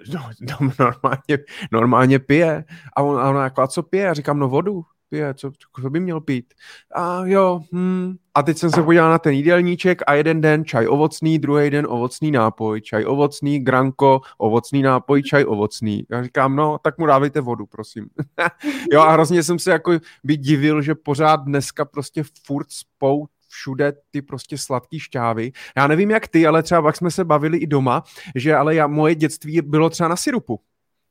no, 0.61 0.71
normálně, 0.79 1.39
normálně 1.73 2.19
pije. 2.19 2.65
A 2.97 3.03
on, 3.03 3.21
a 3.21 3.31
ona 3.31 3.45
jako, 3.45 3.63
a 3.63 3.69
co 3.69 3.83
pije? 3.83 4.11
A 4.11 4.15
říkám, 4.15 4.39
no 4.39 4.49
vodu 4.49 4.83
pije, 5.09 5.35
co, 5.35 5.53
co 5.83 5.91
by 5.91 6.01
měl 6.01 6.21
pít? 6.21 6.55
A 6.95 7.21
jo, 7.25 7.61
hm. 7.75 8.17
A 8.35 8.43
teď 8.43 8.59
jsem 8.59 8.71
se 8.71 8.83
podíval 8.83 9.11
na 9.11 9.19
ten 9.19 9.33
jídelníček 9.33 10.03
a 10.07 10.15
jeden 10.15 10.41
den 10.41 10.65
čaj 10.65 10.89
ovocný, 10.89 11.39
druhý 11.39 11.71
den 11.71 11.87
ovocný 11.89 12.31
nápoj, 12.31 12.81
čaj 12.81 13.05
ovocný, 13.05 13.59
granko, 13.59 14.21
ovocný 14.39 14.83
nápoj, 14.83 15.23
čaj 15.23 15.45
ovocný. 15.45 16.05
Já 16.11 16.23
říkám, 16.23 16.57
no, 16.57 16.79
tak 16.83 16.99
mu 16.99 17.07
dávejte 17.07 17.41
vodu, 17.41 17.67
prosím. 17.67 18.07
jo, 18.93 19.01
a 19.01 19.13
hrozně 19.13 19.43
jsem 19.43 19.59
se 19.59 19.71
jako 19.71 19.93
by 20.25 20.37
divil, 20.37 20.83
že 20.83 20.95
pořád 20.95 21.37
dneska 21.37 21.85
prostě 21.85 22.23
furt 22.47 22.67
spou 22.71 23.27
všude 23.49 23.93
ty 24.11 24.23
prostě 24.23 24.59
sladký 24.59 25.01
šťávy. 25.01 25.53
Já 25.77 25.87
nevím 25.87 26.11
jak 26.11 26.29
ty, 26.29 26.47
ale 26.47 26.63
třeba 26.63 26.83
pak 26.83 26.97
jsme 26.97 27.11
se 27.11 27.25
bavili 27.25 27.59
i 27.59 27.67
doma, 27.67 28.05
že 28.35 28.55
ale 28.55 28.75
já, 28.75 28.87
moje 28.87 29.15
dětství 29.15 29.61
bylo 29.63 29.91
třeba 29.91 30.09
na 30.09 30.17
sirupu. 30.17 30.61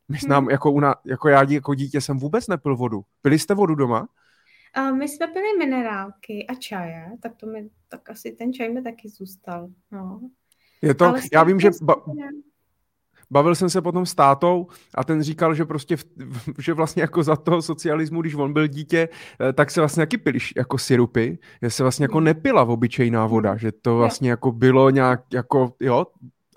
My 0.10 0.18
jsme, 0.20 0.36
hmm. 0.36 0.50
jako, 0.50 0.72
una, 0.72 0.96
jako 1.06 1.30
já 1.30 1.44
jako 1.44 1.76
dítě 1.76 2.02
jsem 2.02 2.18
vůbec 2.18 2.48
nepil 2.48 2.76
vodu. 2.76 3.02
Pili 3.22 3.40
jste 3.40 3.54
vodu 3.54 3.76
doma? 3.76 4.08
A 4.74 4.92
my 4.92 5.08
jsme 5.08 5.28
pili 5.28 5.58
minerálky 5.58 6.48
a 6.48 6.56
čaje, 6.56 7.12
tak 7.22 7.36
to 7.36 7.46
mi, 7.46 7.70
tak 7.88 8.10
asi 8.10 8.32
ten 8.32 8.54
čaj 8.54 8.70
mi 8.70 8.82
taky 8.82 9.10
zůstal. 9.10 9.68
No. 9.92 10.22
Je 10.82 10.94
to, 10.94 11.06
ale 11.06 11.22
já 11.34 11.44
vím, 11.44 11.60
že 11.60 11.70
ba, 11.82 11.96
bavil 13.32 13.56
jsem 13.56 13.70
se 13.70 13.82
potom 13.82 14.06
s 14.06 14.16
tátou 14.16 14.68
a 14.96 15.04
ten 15.04 15.24
říkal, 15.24 15.56
že 15.56 15.66
prostě, 15.66 15.98
v, 15.98 16.06
že 16.60 16.74
vlastně 16.74 17.02
jako 17.02 17.24
za 17.24 17.36
toho 17.36 17.62
socialismu, 17.62 18.22
když 18.22 18.36
on 18.36 18.54
byl 18.54 18.68
dítě, 18.68 19.10
eh, 19.50 19.54
tak 19.54 19.72
se 19.72 19.82
vlastně 19.82 20.02
taky 20.02 20.18
pili 20.18 20.40
jako 20.58 20.78
sirupy, 20.78 21.38
že 21.62 21.70
se 21.70 21.84
vlastně 21.84 22.04
jako 22.04 22.18
hmm. 22.18 22.26
nepila 22.26 22.64
v 22.64 22.70
obyčejná 22.70 23.26
voda, 23.26 23.50
hmm. 23.50 23.60
že 23.60 23.72
to 23.72 23.98
vlastně 23.98 24.30
jako 24.30 24.52
bylo 24.52 24.90
nějak 24.90 25.22
jako, 25.34 25.74
jo, 25.80 26.06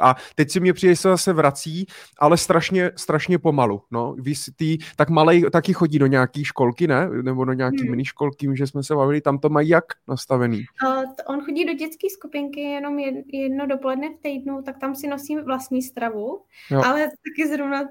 a 0.01 0.17
teď 0.35 0.51
si 0.51 0.61
mě 0.61 0.73
přijde, 0.73 0.97
se 0.97 1.09
zase 1.09 1.33
vrací, 1.33 1.87
ale 2.19 2.37
strašně, 2.37 2.91
strašně 2.97 3.39
pomalu. 3.39 3.83
No. 3.91 4.17
Tý, 4.57 4.79
tak 4.97 5.11
malej 5.11 5.45
taky 5.53 5.73
chodí 5.73 5.99
do 5.99 6.07
nějaký 6.07 6.45
školky, 6.45 6.87
ne? 6.87 7.09
Nebo 7.23 7.45
do 7.45 7.53
nějaký 7.53 7.83
hmm. 7.83 7.91
miniškolky, 7.91 8.49
že 8.55 8.67
jsme 8.67 8.83
se 8.83 8.95
bavili, 8.95 9.21
tam 9.21 9.39
to 9.39 9.49
mají 9.49 9.69
jak 9.69 9.85
nastavený? 10.09 10.65
Uh, 10.87 11.05
on 11.27 11.45
chodí 11.45 11.65
do 11.65 11.73
dětské 11.73 12.11
skupinky 12.11 12.61
jenom 12.61 12.99
jedno 13.33 13.67
dopoledne 13.67 14.09
v 14.11 14.23
týdnu, 14.23 14.63
tak 14.63 14.79
tam 14.79 14.95
si 14.95 15.09
nosím 15.09 15.45
vlastní 15.45 15.83
stravu, 15.83 16.43
jo. 16.71 16.83
ale 16.85 17.01
taky 17.01 17.49
zrovna 17.49 17.81
uh, 17.83 17.89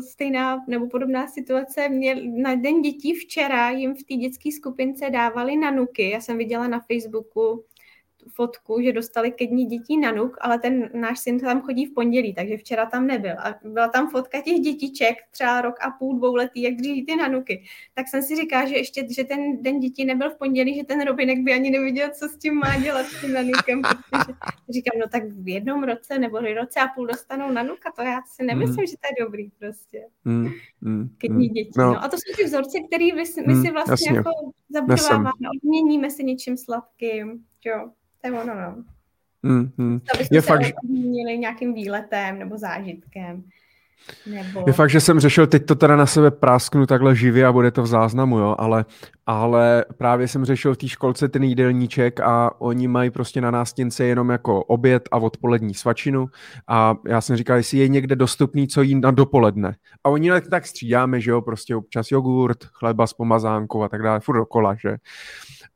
stejná 0.00 0.58
nebo 0.68 0.88
podobná 0.88 1.26
situace. 1.26 1.88
Mě 1.88 2.16
na 2.42 2.54
den 2.54 2.82
dětí 2.82 3.14
včera 3.14 3.70
jim 3.70 3.94
v 3.94 4.02
té 4.02 4.14
dětské 4.14 4.52
skupince 4.52 5.10
dávali 5.10 5.56
nanuky. 5.56 6.10
Já 6.10 6.20
jsem 6.20 6.38
viděla 6.38 6.68
na 6.68 6.80
Facebooku, 6.80 7.64
fotku, 8.28 8.80
že 8.80 8.92
dostali 8.92 9.32
ke 9.32 9.46
dní 9.46 9.66
dětí 9.66 9.98
nanuk, 9.98 10.36
ale 10.40 10.58
ten 10.58 10.90
náš 10.94 11.18
syn 11.18 11.40
tam 11.40 11.62
chodí 11.62 11.86
v 11.86 11.94
pondělí, 11.94 12.34
takže 12.34 12.56
včera 12.56 12.86
tam 12.86 13.06
nebyl. 13.06 13.32
A 13.38 13.54
byla 13.64 13.88
tam 13.88 14.10
fotka 14.10 14.40
těch 14.40 14.60
dětiček, 14.60 15.16
třeba 15.30 15.60
rok 15.60 15.74
a 15.80 15.90
půl, 15.90 16.18
dvouletý, 16.18 16.62
jak 16.62 16.74
dříví 16.74 17.06
ty 17.06 17.16
nanuky. 17.16 17.64
Tak 17.94 18.08
jsem 18.08 18.22
si 18.22 18.36
říkala, 18.36 18.66
že 18.66 18.76
ještě, 18.76 19.06
že 19.10 19.24
ten 19.24 19.62
den 19.62 19.80
dětí 19.80 20.04
nebyl 20.04 20.30
v 20.30 20.38
pondělí, 20.38 20.74
že 20.74 20.84
ten 20.84 21.00
Robinek 21.04 21.38
by 21.38 21.52
ani 21.52 21.70
nevěděl, 21.70 22.08
co 22.18 22.28
s 22.28 22.36
tím 22.36 22.54
má 22.54 22.76
dělat 22.82 23.06
s 23.06 23.20
tím 23.20 23.32
nanukem. 23.32 23.82
Říkám, 24.68 25.00
no 25.00 25.08
tak 25.08 25.22
v 25.24 25.48
jednom 25.48 25.84
roce 25.84 26.18
nebo 26.18 26.38
roce 26.38 26.80
a 26.80 26.88
půl 26.94 27.06
dostanou 27.06 27.50
nanuka, 27.50 27.92
to 27.96 28.02
já 28.02 28.20
si 28.26 28.44
nemyslím, 28.44 28.80
mm. 28.80 28.86
že 28.86 28.96
to 28.96 29.06
je 29.10 29.24
dobrý 29.24 29.50
prostě. 29.58 30.06
Mm. 30.24 30.48
Mm. 30.80 31.08
Ke 31.18 31.28
dní 31.28 31.48
dětí. 31.48 31.70
No. 31.76 31.84
no. 31.84 32.04
A 32.04 32.08
to 32.08 32.16
jsou 32.16 32.36
ty 32.36 32.44
vzorce, 32.44 32.78
které 32.80 33.04
my, 33.04 33.22
my 33.46 33.54
si 33.62 33.70
vlastně 33.70 33.92
Jasně. 33.92 34.16
jako 34.16 34.30
zabudováváme, 34.68 35.30
odměníme 35.56 36.10
se 36.10 36.22
něčím 36.22 36.56
sladkým. 36.56 37.44
Jo 37.64 37.90
to 38.24 38.28
je 38.28 38.40
ono, 38.40 38.54
no. 38.54 38.74
Mm, 39.42 39.70
mm. 39.76 40.00
je 40.30 40.42
se 40.42 40.48
fakt, 40.48 40.72
měli 40.88 41.38
nějakým 41.38 41.74
výletem 41.74 42.38
nebo 42.38 42.58
zážitkem. 42.58 43.44
Nebo... 44.26 44.64
Je 44.66 44.72
fakt, 44.72 44.90
že 44.90 45.00
jsem 45.00 45.20
řešil, 45.20 45.46
teď 45.46 45.66
to 45.66 45.74
teda 45.74 45.96
na 45.96 46.06
sebe 46.06 46.30
prásknu 46.30 46.86
takhle 46.86 47.16
živě 47.16 47.46
a 47.46 47.52
bude 47.52 47.70
to 47.70 47.82
v 47.82 47.86
záznamu, 47.86 48.38
jo, 48.38 48.56
ale, 48.58 48.84
ale 49.26 49.84
právě 49.98 50.28
jsem 50.28 50.44
řešil 50.44 50.74
v 50.74 50.76
té 50.76 50.88
školce 50.88 51.28
ten 51.28 51.42
jídelníček 51.42 52.20
a 52.20 52.60
oni 52.60 52.88
mají 52.88 53.10
prostě 53.10 53.40
na 53.40 53.50
nástěnce 53.50 54.04
jenom 54.04 54.30
jako 54.30 54.64
oběd 54.64 55.08
a 55.12 55.16
odpolední 55.16 55.74
svačinu 55.74 56.26
a 56.68 56.96
já 57.08 57.20
jsem 57.20 57.36
říkal, 57.36 57.56
jestli 57.56 57.78
je 57.78 57.88
někde 57.88 58.16
dostupný, 58.16 58.68
co 58.68 58.82
jít 58.82 59.00
na 59.00 59.10
dopoledne. 59.10 59.76
A 60.04 60.08
oni 60.08 60.30
tak 60.50 60.66
střídáme, 60.66 61.20
že 61.20 61.30
jo, 61.30 61.42
prostě 61.42 61.76
občas 61.76 62.10
jogurt, 62.10 62.64
chleba 62.64 63.06
s 63.06 63.12
pomazánkou 63.12 63.82
a 63.82 63.88
tak 63.88 64.02
dále, 64.02 64.20
furt 64.20 64.36
dokola, 64.36 64.74
že. 64.74 64.96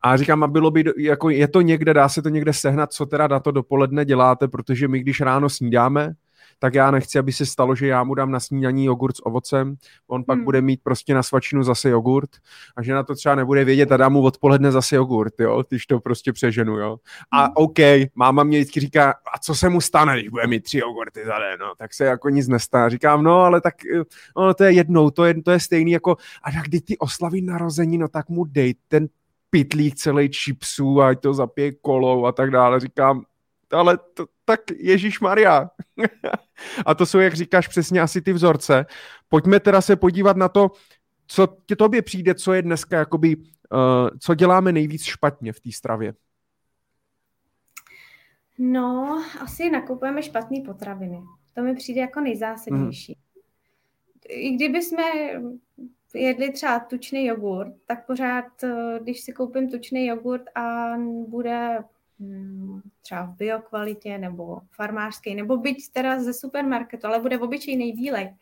A 0.02 0.16
říkám, 0.16 0.42
a 0.42 0.46
bylo 0.46 0.70
by, 0.70 0.84
jako 0.98 1.30
je 1.30 1.48
to 1.48 1.60
někde, 1.60 1.94
dá 1.94 2.08
se 2.08 2.22
to 2.22 2.28
někde 2.28 2.52
sehnat, 2.52 2.92
co 2.92 3.06
teda 3.06 3.26
na 3.26 3.40
to 3.40 3.50
dopoledne 3.50 4.04
děláte, 4.04 4.48
protože 4.48 4.88
my 4.88 5.00
když 5.00 5.20
ráno 5.20 5.48
snídáme, 5.48 6.14
tak 6.58 6.74
já 6.74 6.90
nechci, 6.90 7.18
aby 7.18 7.32
se 7.32 7.46
stalo, 7.46 7.74
že 7.74 7.86
já 7.86 8.04
mu 8.04 8.14
dám 8.14 8.30
na 8.30 8.40
snídaní 8.40 8.84
jogurt 8.84 9.16
s 9.16 9.26
ovocem, 9.26 9.76
on 10.08 10.24
pak 10.24 10.36
hmm. 10.36 10.44
bude 10.44 10.60
mít 10.62 10.80
prostě 10.82 11.14
na 11.14 11.22
svačinu 11.22 11.62
zase 11.62 11.90
jogurt 11.90 12.30
a 12.76 12.82
že 12.82 12.94
na 12.94 13.02
to 13.02 13.14
třeba 13.14 13.34
nebude 13.34 13.64
vědět 13.64 13.92
a 13.92 13.96
dám 13.96 14.12
mu 14.12 14.22
odpoledne 14.22 14.72
zase 14.72 14.96
jogurt, 14.96 15.40
jo, 15.40 15.64
když 15.68 15.86
to 15.86 16.00
prostě 16.00 16.32
přeženu, 16.32 16.78
jo. 16.78 16.98
A 17.30 17.44
hmm. 17.44 17.52
OK, 17.54 17.78
máma 18.14 18.44
mě 18.44 18.58
vždycky 18.58 18.80
říká, 18.80 19.10
a 19.10 19.38
co 19.38 19.54
se 19.54 19.68
mu 19.68 19.80
stane, 19.80 20.18
když 20.18 20.28
bude 20.28 20.46
mít 20.46 20.62
tři 20.62 20.78
jogurty 20.78 21.24
za 21.26 21.38
den, 21.38 21.58
no, 21.60 21.72
tak 21.78 21.94
se 21.94 22.04
jako 22.04 22.28
nic 22.28 22.48
nestane. 22.48 22.90
Říkám, 22.90 23.22
no, 23.22 23.40
ale 23.40 23.60
tak 23.60 23.74
no, 24.36 24.54
to 24.54 24.64
je 24.64 24.72
jednou, 24.72 25.10
to 25.10 25.24
je, 25.24 25.42
to 25.42 25.50
je 25.50 25.60
stejný 25.60 25.90
jako, 25.90 26.16
a 26.42 26.52
tak 26.52 26.64
kdy 26.64 26.80
ty 26.80 26.98
oslavy 26.98 27.40
narození, 27.40 27.98
no 27.98 28.08
tak 28.08 28.28
mu 28.28 28.44
dej 28.44 28.74
ten 28.88 29.08
pitlík 29.50 29.94
celý 29.94 30.30
čipsů, 30.30 31.02
ať 31.02 31.20
to 31.20 31.34
zapije 31.34 31.72
kolou 31.72 32.26
a 32.26 32.32
tak 32.32 32.50
dále. 32.50 32.80
Říkám, 32.80 33.24
ale 33.70 33.98
to, 34.14 34.26
tak 34.44 34.60
Ježíš 34.76 35.20
Maria. 35.20 35.70
a 36.86 36.94
to 36.94 37.06
jsou, 37.06 37.18
jak 37.18 37.34
říkáš, 37.34 37.68
přesně 37.68 38.00
asi 38.00 38.22
ty 38.22 38.32
vzorce. 38.32 38.86
Pojďme 39.28 39.60
teda 39.60 39.80
se 39.80 39.96
podívat 39.96 40.36
na 40.36 40.48
to, 40.48 40.70
co 41.26 41.56
tě 41.66 41.76
tobě 41.76 42.02
přijde, 42.02 42.34
co 42.34 42.52
je 42.52 42.62
dneska 42.62 42.98
jakoby, 42.98 43.36
uh, 43.36 43.42
co 44.20 44.34
děláme 44.34 44.72
nejvíc 44.72 45.02
špatně 45.02 45.52
v 45.52 45.60
té 45.60 45.72
stravě. 45.72 46.14
No, 48.58 49.22
asi 49.40 49.70
nakupujeme 49.70 50.22
špatné 50.22 50.60
potraviny. 50.66 51.22
To 51.54 51.62
mi 51.62 51.74
přijde 51.74 52.00
jako 52.00 52.20
nejzásadnější. 52.20 53.12
Hmm. 53.12 53.22
I 54.28 54.50
kdyby 54.50 54.82
jsme 54.82 55.02
jedli 56.14 56.52
třeba 56.52 56.80
tučný 56.80 57.26
jogurt, 57.26 57.72
tak 57.86 58.06
pořád, 58.06 58.64
eh, 58.64 58.98
když 59.02 59.20
si 59.20 59.32
koupím 59.32 59.70
tučný 59.70 60.06
jogurt 60.06 60.42
a 60.54 60.96
bude 61.28 61.78
hm, 62.20 62.80
třeba 63.02 63.22
v 63.22 63.36
biokvalitě 63.36 64.18
nebo 64.18 64.60
farmářský, 64.70 65.34
nebo 65.34 65.56
byť 65.56 65.92
teda 65.92 66.22
ze 66.22 66.34
supermarketu, 66.34 67.06
ale 67.06 67.20
bude 67.20 67.36
v 67.36 67.42
obyčejný 67.42 67.92
bílej, 67.92 68.34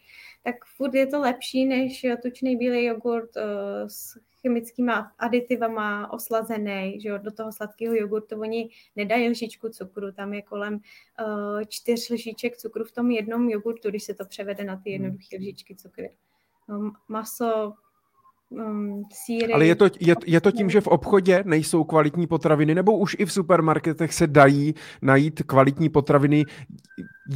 tak 0.42 0.64
furt 0.76 0.94
je 0.94 1.06
to 1.06 1.20
lepší 1.20 1.66
než 1.66 2.06
tučný 2.22 2.56
bílej 2.56 2.84
jogurt 2.84 3.36
uh, 3.36 3.42
s 3.86 4.18
chemickými 4.40 4.92
aditivama 5.18 6.12
oslazený, 6.12 7.00
že 7.00 7.08
jo, 7.08 7.18
do 7.18 7.30
toho 7.32 7.52
sladkého 7.52 7.94
jogurtu 7.94 8.40
oni 8.40 8.70
nedají 8.96 9.28
lžičku 9.28 9.68
cukru, 9.68 10.12
tam 10.12 10.34
je 10.34 10.42
kolem 10.42 10.74
uh, 10.74 10.80
čtyř 11.68 12.10
lžiček 12.10 12.56
cukru 12.56 12.84
v 12.84 12.92
tom 12.92 13.10
jednom 13.10 13.50
jogurtu, 13.50 13.90
když 13.90 14.04
se 14.04 14.14
to 14.14 14.24
převede 14.24 14.64
na 14.64 14.76
ty 14.76 14.90
hmm. 14.90 15.04
jednoduché 15.04 15.36
lžičky 15.36 15.74
cukru. 15.74 16.04
Um, 16.68 16.92
maso, 17.08 17.72
um, 18.48 19.02
síry. 19.12 19.52
Ale 19.52 19.66
je 19.66 19.74
to, 19.74 19.84
je, 20.00 20.14
je 20.26 20.40
to 20.40 20.52
tím, 20.52 20.70
že 20.70 20.80
v 20.80 20.86
obchodě 20.86 21.42
nejsou 21.46 21.84
kvalitní 21.84 22.26
potraviny, 22.26 22.74
nebo 22.74 22.98
už 22.98 23.16
i 23.18 23.24
v 23.24 23.32
supermarketech 23.32 24.14
se 24.14 24.26
dají 24.26 24.74
najít 25.02 25.42
kvalitní 25.42 25.88
potraviny, 25.88 26.44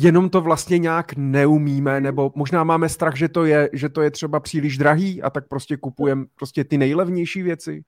jenom 0.02 0.30
to 0.30 0.40
vlastně 0.40 0.78
nějak 0.78 1.12
neumíme, 1.16 2.00
nebo 2.00 2.32
možná 2.34 2.64
máme 2.64 2.88
strach, 2.88 3.16
že 3.16 3.28
to 3.28 3.44
je, 3.44 3.70
že 3.72 3.88
to 3.88 4.02
je 4.02 4.10
třeba 4.10 4.40
příliš 4.40 4.78
drahý 4.78 5.22
a 5.22 5.30
tak 5.30 5.48
prostě 5.48 5.76
kupujeme 5.76 6.26
prostě 6.34 6.64
ty 6.64 6.78
nejlevnější 6.78 7.42
věci? 7.42 7.84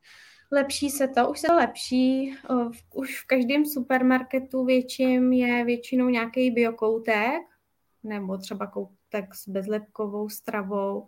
Lepší 0.53 0.91
se 0.91 1.09
to, 1.09 1.31
už 1.31 1.41
se 1.41 1.47
to 1.47 1.57
lepší. 1.57 2.35
Už 2.95 3.21
v 3.21 3.27
každém 3.27 3.67
supermarketu 3.67 4.65
větším 4.65 5.33
je 5.33 5.65
většinou 5.65 6.09
nějaký 6.09 6.51
biokoutek, 6.51 7.43
nebo 8.05 8.39
třeba 8.39 8.67
koutek 9.13 9.35
s 9.35 9.49
bezlepkovou 9.49 10.29
stravou. 10.29 11.07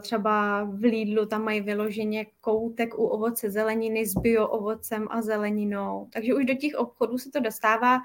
Třeba 0.00 0.64
v 0.64 0.80
Lidlu 0.80 1.26
tam 1.26 1.44
mají 1.44 1.60
vyloženě 1.60 2.26
koutek 2.40 2.98
u 2.98 3.04
ovoce 3.04 3.50
zeleniny 3.50 4.06
s 4.06 4.14
bioovocem 4.14 5.06
a 5.10 5.22
zeleninou. 5.22 6.08
Takže 6.12 6.34
už 6.34 6.44
do 6.44 6.54
těch 6.54 6.74
obchodů 6.74 7.18
se 7.18 7.30
to 7.30 7.40
dostává. 7.40 7.98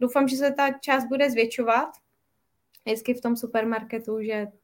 Doufám, 0.00 0.28
že 0.28 0.36
se 0.36 0.50
ta 0.50 0.70
část 0.70 1.04
bude 1.04 1.30
zvětšovat. 1.30 1.88
Vždycky 2.84 3.14
v 3.14 3.20
tom 3.20 3.36
supermarketu, 3.36 4.22
že 4.22 4.46
Eh, 4.46 4.61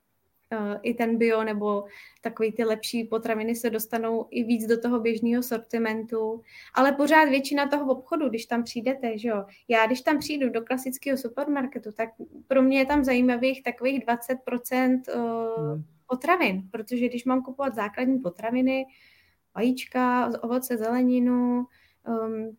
i 0.82 0.94
ten 0.94 1.18
bio 1.18 1.44
nebo 1.44 1.84
takový 2.20 2.52
ty 2.52 2.64
lepší 2.64 3.04
potraviny 3.04 3.54
se 3.54 3.70
dostanou 3.70 4.26
i 4.30 4.44
víc 4.44 4.66
do 4.66 4.80
toho 4.80 5.00
běžného 5.00 5.42
sortimentu, 5.42 6.42
ale 6.74 6.92
pořád 6.92 7.24
většina 7.24 7.68
toho 7.68 7.92
obchodu, 7.92 8.28
když 8.28 8.46
tam 8.46 8.64
přijdete, 8.64 9.18
že 9.18 9.28
jo, 9.28 9.44
já 9.68 9.86
když 9.86 10.00
tam 10.00 10.18
přijdu 10.18 10.50
do 10.50 10.62
klasického 10.62 11.18
supermarketu, 11.18 11.92
tak 11.92 12.08
pro 12.46 12.62
mě 12.62 12.78
je 12.78 12.86
tam 12.86 13.04
zajímavých 13.04 13.62
takových 13.62 14.04
20% 14.06 15.02
uh, 15.14 15.24
eh, 15.58 15.72
hmm. 15.72 15.84
potravin, 16.06 16.68
protože 16.70 17.08
když 17.08 17.24
mám 17.24 17.42
kupovat 17.42 17.74
základní 17.74 18.18
potraviny, 18.18 18.86
vajíčka, 19.54 20.30
ovoce, 20.42 20.76
zeleninu, 20.76 21.66
um, 22.08 22.56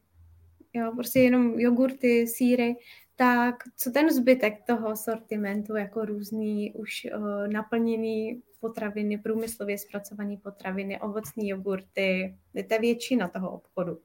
jo, 0.74 0.92
prostě 0.96 1.20
jenom 1.20 1.60
jogurty, 1.60 2.28
síry, 2.28 2.76
tak 3.20 3.56
co 3.78 3.92
ten 3.92 4.10
zbytek 4.10 4.54
toho 4.68 4.96
sortimentu, 4.96 5.76
jako 5.76 6.06
různý 6.06 6.74
už 6.74 7.08
uh, 7.16 7.48
naplněný 7.48 8.42
potraviny, 8.60 9.18
průmyslově 9.18 9.78
zpracované 9.78 10.38
potraviny, 10.44 11.00
ovocní 11.00 11.50
jogurty, 11.50 12.36
to 12.54 12.74
je 12.74 12.80
většina 12.80 13.28
toho 13.28 13.52
obchodu. 13.52 14.00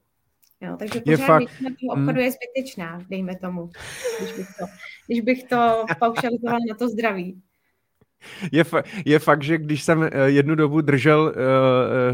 Jo, 0.61 0.75
takže 0.79 0.99
pořád 1.01 1.11
je 1.11 1.17
fakt... 1.17 1.39
většina 1.39 1.69
toho 1.69 2.01
obchodu 2.01 2.19
hmm. 2.19 2.25
je 2.25 2.31
zbytečná, 2.31 3.05
dejme 3.09 3.35
tomu, 3.35 3.69
když 4.19 4.33
bych 4.33 4.47
to, 4.59 4.65
když 5.07 5.21
bych 5.21 5.43
to 5.43 5.85
paušalizoval 5.99 6.59
na 6.69 6.75
to 6.75 6.89
zdraví. 6.89 7.41
Je, 8.51 8.63
fa- 8.63 8.83
je 9.05 9.19
fakt, 9.19 9.43
že 9.43 9.57
když 9.57 9.83
jsem 9.83 10.03
eh, 10.03 10.29
jednu 10.29 10.55
dobu 10.55 10.81
držel, 10.81 11.33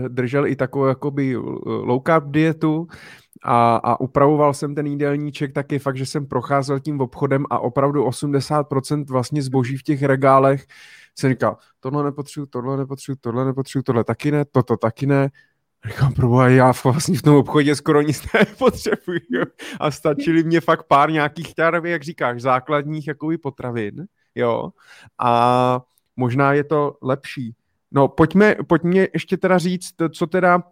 uh, 0.02 0.10
držel 0.10 0.48
i 0.48 0.56
takovou 0.56 0.86
jakoby 0.86 1.36
low 1.66 2.02
carb 2.06 2.32
dietu, 2.32 2.88
a, 3.44 3.76
a 3.76 4.00
upravoval 4.00 4.54
jsem 4.54 4.76
ten 4.76 4.88
jídelníček, 4.88 5.54
tak 5.54 5.72
je 5.72 5.80
fakt, 5.80 5.98
že 5.98 6.06
jsem 6.06 6.26
procházel 6.26 6.80
tím 6.80 7.02
obchodem 7.02 7.46
a 7.50 7.60
opravdu 7.60 8.06
80% 8.06 9.06
vlastně 9.10 9.42
zboží 9.42 9.78
v 9.78 9.84
těch 9.84 10.04
regálech 10.04 10.66
jsem 11.20 11.30
říkal, 11.30 11.58
tohle 11.80 12.04
nepotřebuji, 12.04 12.46
tohle 12.46 12.78
nepotřebuji, 12.78 13.16
tohle 13.22 13.46
nepotřebuji, 13.46 13.84
tohle 13.84 14.04
taky 14.04 14.32
ne, 14.32 14.46
toto 14.46 14.78
taky 14.78 15.06
ne. 15.06 15.30
Říkám, 15.88 16.14
proboha, 16.14 16.50
já 16.50 16.74
vlastně 16.84 17.18
v 17.18 17.22
tom 17.22 17.36
obchodě 17.36 17.76
skoro 17.76 18.02
nic 18.02 18.24
nepotřebuji. 18.34 19.22
A 19.80 19.92
stačili 19.92 20.44
mě 20.44 20.62
fakt 20.62 20.84
pár 20.84 21.12
nějakých, 21.12 21.54
jak 21.84 22.04
říkáš, 22.04 22.42
základních 22.42 23.08
jakoby 23.08 23.38
potravin, 23.38 24.06
jo. 24.36 24.70
A 25.20 25.82
možná 26.16 26.54
je 26.54 26.64
to 26.64 26.98
lepší. 27.02 27.56
No, 27.92 28.08
pojďme, 28.08 28.56
pojďme 28.68 29.08
ještě 29.14 29.38
teda 29.38 29.58
říct, 29.58 29.96
co 30.14 30.28
teda 30.28 30.64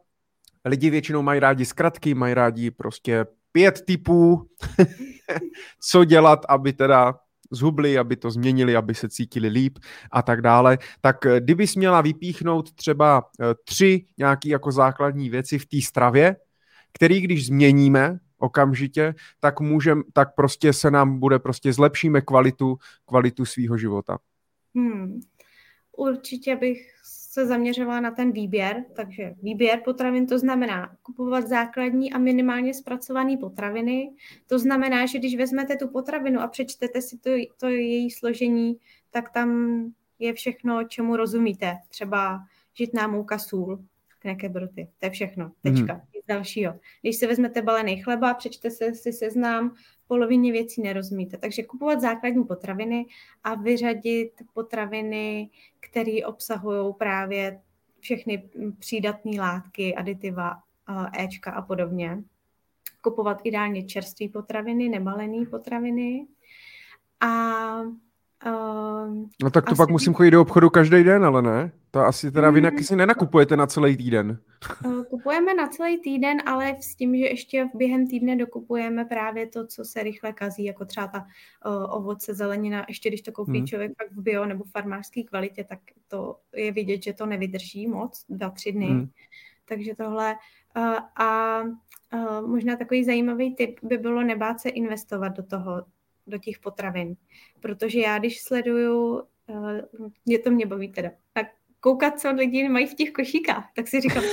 lidi 0.66 0.90
většinou 0.90 1.22
mají 1.22 1.40
rádi 1.40 1.66
zkratky, 1.66 2.14
mají 2.14 2.34
rádi 2.34 2.72
prostě 2.72 3.26
pět 3.52 3.82
typů, 3.86 4.50
co 5.82 6.06
dělat, 6.06 6.46
aby 6.50 6.74
teda 6.74 7.20
zhubli, 7.52 7.98
aby 7.98 8.16
to 8.16 8.32
změnili, 8.32 8.76
aby 8.76 8.96
se 8.96 9.10
cítili 9.10 9.48
líp 9.48 9.80
a 10.12 10.22
tak 10.22 10.42
dále. 10.42 10.78
Tak 11.02 11.26
eh, 11.26 11.40
kdybys 11.40 11.76
měla 11.76 12.02
vypíchnout 12.02 12.74
třeba 12.74 13.24
eh, 13.42 13.46
tři 13.64 14.06
nějaké 14.18 14.50
jako 14.50 14.72
základní 14.72 15.30
věci 15.30 15.60
v 15.60 15.66
té 15.66 15.82
stravě, 15.82 16.36
který 16.94 17.22
když 17.22 17.46
změníme 17.46 18.20
okamžitě, 18.38 19.16
tak 19.40 19.60
můžem, 19.60 20.04
tak 20.14 20.36
prostě 20.36 20.74
se 20.74 20.92
nám 20.92 21.20
bude 21.20 21.40
prostě 21.40 21.74
zlepšíme 21.74 22.22
kvalitu, 22.22 22.78
kvalitu 23.06 23.46
svého 23.46 23.78
života. 23.78 24.18
Hmm. 24.76 25.20
Určitě 25.98 26.56
bych 26.56 26.92
se 27.32 27.46
zaměřovala 27.46 28.00
na 28.00 28.12
ten 28.12 28.32
výběr, 28.32 28.86
takže 28.96 29.36
výběr 29.42 29.82
potravin 29.86 30.28
to 30.28 30.40
znamená 30.40 30.96
kupovat 31.02 31.48
základní 31.48 32.14
a 32.14 32.18
minimálně 32.18 32.74
zpracované 32.74 33.38
potraviny. 33.38 34.12
To 34.48 34.60
znamená, 34.60 35.06
že 35.06 35.20
když 35.20 35.36
vezmete 35.36 35.76
tu 35.76 35.88
potravinu 35.88 36.40
a 36.40 36.48
přečtete 36.48 37.02
si 37.02 37.18
to, 37.18 37.30
to 37.58 37.68
její 37.68 38.12
složení, 38.12 38.78
tak 39.10 39.34
tam 39.34 39.80
je 40.20 40.34
všechno, 40.34 40.84
čemu 40.84 41.16
rozumíte. 41.16 41.78
Třeba 41.90 42.40
žitná 42.74 43.08
mouka, 43.08 43.40
sůl, 43.40 43.80
knekebroty, 44.20 44.88
to 45.00 45.06
je 45.06 45.10
všechno, 45.10 45.52
tečka, 45.62 45.94
mm. 45.94 46.02
nic 46.16 46.26
dalšího. 46.28 46.80
Když 47.02 47.16
si 47.16 47.28
vezmete 47.28 47.62
balený 47.62 48.02
chleba, 48.02 48.34
přečte 48.34 48.72
si 48.72 49.14
seznám, 49.14 49.76
polovině 50.08 50.52
věcí 50.52 50.82
nerozumíte. 50.82 51.38
Takže 51.38 51.64
kupovat 51.64 52.02
základní 52.02 52.44
potraviny 52.44 53.06
a 53.44 53.56
vyřadit 53.56 54.32
potraviny, 54.54 55.50
které 55.80 56.26
obsahují 56.26 56.94
právě 56.94 57.62
všechny 58.00 58.50
přídatné 58.80 59.42
látky, 59.42 59.96
aditiva, 59.96 60.56
Ečka 61.20 61.52
a 61.52 61.62
podobně. 61.62 62.24
Kupovat 63.02 63.42
ideálně 63.44 63.84
čerstvé 63.84 64.30
potraviny, 64.30 64.90
nebalené 64.90 65.46
potraviny. 65.46 66.28
A 67.20 67.82
Uh, 68.46 69.28
no 69.44 69.50
tak 69.52 69.66
to 69.66 69.72
asi... 69.72 69.78
pak 69.78 69.90
musím 69.90 70.14
chodit 70.14 70.32
do 70.32 70.42
obchodu 70.42 70.70
každý 70.70 71.04
den, 71.04 71.26
ale 71.26 71.42
ne? 71.42 71.72
To 71.92 72.00
asi 72.00 72.32
teda 72.32 72.50
vy 72.50 72.62
mm. 72.62 72.78
si 72.84 72.96
nenakupujete 72.96 73.58
na 73.58 73.68
celý 73.68 73.98
týden. 73.98 74.40
Uh, 74.86 75.04
kupujeme 75.04 75.54
na 75.54 75.68
celý 75.68 75.98
týden, 75.98 76.38
ale 76.46 76.76
s 76.82 76.96
tím, 76.96 77.16
že 77.16 77.26
ještě 77.26 77.70
během 77.76 78.08
týdne 78.08 78.36
dokupujeme 78.36 79.06
právě 79.06 79.48
to, 79.48 79.68
co 79.68 79.86
se 79.86 80.04
rychle 80.04 80.34
kazí, 80.34 80.66
jako 80.66 80.86
třeba 80.86 81.08
ta 81.08 81.20
uh, 81.66 81.98
ovoce, 81.98 82.34
zelenina. 82.34 82.86
Ještě 82.88 83.10
když 83.10 83.22
to 83.22 83.32
koupí 83.32 83.60
mm. 83.60 83.68
člověk 83.68 83.92
pak 83.98 84.12
v 84.12 84.22
bio 84.22 84.46
nebo 84.46 84.64
farmářské 84.64 85.24
kvalitě, 85.24 85.64
tak 85.64 85.80
to 86.08 86.36
je 86.56 86.72
vidět, 86.72 87.04
že 87.04 87.14
to 87.14 87.26
nevydrží 87.26 87.88
moc, 87.88 88.26
dva, 88.30 88.50
tři 88.50 88.72
dny. 88.72 88.90
Mm. 88.90 89.10
Takže 89.66 89.96
tohle 89.96 90.36
uh, 90.78 90.98
a 91.16 91.62
uh, 92.14 92.48
možná 92.48 92.76
takový 92.76 93.04
zajímavý 93.04 93.56
tip 93.56 93.80
by 93.84 93.98
bylo 93.98 94.24
nebát 94.24 94.60
se 94.60 94.70
investovat 94.70 95.30
do 95.30 95.44
toho 95.44 95.84
do 96.30 96.38
těch 96.38 96.60
potravin. 96.60 97.16
Protože 97.60 98.00
já, 98.00 98.18
když 98.18 98.42
sleduju, 98.42 99.24
mě 100.26 100.40
to 100.40 100.52
mě 100.52 100.66
baví 100.66 100.88
teda, 100.88 101.10
tak 101.34 101.48
koukat, 101.80 102.20
co 102.20 102.32
lidi 102.32 102.70
mají 102.70 102.88
v 102.88 102.94
těch 102.94 103.12
košíkách. 103.12 103.70
Tak 103.76 103.88
si 103.88 104.02
říkám, 104.02 104.24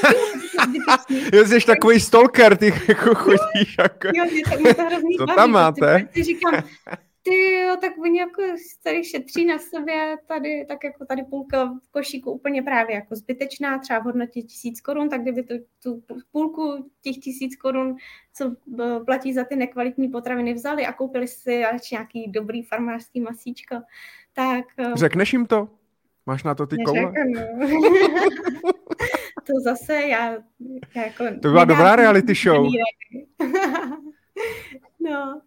jo, 1.32 1.44
jsi 1.46 1.66
takový 1.66 2.00
stalker, 2.00 2.56
ty 2.56 2.66
jako 2.88 3.14
chodíš. 3.14 3.76
Jako... 3.78 4.08
Jo, 4.14 4.24
mě 4.24 4.42
to, 4.52 4.60
mě 4.60 4.74
to 4.74 4.82
hrozný 4.82 5.16
Co 5.16 5.26
tam 5.26 5.50
máte? 5.50 6.08
Si 6.14 6.22
říkám, 6.22 6.62
ty 7.28 7.52
jo, 7.52 7.76
tak 7.80 7.98
oni 7.98 8.18
jako 8.18 8.42
tady 8.82 9.04
šetří 9.04 9.44
na 9.44 9.58
sobě, 9.58 10.16
tady, 10.26 10.64
tak 10.68 10.84
jako 10.84 11.06
tady 11.06 11.22
půlka 11.22 11.64
v 11.64 11.90
košíku 11.90 12.30
úplně 12.30 12.62
právě 12.62 12.94
jako 12.94 13.16
zbytečná, 13.16 13.78
třeba 13.78 13.98
v 13.98 14.04
hodnotě 14.04 14.42
tisíc 14.42 14.80
korun, 14.80 15.08
tak 15.08 15.22
kdyby 15.22 15.42
tu, 15.42 15.54
tu 15.82 16.02
půlku 16.32 16.90
těch 17.02 17.16
tisíc 17.16 17.56
korun, 17.56 17.96
co 18.34 18.44
e, 18.82 19.00
platí 19.04 19.32
za 19.32 19.44
ty 19.44 19.56
nekvalitní 19.56 20.08
potraviny, 20.08 20.54
vzali 20.54 20.86
a 20.86 20.92
koupili 20.92 21.28
si 21.28 21.62
nějaký 21.92 22.30
dobrý 22.30 22.62
farmářský 22.62 23.20
masíčko, 23.20 23.76
tak... 24.32 24.64
E, 24.78 24.92
Řekneš 24.94 25.32
jim 25.32 25.46
to? 25.46 25.68
Máš 26.26 26.42
na 26.42 26.54
to 26.54 26.66
ty 26.66 26.76
koule? 26.84 27.12
to 29.46 29.52
zase 29.64 29.94
já, 29.94 30.30
já 30.94 31.02
jako... 31.02 31.24
To 31.42 31.48
byla 31.48 31.64
dobrá 31.64 31.96
reality 31.96 32.34
show. 32.34 32.66
no, 35.00 35.40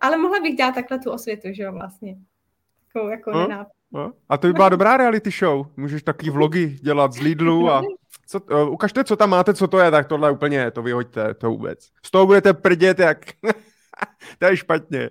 ale 0.00 0.16
mohla 0.16 0.40
bych 0.40 0.56
dělat 0.56 0.74
takhle 0.74 0.98
tu 0.98 1.10
osvětu, 1.10 1.48
že 1.52 1.62
jo, 1.62 1.72
vlastně. 1.72 2.16
Takovou 2.86 3.10
jako 3.10 3.32
no, 3.32 3.66
no. 3.92 4.12
A 4.28 4.36
to 4.36 4.46
by 4.46 4.52
byla 4.52 4.68
dobrá 4.68 4.96
reality 4.96 5.30
show. 5.30 5.66
Můžeš 5.76 6.02
takový 6.02 6.30
vlogy 6.30 6.78
dělat 6.82 7.12
z 7.12 7.20
Lidlu 7.20 7.70
a 7.70 7.82
co, 8.26 8.40
uh, 8.40 8.72
ukažte, 8.72 9.04
co 9.04 9.16
tam 9.16 9.30
máte, 9.30 9.54
co 9.54 9.68
to 9.68 9.78
je, 9.78 9.90
tak 9.90 10.08
tohle 10.08 10.30
úplně, 10.30 10.70
to 10.70 10.82
vyhoďte, 10.82 11.34
to 11.34 11.50
vůbec. 11.50 11.90
Z 12.02 12.10
toho 12.10 12.26
budete 12.26 12.54
prdět 12.54 12.98
jak... 12.98 13.18
to 14.38 14.46
je 14.46 14.56
špatně. 14.56 15.10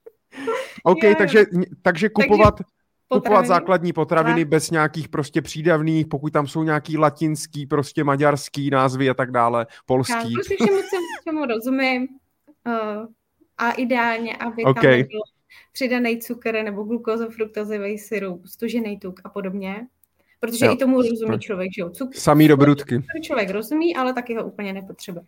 OK, 0.82 1.02
jo, 1.02 1.08
jo. 1.08 1.14
takže, 1.18 1.44
takže 1.82 2.08
kupovat... 2.08 2.54
Takže 2.58 2.76
kupovat 3.08 3.46
základní 3.46 3.92
potraviny 3.92 4.44
tak. 4.44 4.48
bez 4.48 4.70
nějakých 4.70 5.08
prostě 5.08 5.42
přídavných, 5.42 6.06
pokud 6.06 6.32
tam 6.32 6.46
jsou 6.46 6.62
nějaký 6.62 6.98
latinský, 6.98 7.66
prostě 7.66 8.04
maďarský 8.04 8.70
názvy 8.70 9.10
a 9.10 9.14
tak 9.14 9.30
dále, 9.30 9.66
polský. 9.86 10.12
Já 10.12 10.34
prostě 10.34 10.54
všemu, 10.54 10.80
čemu 11.24 11.44
rozumím 11.44 12.08
uh, 12.66 13.06
a 13.58 13.72
ideálně, 13.72 14.36
aby 14.36 14.64
okay. 14.64 14.82
tam 14.82 14.90
nebyl 14.90 15.20
přidaný 15.72 16.18
cukr 16.20 16.62
nebo 16.62 16.82
glukózofruktozový 16.82 17.98
syrup, 17.98 18.46
stužený 18.46 18.98
tuk 18.98 19.20
a 19.24 19.28
podobně. 19.28 19.86
Protože 20.40 20.66
jo. 20.66 20.72
i 20.72 20.76
tomu 20.76 21.02
rozumí 21.02 21.38
člověk, 21.38 21.70
že 21.74 21.82
jo. 21.82 21.90
Cukr, 21.90 22.18
Samý 22.18 22.48
dobrutky. 22.48 23.02
Člověk 23.22 23.50
rozumí, 23.50 23.96
ale 23.96 24.12
taky 24.12 24.34
ho 24.34 24.44
úplně 24.44 24.72
nepotřebuje. 24.72 25.24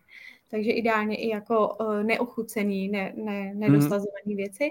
Takže 0.51 0.71
ideálně 0.71 1.17
i 1.17 1.29
jako 1.29 1.77
uh, 1.81 2.03
neochucený, 2.03 2.89
ne, 2.89 3.13
ne, 3.17 3.53
nedoslazovaný 3.55 4.33
mm. 4.33 4.37
věci. 4.37 4.71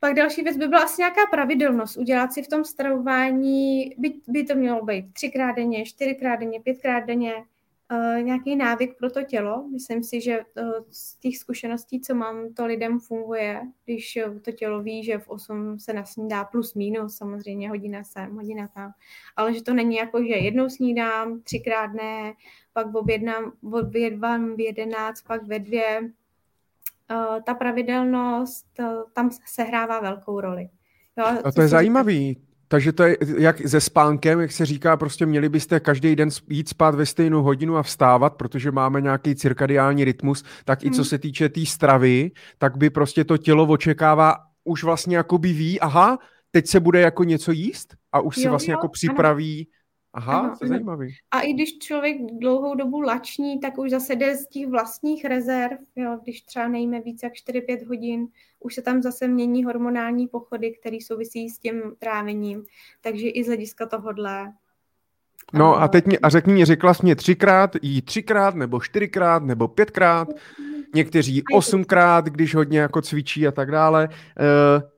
Pak 0.00 0.14
další 0.14 0.42
věc 0.42 0.56
by 0.56 0.68
byla 0.68 0.82
asi 0.82 1.02
nějaká 1.02 1.20
pravidelnost. 1.30 1.96
Udělat 1.96 2.32
si 2.32 2.42
v 2.42 2.48
tom 2.48 2.64
stravování, 2.64 3.94
by, 3.98 4.12
by 4.28 4.44
to 4.44 4.54
mělo 4.54 4.84
být 4.84 5.12
třikrát 5.12 5.52
denně, 5.52 5.84
čtyřikrát 5.84 6.36
denně, 6.36 6.60
pětkrát 6.60 7.04
denně, 7.04 7.32
uh, 7.92 8.22
nějaký 8.22 8.56
návyk 8.56 8.98
pro 8.98 9.10
to 9.10 9.22
tělo. 9.22 9.68
Myslím 9.68 10.04
si, 10.04 10.20
že 10.20 10.38
uh, 10.38 10.70
z 10.90 11.16
těch 11.16 11.38
zkušeností, 11.38 12.00
co 12.00 12.14
mám, 12.14 12.54
to 12.54 12.66
lidem 12.66 13.00
funguje, 13.00 13.62
když 13.84 14.18
to 14.42 14.52
tělo 14.52 14.82
ví, 14.82 15.04
že 15.04 15.18
v 15.18 15.28
8 15.28 15.78
se 15.78 15.92
nasnídá 15.92 16.44
plus 16.44 16.74
minus, 16.74 17.16
samozřejmě 17.16 17.68
hodina 17.68 18.04
sem, 18.04 18.34
hodina 18.34 18.68
tam, 18.68 18.92
ale 19.36 19.54
že 19.54 19.62
to 19.62 19.74
není 19.74 19.96
jako, 19.96 20.22
že 20.22 20.34
jednou 20.34 20.68
snídám, 20.68 21.40
třikrát 21.40 21.92
ne, 21.92 22.32
pak 22.72 22.94
objednám, 22.94 23.52
obědvám 23.72 24.56
v 24.56 24.60
jedenáct, 24.60 25.22
pak 25.22 25.46
ve 25.46 25.58
dvě, 25.58 26.00
uh, 26.00 27.42
ta 27.42 27.54
pravidelnost 27.54 28.66
tam 29.12 29.30
sehrává 29.46 30.00
velkou 30.00 30.40
roli. 30.40 30.68
Jo, 31.18 31.24
a 31.44 31.52
to 31.52 31.62
je 31.62 31.68
zajímavý. 31.68 32.47
Takže 32.68 32.92
to 32.92 33.02
je 33.02 33.16
jak 33.38 33.68
se 33.68 33.80
spánkem, 33.80 34.40
jak 34.40 34.52
se 34.52 34.66
říká, 34.66 34.96
prostě 34.96 35.26
měli 35.26 35.48
byste 35.48 35.80
každý 35.80 36.16
den 36.16 36.28
jít 36.48 36.68
spát 36.68 36.94
ve 36.94 37.06
stejnou 37.06 37.42
hodinu 37.42 37.76
a 37.76 37.82
vstávat, 37.82 38.34
protože 38.34 38.70
máme 38.70 39.00
nějaký 39.00 39.34
cirkadiální 39.34 40.04
rytmus, 40.04 40.44
tak 40.64 40.82
hmm. 40.82 40.92
i 40.92 40.94
co 40.94 41.02
hmm. 41.02 41.08
se 41.08 41.18
týče 41.18 41.48
té 41.48 41.52
tý 41.52 41.66
stravy, 41.66 42.30
tak 42.58 42.76
by 42.76 42.90
prostě 42.90 43.24
to 43.24 43.36
tělo 43.38 43.66
očekává, 43.66 44.36
už 44.64 44.84
vlastně 44.84 45.16
jakoby 45.16 45.52
ví, 45.52 45.80
aha, 45.80 46.18
teď 46.50 46.66
se 46.66 46.80
bude 46.80 47.00
jako 47.00 47.24
něco 47.24 47.52
jíst 47.52 47.94
a 48.12 48.20
už 48.20 48.36
jo, 48.36 48.42
si 48.42 48.48
vlastně 48.48 48.72
jo, 48.72 48.78
jako 48.78 48.88
připraví 48.88 49.68
ano 49.70 49.77
Aha, 50.18 50.38
ano, 50.38 50.54
to 50.58 50.64
je 50.64 50.68
zajímavý. 50.68 51.14
A 51.30 51.40
i 51.40 51.52
když 51.52 51.78
člověk 51.78 52.16
dlouhou 52.40 52.74
dobu 52.74 53.00
lační, 53.00 53.60
tak 53.60 53.78
už 53.78 53.90
zase 53.90 54.16
jde 54.16 54.36
z 54.36 54.48
těch 54.48 54.66
vlastních 54.66 55.24
rezerv, 55.24 55.78
jo, 55.96 56.18
když 56.22 56.42
třeba 56.42 56.68
nejíme 56.68 57.00
více 57.00 57.26
jak 57.26 57.32
4-5 57.32 57.86
hodin, 57.86 58.26
už 58.60 58.74
se 58.74 58.82
tam 58.82 59.02
zase 59.02 59.28
mění 59.28 59.64
hormonální 59.64 60.28
pochody, 60.28 60.74
které 60.80 60.98
souvisí 61.02 61.50
s 61.50 61.58
tím 61.58 61.82
trávením. 61.98 62.64
Takže 63.00 63.28
i 63.28 63.44
z 63.44 63.46
hlediska 63.46 63.86
tohohle 63.86 64.52
No 65.52 65.76
a 65.76 65.88
teď 65.88 66.06
mi, 66.06 66.18
a 66.18 66.28
řekni 66.28 66.54
mi, 66.54 66.64
řekla 66.64 66.94
jsi 66.94 67.02
mě 67.02 67.16
třikrát, 67.16 67.76
jí 67.82 68.02
třikrát, 68.02 68.54
nebo 68.54 68.80
čtyřikrát, 68.80 69.42
nebo 69.42 69.68
pětkrát, 69.68 70.28
někteří 70.94 71.42
osmkrát, 71.52 72.24
když 72.24 72.54
hodně 72.54 72.78
jako 72.78 73.02
cvičí 73.02 73.46
a 73.46 73.52
tak 73.52 73.70
dále. 73.70 74.08
Uh, 74.08 74.88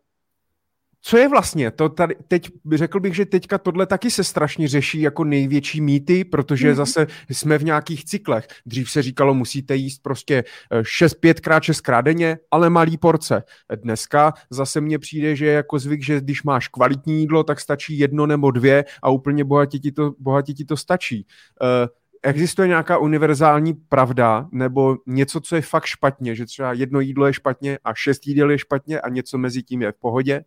co 1.02 1.16
je 1.16 1.28
vlastně? 1.28 1.70
To 1.70 1.88
tady, 1.88 2.16
teď 2.28 2.50
řekl 2.74 3.00
bych, 3.00 3.14
že 3.14 3.26
teďka 3.26 3.58
tohle 3.58 3.86
taky 3.86 4.10
se 4.10 4.24
strašně 4.24 4.68
řeší 4.68 5.00
jako 5.00 5.24
největší 5.24 5.80
mýty, 5.80 6.24
protože 6.24 6.72
mm-hmm. 6.72 6.74
zase 6.76 7.06
jsme 7.30 7.58
v 7.58 7.64
nějakých 7.64 8.04
cyklech. 8.04 8.46
Dřív 8.66 8.90
se 8.90 9.02
říkalo, 9.02 9.34
musíte 9.34 9.76
jíst 9.76 10.02
prostě 10.02 10.44
6, 10.82 11.14
5 11.14 11.40
krát, 11.40 11.62
6 11.62 11.80
krát 11.80 12.00
denně, 12.00 12.38
ale 12.50 12.70
malý 12.70 12.96
porce. 12.96 13.42
Dneska 13.74 14.32
zase 14.50 14.80
mně 14.80 14.98
přijde, 14.98 15.36
že 15.36 15.46
je 15.46 15.52
jako 15.52 15.78
zvyk, 15.78 16.04
že 16.04 16.20
když 16.20 16.42
máš 16.42 16.68
kvalitní 16.68 17.20
jídlo, 17.20 17.44
tak 17.44 17.60
stačí 17.60 17.98
jedno 17.98 18.26
nebo 18.26 18.50
dvě 18.50 18.84
a 19.02 19.10
úplně 19.10 19.44
bohatě 19.44 19.78
ti 19.78 19.92
to, 19.92 20.14
bohatě 20.18 20.54
ti 20.54 20.64
to 20.64 20.76
stačí. 20.76 21.26
Uh, 21.62 21.88
existuje 22.22 22.68
nějaká 22.68 22.98
univerzální 22.98 23.74
pravda 23.74 24.48
nebo 24.52 24.96
něco, 25.06 25.40
co 25.40 25.56
je 25.56 25.62
fakt 25.62 25.84
špatně, 25.84 26.34
že 26.34 26.46
třeba 26.46 26.72
jedno 26.72 27.00
jídlo 27.00 27.26
je 27.26 27.32
špatně 27.32 27.78
a 27.84 27.94
šest 27.94 28.26
jídel 28.26 28.50
je 28.50 28.58
špatně 28.58 29.00
a 29.00 29.08
něco 29.08 29.38
mezi 29.38 29.62
tím 29.62 29.82
je 29.82 29.92
v 29.92 29.96
pohodě? 29.96 30.44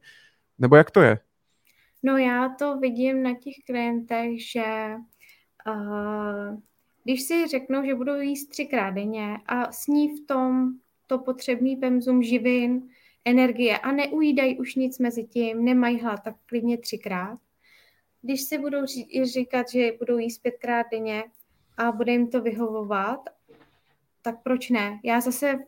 Nebo 0.59 0.75
jak 0.75 0.91
to 0.91 1.01
je? 1.01 1.19
No 2.03 2.17
já 2.17 2.49
to 2.49 2.77
vidím 2.77 3.23
na 3.23 3.33
těch 3.33 3.53
klientech, 3.65 4.51
že 4.51 4.95
uh, 5.67 6.57
když 7.03 7.21
si 7.21 7.47
řeknou, 7.47 7.85
že 7.85 7.95
budou 7.95 8.15
jíst 8.19 8.47
třikrát 8.47 8.91
denně 8.91 9.37
a 9.45 9.71
sní 9.71 10.17
v 10.17 10.27
tom 10.27 10.73
to 11.07 11.19
potřebný 11.19 11.75
pemzum 11.75 12.23
živin, 12.23 12.89
energie 13.25 13.77
a 13.77 13.91
neujídají 13.91 14.59
už 14.59 14.75
nic 14.75 14.99
mezi 14.99 15.23
tím, 15.23 15.65
nemají 15.65 15.99
hlad, 15.99 16.23
tak 16.23 16.35
klidně 16.45 16.77
třikrát. 16.77 17.39
Když 18.21 18.41
si 18.41 18.57
budou 18.57 18.85
říkat, 19.23 19.69
že 19.69 19.91
budou 19.99 20.17
jíst 20.17 20.37
pětkrát 20.37 20.87
denně 20.91 21.23
a 21.77 21.91
bude 21.91 22.11
jim 22.11 22.27
to 22.27 22.41
vyhovovat, 22.41 23.19
tak 24.21 24.43
proč 24.43 24.69
ne? 24.69 24.99
Já 25.03 25.21
zase, 25.21 25.59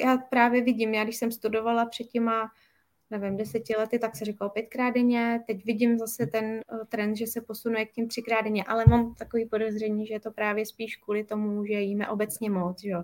já 0.00 0.16
právě 0.16 0.62
vidím, 0.62 0.94
já 0.94 1.04
když 1.04 1.16
jsem 1.16 1.32
studovala 1.32 1.86
před 1.86 2.04
těma 2.04 2.50
nevím, 3.12 3.36
deseti 3.36 3.74
lety, 3.76 3.98
tak 3.98 4.16
se 4.16 4.24
říkalo 4.24 4.50
pětkrát 4.50 4.94
denně. 4.94 5.40
Teď 5.46 5.64
vidím 5.64 5.98
zase 5.98 6.26
ten 6.26 6.60
uh, 6.72 6.78
trend, 6.88 7.16
že 7.16 7.26
se 7.26 7.40
posunuje 7.40 7.86
k 7.86 7.92
těm 7.92 8.08
třikrát 8.08 8.42
denně, 8.42 8.64
ale 8.64 8.84
mám 8.88 9.14
takový 9.14 9.46
podezření, 9.46 10.06
že 10.06 10.14
je 10.14 10.20
to 10.20 10.30
právě 10.30 10.66
spíš 10.66 10.96
kvůli 10.96 11.24
tomu, 11.24 11.64
že 11.66 11.72
jíme 11.72 12.08
obecně 12.08 12.50
moc. 12.50 12.82
Že? 12.82 12.94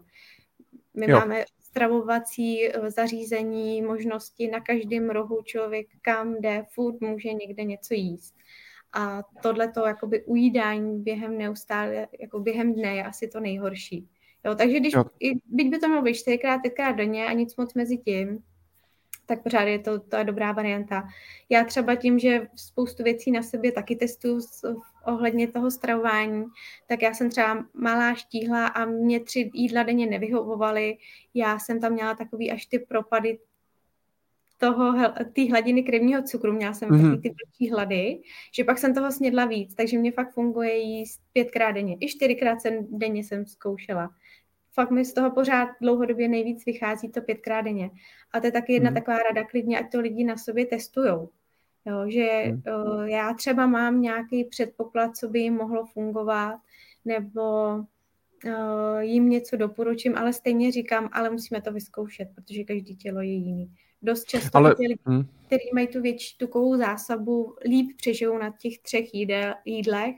My 0.94 1.10
jo. 1.10 1.18
máme 1.18 1.44
stravovací 1.60 2.68
uh, 2.68 2.88
zařízení, 2.88 3.82
možnosti 3.82 4.48
na 4.48 4.60
každém 4.60 5.10
rohu 5.10 5.42
člověk 5.44 5.86
kam 6.02 6.40
jde, 6.40 6.64
furt 6.74 7.00
může 7.00 7.32
někde 7.32 7.64
něco 7.64 7.94
jíst. 7.94 8.34
A 8.92 9.22
tohle 9.42 9.72
to 9.72 9.86
jakoby 9.86 10.24
ujídání 10.24 11.02
během 11.02 11.38
neustále, 11.38 12.08
jako 12.20 12.40
během 12.40 12.74
dne 12.74 12.96
je 12.96 13.04
asi 13.04 13.28
to 13.28 13.40
nejhorší. 13.40 14.08
Jo, 14.44 14.54
takže 14.54 14.80
když, 14.80 14.94
i, 15.20 15.32
byť 15.46 15.70
by 15.70 15.78
to 15.78 15.88
mělo 15.88 16.02
být 16.02 16.14
čtyřikrát, 16.14 16.58
pětkrát 16.58 16.96
denně 16.96 17.26
a 17.26 17.32
nic 17.32 17.56
moc 17.56 17.74
mezi 17.74 17.98
tím, 17.98 18.38
tak 19.28 19.42
pořád 19.42 19.62
je 19.62 19.78
to 19.78 19.98
ta 19.98 20.22
dobrá 20.22 20.52
varianta. 20.52 21.08
Já 21.48 21.64
třeba 21.64 21.94
tím, 21.94 22.18
že 22.18 22.46
spoustu 22.56 23.02
věcí 23.02 23.30
na 23.30 23.42
sobě 23.42 23.72
taky 23.72 23.96
testuju 23.96 24.40
ohledně 25.06 25.48
toho 25.48 25.70
stravování, 25.70 26.44
tak 26.86 27.02
já 27.02 27.14
jsem 27.14 27.30
třeba 27.30 27.64
malá 27.74 28.14
štíhla 28.14 28.66
a 28.66 28.84
mě 28.84 29.20
tři 29.20 29.50
jídla 29.54 29.82
denně 29.82 30.06
nevyhovovaly. 30.06 30.96
Já 31.34 31.58
jsem 31.58 31.80
tam 31.80 31.92
měla 31.92 32.14
takový 32.14 32.50
až 32.50 32.66
ty 32.66 32.78
propady 32.78 33.38
toho, 34.58 34.92
té 35.34 35.50
hladiny 35.50 35.82
krevního 35.82 36.22
cukru, 36.22 36.52
měla 36.52 36.74
jsem 36.74 36.88
mm-hmm. 36.88 37.02
takový 37.02 37.22
ty 37.22 37.28
velký 37.28 37.70
hlady, 37.70 38.20
že 38.54 38.64
pak 38.64 38.78
jsem 38.78 38.94
toho 38.94 39.12
snědla 39.12 39.46
víc, 39.46 39.74
takže 39.74 39.98
mě 39.98 40.12
fakt 40.12 40.32
funguje 40.34 40.76
jíst 40.76 41.20
pětkrát 41.32 41.74
denně. 41.74 41.96
I 42.00 42.08
čtyřikrát 42.08 42.60
jsem 42.60 42.86
denně 42.90 43.24
jsem 43.24 43.46
zkoušela 43.46 44.10
fakt 44.78 44.90
mi 44.90 45.04
z 45.04 45.12
toho 45.12 45.30
pořád 45.30 45.68
dlouhodobě 45.80 46.28
nejvíc 46.28 46.64
vychází 46.64 47.08
to 47.08 47.20
pětkrát 47.20 47.64
denně. 47.64 47.90
A 48.32 48.40
to 48.40 48.46
je 48.46 48.52
taky 48.52 48.72
jedna 48.72 48.90
hmm. 48.90 48.94
taková 48.94 49.18
rada 49.18 49.44
klidně, 49.44 49.78
ať 49.78 49.92
to 49.92 50.00
lidi 50.00 50.24
na 50.24 50.36
sobě 50.36 50.66
testujou. 50.66 51.30
Jo, 51.84 52.10
že 52.10 52.26
hmm. 52.26 52.62
uh, 52.66 53.02
já 53.02 53.34
třeba 53.34 53.66
mám 53.66 54.00
nějaký 54.00 54.44
předpoklad, 54.44 55.16
co 55.16 55.28
by 55.28 55.40
jim 55.40 55.54
mohlo 55.54 55.86
fungovat, 55.86 56.56
nebo 57.04 57.74
uh, 57.74 58.98
jim 59.00 59.30
něco 59.30 59.56
doporučím, 59.56 60.16
ale 60.16 60.32
stejně 60.32 60.72
říkám, 60.72 61.08
ale 61.12 61.30
musíme 61.30 61.62
to 61.62 61.72
vyzkoušet, 61.72 62.28
protože 62.34 62.64
každý 62.64 62.96
tělo 62.96 63.20
je 63.20 63.34
jiný. 63.34 63.74
dost 64.02 64.24
často 64.24 64.58
Ale... 64.58 64.74
ty 64.74 64.82
lidi, 64.82 65.00
hmm. 65.06 65.24
kteří 65.46 65.70
mají 65.74 65.86
tu 65.86 66.02
větší 66.02 66.38
tukovou 66.38 66.76
zásobu, 66.76 67.56
líp 67.64 67.96
přežijou 67.96 68.38
na 68.38 68.54
těch 68.58 68.78
třech 68.78 69.14
jídel, 69.14 69.54
jídlech, 69.64 70.14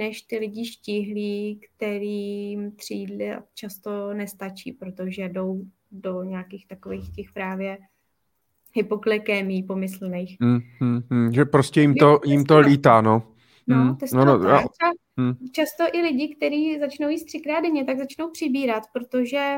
než 0.00 0.22
ty 0.22 0.38
lidi 0.38 0.64
štíhlí, 0.64 1.60
kterým 1.60 2.72
tři 2.72 2.94
jídly 2.94 3.32
často 3.54 4.14
nestačí, 4.14 4.72
protože 4.72 5.28
jdou 5.28 5.62
do 5.90 6.22
nějakých 6.22 6.66
takových 6.66 7.12
těch 7.12 7.32
právě 7.32 7.78
hypoklekémí 8.74 9.62
pomyslných. 9.62 10.36
Hmm, 10.40 10.60
hmm, 10.80 11.00
hmm, 11.10 11.32
že 11.32 11.44
prostě 11.44 11.80
jim 11.80 11.94
to, 11.94 12.20
jim 12.24 12.44
to 12.44 12.58
lítá, 12.58 13.00
no. 13.00 13.22
No, 13.66 13.76
hmm, 13.76 13.96
to 13.96 14.06
no, 14.12 14.24
no, 14.24 14.38
no. 14.38 14.64
Často 15.52 15.84
i 15.92 16.02
lidi, 16.02 16.36
kteří 16.36 16.78
začnou 16.78 17.08
jíst 17.08 17.24
třikrát 17.24 17.60
denně, 17.60 17.84
tak 17.84 17.98
začnou 17.98 18.30
přibírat, 18.30 18.82
protože 18.92 19.56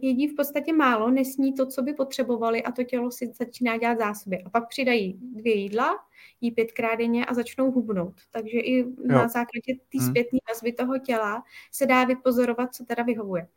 jedí 0.00 0.28
v 0.28 0.34
podstatě 0.34 0.72
málo, 0.72 1.10
nesní 1.10 1.54
to, 1.54 1.66
co 1.66 1.82
by 1.82 1.92
potřebovali 1.92 2.62
a 2.62 2.72
to 2.72 2.84
tělo 2.84 3.10
si 3.10 3.32
začíná 3.38 3.76
dělat 3.76 3.98
zásoby. 3.98 4.42
A 4.42 4.50
pak 4.50 4.68
přidají 4.68 5.18
dvě 5.22 5.54
jídla, 5.54 5.98
jí 6.40 6.50
pětkrát 6.50 6.98
denně 6.98 7.26
a 7.26 7.34
začnou 7.34 7.70
hubnout. 7.70 8.14
Takže 8.30 8.58
i 8.58 8.78
jo. 8.78 8.92
na 9.04 9.28
základě 9.28 9.74
té 9.92 9.98
hmm. 9.98 10.08
zpětné 10.08 10.38
vazby 10.48 10.72
toho 10.72 10.98
těla 10.98 11.42
se 11.72 11.86
dá 11.86 12.04
vypozorovat, 12.04 12.74
co 12.74 12.84
teda 12.84 13.02
vyhovuje. 13.02 13.48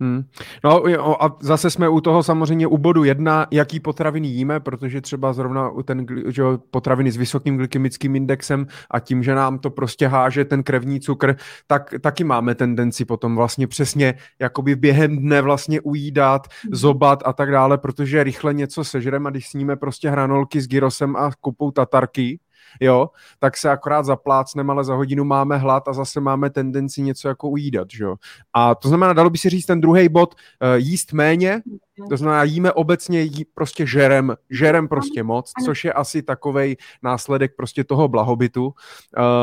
Hmm. 0.00 0.24
No 0.64 1.24
a 1.24 1.36
zase 1.40 1.70
jsme 1.70 1.88
u 1.88 2.00
toho 2.00 2.22
samozřejmě 2.22 2.66
u 2.66 2.78
bodu 2.78 3.04
jedna, 3.04 3.46
jaký 3.50 3.80
potraviny 3.80 4.28
jíme, 4.28 4.60
protože 4.60 5.00
třeba 5.00 5.32
zrovna 5.32 5.70
u 5.70 5.82
ten 5.82 6.06
že 6.26 6.42
potraviny 6.70 7.10
s 7.10 7.16
vysokým 7.16 7.56
glykemickým 7.56 8.16
indexem 8.16 8.66
a 8.90 9.00
tím, 9.00 9.22
že 9.22 9.34
nám 9.34 9.58
to 9.58 9.70
prostě 9.70 10.08
háže 10.08 10.44
ten 10.44 10.62
krevní 10.62 11.00
cukr, 11.00 11.36
tak 11.66 11.94
taky 12.00 12.24
máme 12.24 12.54
tendenci 12.54 13.04
potom 13.04 13.36
vlastně 13.36 13.66
přesně 13.66 14.14
jakoby 14.38 14.76
během 14.76 15.18
dne 15.18 15.42
vlastně 15.42 15.80
ujídat, 15.80 16.48
hmm. 16.64 16.74
zobat 16.74 17.22
a 17.24 17.32
tak 17.32 17.50
dále, 17.50 17.78
protože 17.78 18.24
rychle 18.24 18.54
něco 18.54 18.84
sežreme 18.84 19.28
a 19.28 19.30
když 19.30 19.48
sníme 19.48 19.76
prostě 19.76 20.10
hranolky 20.10 20.60
s 20.60 20.68
gyrosem 20.68 21.16
a 21.16 21.30
kupou 21.40 21.70
tatarky, 21.70 22.38
jo, 22.80 23.10
tak 23.38 23.56
se 23.56 23.70
akorát 23.70 24.02
zaplácneme, 24.02 24.72
ale 24.72 24.84
za 24.84 24.94
hodinu 24.94 25.24
máme 25.24 25.56
hlad 25.56 25.88
a 25.88 25.92
zase 25.92 26.20
máme 26.20 26.50
tendenci 26.50 27.02
něco 27.02 27.28
jako 27.28 27.48
ujídat, 27.48 27.88
jo. 28.00 28.16
A 28.52 28.74
to 28.74 28.88
znamená, 28.88 29.12
dalo 29.12 29.30
by 29.30 29.38
si 29.38 29.48
říct 29.48 29.66
ten 29.66 29.80
druhý 29.80 30.08
bod, 30.08 30.34
uh, 30.34 30.74
jíst 30.74 31.12
méně, 31.12 31.62
to 32.10 32.16
znamená, 32.16 32.42
jíme 32.42 32.72
obecně 32.72 33.22
jí 33.22 33.44
prostě 33.54 33.86
žerem, 33.86 34.36
žerem 34.50 34.88
prostě 34.88 35.22
moc, 35.22 35.52
což 35.64 35.84
je 35.84 35.92
asi 35.92 36.22
takovej 36.22 36.76
následek 37.02 37.56
prostě 37.56 37.84
toho 37.84 38.08
blahobytu, 38.08 38.66
uh, 38.66 38.72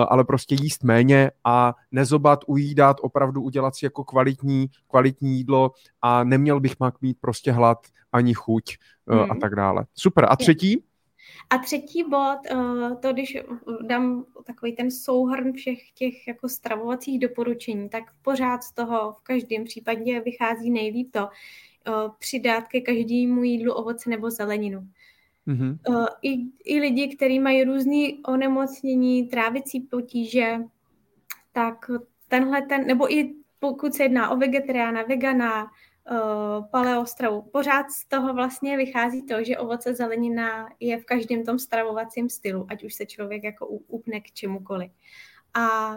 ale 0.09 0.23
prostě 0.23 0.55
jíst 0.61 0.83
méně 0.83 1.31
a 1.43 1.73
nezobat, 1.91 2.39
ujídat, 2.47 2.97
opravdu 3.01 3.41
udělat 3.41 3.75
si 3.75 3.85
jako 3.85 4.03
kvalitní, 4.03 4.67
kvalitní 4.89 5.37
jídlo 5.37 5.71
a 6.01 6.23
neměl 6.23 6.59
bych 6.59 6.75
mít 7.01 7.17
prostě 7.21 7.51
hlad 7.51 7.77
ani 8.11 8.33
chuť 8.33 8.77
uh, 9.05 9.19
hmm. 9.19 9.31
a 9.31 9.35
tak 9.41 9.55
dále. 9.55 9.85
Super. 9.95 10.25
A 10.29 10.35
třetí? 10.35 10.83
A 11.49 11.57
třetí 11.57 12.03
bod, 12.03 12.37
eh, 12.51 12.95
to 13.01 13.13
když 13.13 13.37
dám 13.81 14.25
takový 14.43 14.75
ten 14.75 14.91
souhrn 14.91 15.53
všech 15.53 15.91
těch 15.91 16.27
jako 16.27 16.49
stravovacích 16.49 17.19
doporučení, 17.19 17.89
tak 17.89 18.03
pořád 18.21 18.63
z 18.63 18.71
toho 18.73 19.13
v 19.13 19.21
každém 19.21 19.63
případě 19.63 20.19
vychází 20.19 20.69
nejlíp 20.69 21.11
to 21.11 21.29
eh, 21.29 21.91
přidat 22.19 22.67
ke 22.67 22.81
každému 22.81 23.43
jídlu 23.43 23.73
ovoce 23.73 24.09
nebo 24.09 24.29
zeleninu. 24.29 24.87
Mm-hmm. 25.47 25.77
I, 26.21 26.37
I 26.65 26.79
lidi, 26.79 27.15
kteří 27.15 27.39
mají 27.39 27.63
různé 27.63 28.07
onemocnění, 28.27 29.27
trávicí 29.27 29.79
potíže, 29.79 30.57
tak 31.51 31.91
tenhle 32.27 32.61
ten, 32.61 32.87
nebo 32.87 33.13
i 33.13 33.33
pokud 33.59 33.93
se 33.93 34.03
jedná 34.03 34.29
o 34.29 34.37
vegetariána, 34.37 35.03
vegana, 35.03 35.71
uh, 36.11 36.65
paleostravu. 36.71 37.41
Pořád 37.41 37.91
z 37.91 38.05
toho 38.07 38.33
vlastně 38.33 38.77
vychází 38.77 39.25
to, 39.25 39.43
že 39.43 39.57
ovoce 39.57 39.95
zelenina 39.95 40.69
je 40.79 40.97
v 40.97 41.05
každém 41.05 41.43
tom 41.43 41.59
stravovacím 41.59 42.29
stylu, 42.29 42.65
ať 42.69 42.83
už 42.83 42.93
se 42.93 43.05
člověk 43.05 43.43
jako 43.43 43.67
upne 43.67 44.19
k 44.19 44.31
čemukoliv. 44.31 44.91
A 45.53 45.95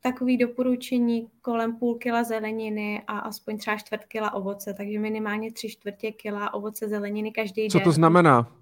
takový 0.00 0.36
doporučení 0.36 1.28
kolem 1.42 1.76
půl 1.76 1.94
kila 1.94 2.24
zeleniny 2.24 3.02
a 3.06 3.18
aspoň 3.18 3.58
třeba 3.58 3.76
čtvrt 3.76 4.04
kila 4.04 4.34
ovoce, 4.34 4.74
takže 4.74 4.98
minimálně 4.98 5.52
tři 5.52 5.68
čtvrtě 5.68 6.12
kila 6.12 6.54
ovoce 6.54 6.88
zeleniny 6.88 7.32
každý 7.32 7.62
den. 7.62 7.70
Co 7.70 7.80
to 7.80 7.92
znamená? 7.92 8.52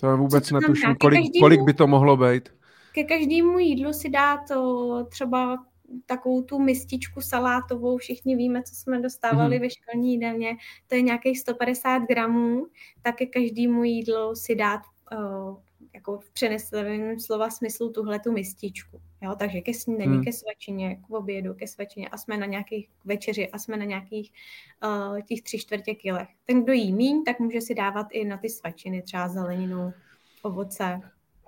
To 0.00 0.16
vůbec 0.16 0.50
netuším, 0.50 0.96
kolik, 1.00 1.18
každému, 1.18 1.40
kolik 1.40 1.60
by 1.62 1.74
to 1.74 1.86
mohlo 1.86 2.16
být. 2.16 2.48
Ke 2.92 3.04
každému 3.04 3.58
jídlu 3.58 3.92
si 3.92 4.08
dá 4.08 4.36
to 4.48 5.04
třeba 5.10 5.64
takovou 6.06 6.42
tu 6.42 6.58
mističku 6.58 7.20
salátovou, 7.20 7.96
všichni 7.96 8.36
víme, 8.36 8.62
co 8.62 8.74
jsme 8.74 9.00
dostávali 9.00 9.56
mm-hmm. 9.56 9.60
ve 9.60 9.70
školní 9.70 10.12
jídelně, 10.12 10.56
to 10.86 10.94
je 10.94 11.02
nějakých 11.02 11.40
150 11.40 11.98
gramů, 11.98 12.66
tak 13.02 13.16
ke 13.16 13.26
každému 13.26 13.84
jídlu 13.84 14.34
si 14.34 14.54
dát 14.54 14.80
uh, 15.12 15.56
jako 15.94 16.18
v 16.18 16.30
přeneseném 16.30 17.20
slova 17.20 17.50
smyslu 17.50 17.92
tuhle 17.92 18.18
tu 18.18 18.32
mističku. 18.32 19.00
Jo, 19.22 19.34
takže 19.38 19.60
ke 19.60 19.74
snídani, 19.74 20.14
hmm. 20.14 20.24
ke 20.24 20.32
svačině, 20.32 20.96
k 20.96 21.10
obědu, 21.10 21.54
ke 21.54 21.66
svačině 21.66 22.08
a 22.08 22.16
jsme 22.16 22.36
na 22.36 22.46
nějakých 22.46 22.90
večeři 23.04 23.50
a 23.50 23.58
jsme 23.58 23.76
na 23.76 23.84
nějakých 23.84 24.32
uh, 24.84 25.20
těch 25.20 25.42
tři 25.42 25.58
čtvrtě 25.58 25.94
kilech. 25.94 26.28
Ten, 26.44 26.64
kdo 26.64 26.72
jí 26.72 26.92
míň, 26.92 27.24
tak 27.24 27.40
může 27.40 27.60
si 27.60 27.74
dávat 27.74 28.06
i 28.10 28.24
na 28.24 28.36
ty 28.36 28.48
svačiny, 28.48 29.02
třeba 29.02 29.28
zeleninu, 29.28 29.92
ovoce, 30.42 31.00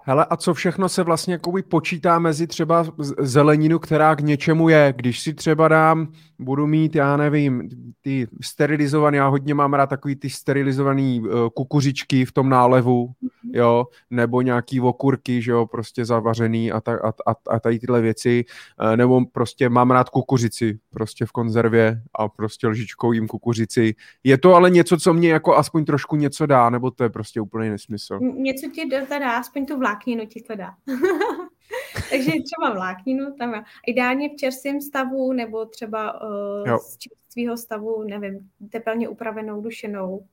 Hele, 0.05 0.27
a 0.31 0.37
co 0.37 0.55
všechno 0.55 0.89
se 0.89 1.03
vlastně 1.03 1.35
jakoby 1.35 1.63
počítá 1.63 2.19
mezi 2.19 2.47
třeba 2.47 2.87
zeleninu, 3.19 3.79
která 3.79 4.17
k 4.17 4.21
něčemu 4.21 4.69
je? 4.69 4.95
Když 4.97 5.21
si 5.21 5.35
třeba 5.35 5.69
dám, 5.69 6.09
budu 6.39 6.67
mít, 6.67 6.95
já 6.95 7.17
nevím, 7.17 7.69
ty 8.01 8.27
sterilizované, 8.41 9.17
já 9.17 9.29
hodně 9.29 9.55
mám 9.55 9.75
rád 9.75 9.87
takový 9.87 10.17
ty 10.17 10.31
sterilizované 10.31 11.21
uh, 11.21 11.29
kukuřičky 11.55 12.25
v 12.25 12.33
tom 12.33 12.49
nálevu, 12.49 13.07
mm-hmm. 13.07 13.51
jo, 13.53 13.87
nebo 14.11 14.43
nějaký 14.43 14.81
okurky, 14.81 15.43
že 15.43 15.51
jo, 15.51 15.67
prostě 15.67 16.05
zavařený 16.05 16.73
a, 16.73 16.81
ta, 16.81 16.93
a, 16.93 17.09
a, 17.09 17.35
a 17.51 17.61
tady 17.61 17.79
tyhle 17.79 18.01
věci, 18.01 18.45
uh, 18.83 18.97
nebo 18.97 19.21
prostě 19.33 19.69
mám 19.69 19.91
rád 19.91 20.09
kukuřici, 20.09 20.79
prostě 20.91 21.27
v 21.27 21.33
konzervě 21.33 22.03
a 22.15 22.29
prostě 22.29 22.69
lžičkou 22.69 23.13
jim 23.13 23.29
kukuřici. 23.29 23.95
Je 24.25 24.39
to 24.39 24.55
ale 24.55 24.71
něco, 24.71 24.97
co 24.97 25.15
mě 25.15 25.29
jako 25.29 25.57
aspoň 25.57 25.85
trošku 25.85 26.17
něco 26.17 26.47
dá, 26.47 26.71
nebo 26.71 26.91
to 26.91 27.05
je 27.05 27.11
prostě 27.11 27.41
úplný 27.41 27.71
nesmysl? 27.71 28.19
Něco 28.37 28.71
ti 28.75 28.89
dá, 29.21 29.37
aspoň 29.37 29.67
tu 29.67 29.79
vlákninu 29.93 30.27
ti 30.27 30.43
to 30.43 30.55
dá. 30.57 30.75
Takže 32.11 32.31
třeba 32.31 32.75
vlákninu 32.75 33.35
tam. 33.35 33.65
Ideálně 33.87 34.29
v 34.29 34.37
čerstvém 34.37 34.81
stavu 34.81 35.33
nebo 35.33 35.65
třeba 35.67 36.23
uh, 36.23 36.77
z 36.77 36.99
čerstvého 36.99 37.57
stavu, 37.57 38.03
nevím, 38.03 38.51
tepelně 38.71 39.09
upravenou, 39.09 39.61
dušenou. 39.61 40.27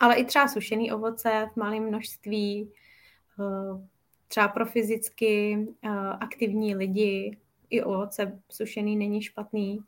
Ale 0.00 0.14
i 0.14 0.24
třeba 0.24 0.48
sušený 0.48 0.92
ovoce 0.92 1.48
v 1.52 1.56
malém 1.56 1.82
množství, 1.82 2.72
uh, 3.38 3.80
třeba 4.28 4.48
pro 4.48 4.66
fyzicky 4.66 5.58
uh, 5.84 5.90
aktivní 6.20 6.74
lidi, 6.74 7.38
i 7.70 7.82
ovoce 7.82 8.40
sušený 8.50 8.96
není 8.96 9.22
špatný. 9.22 9.80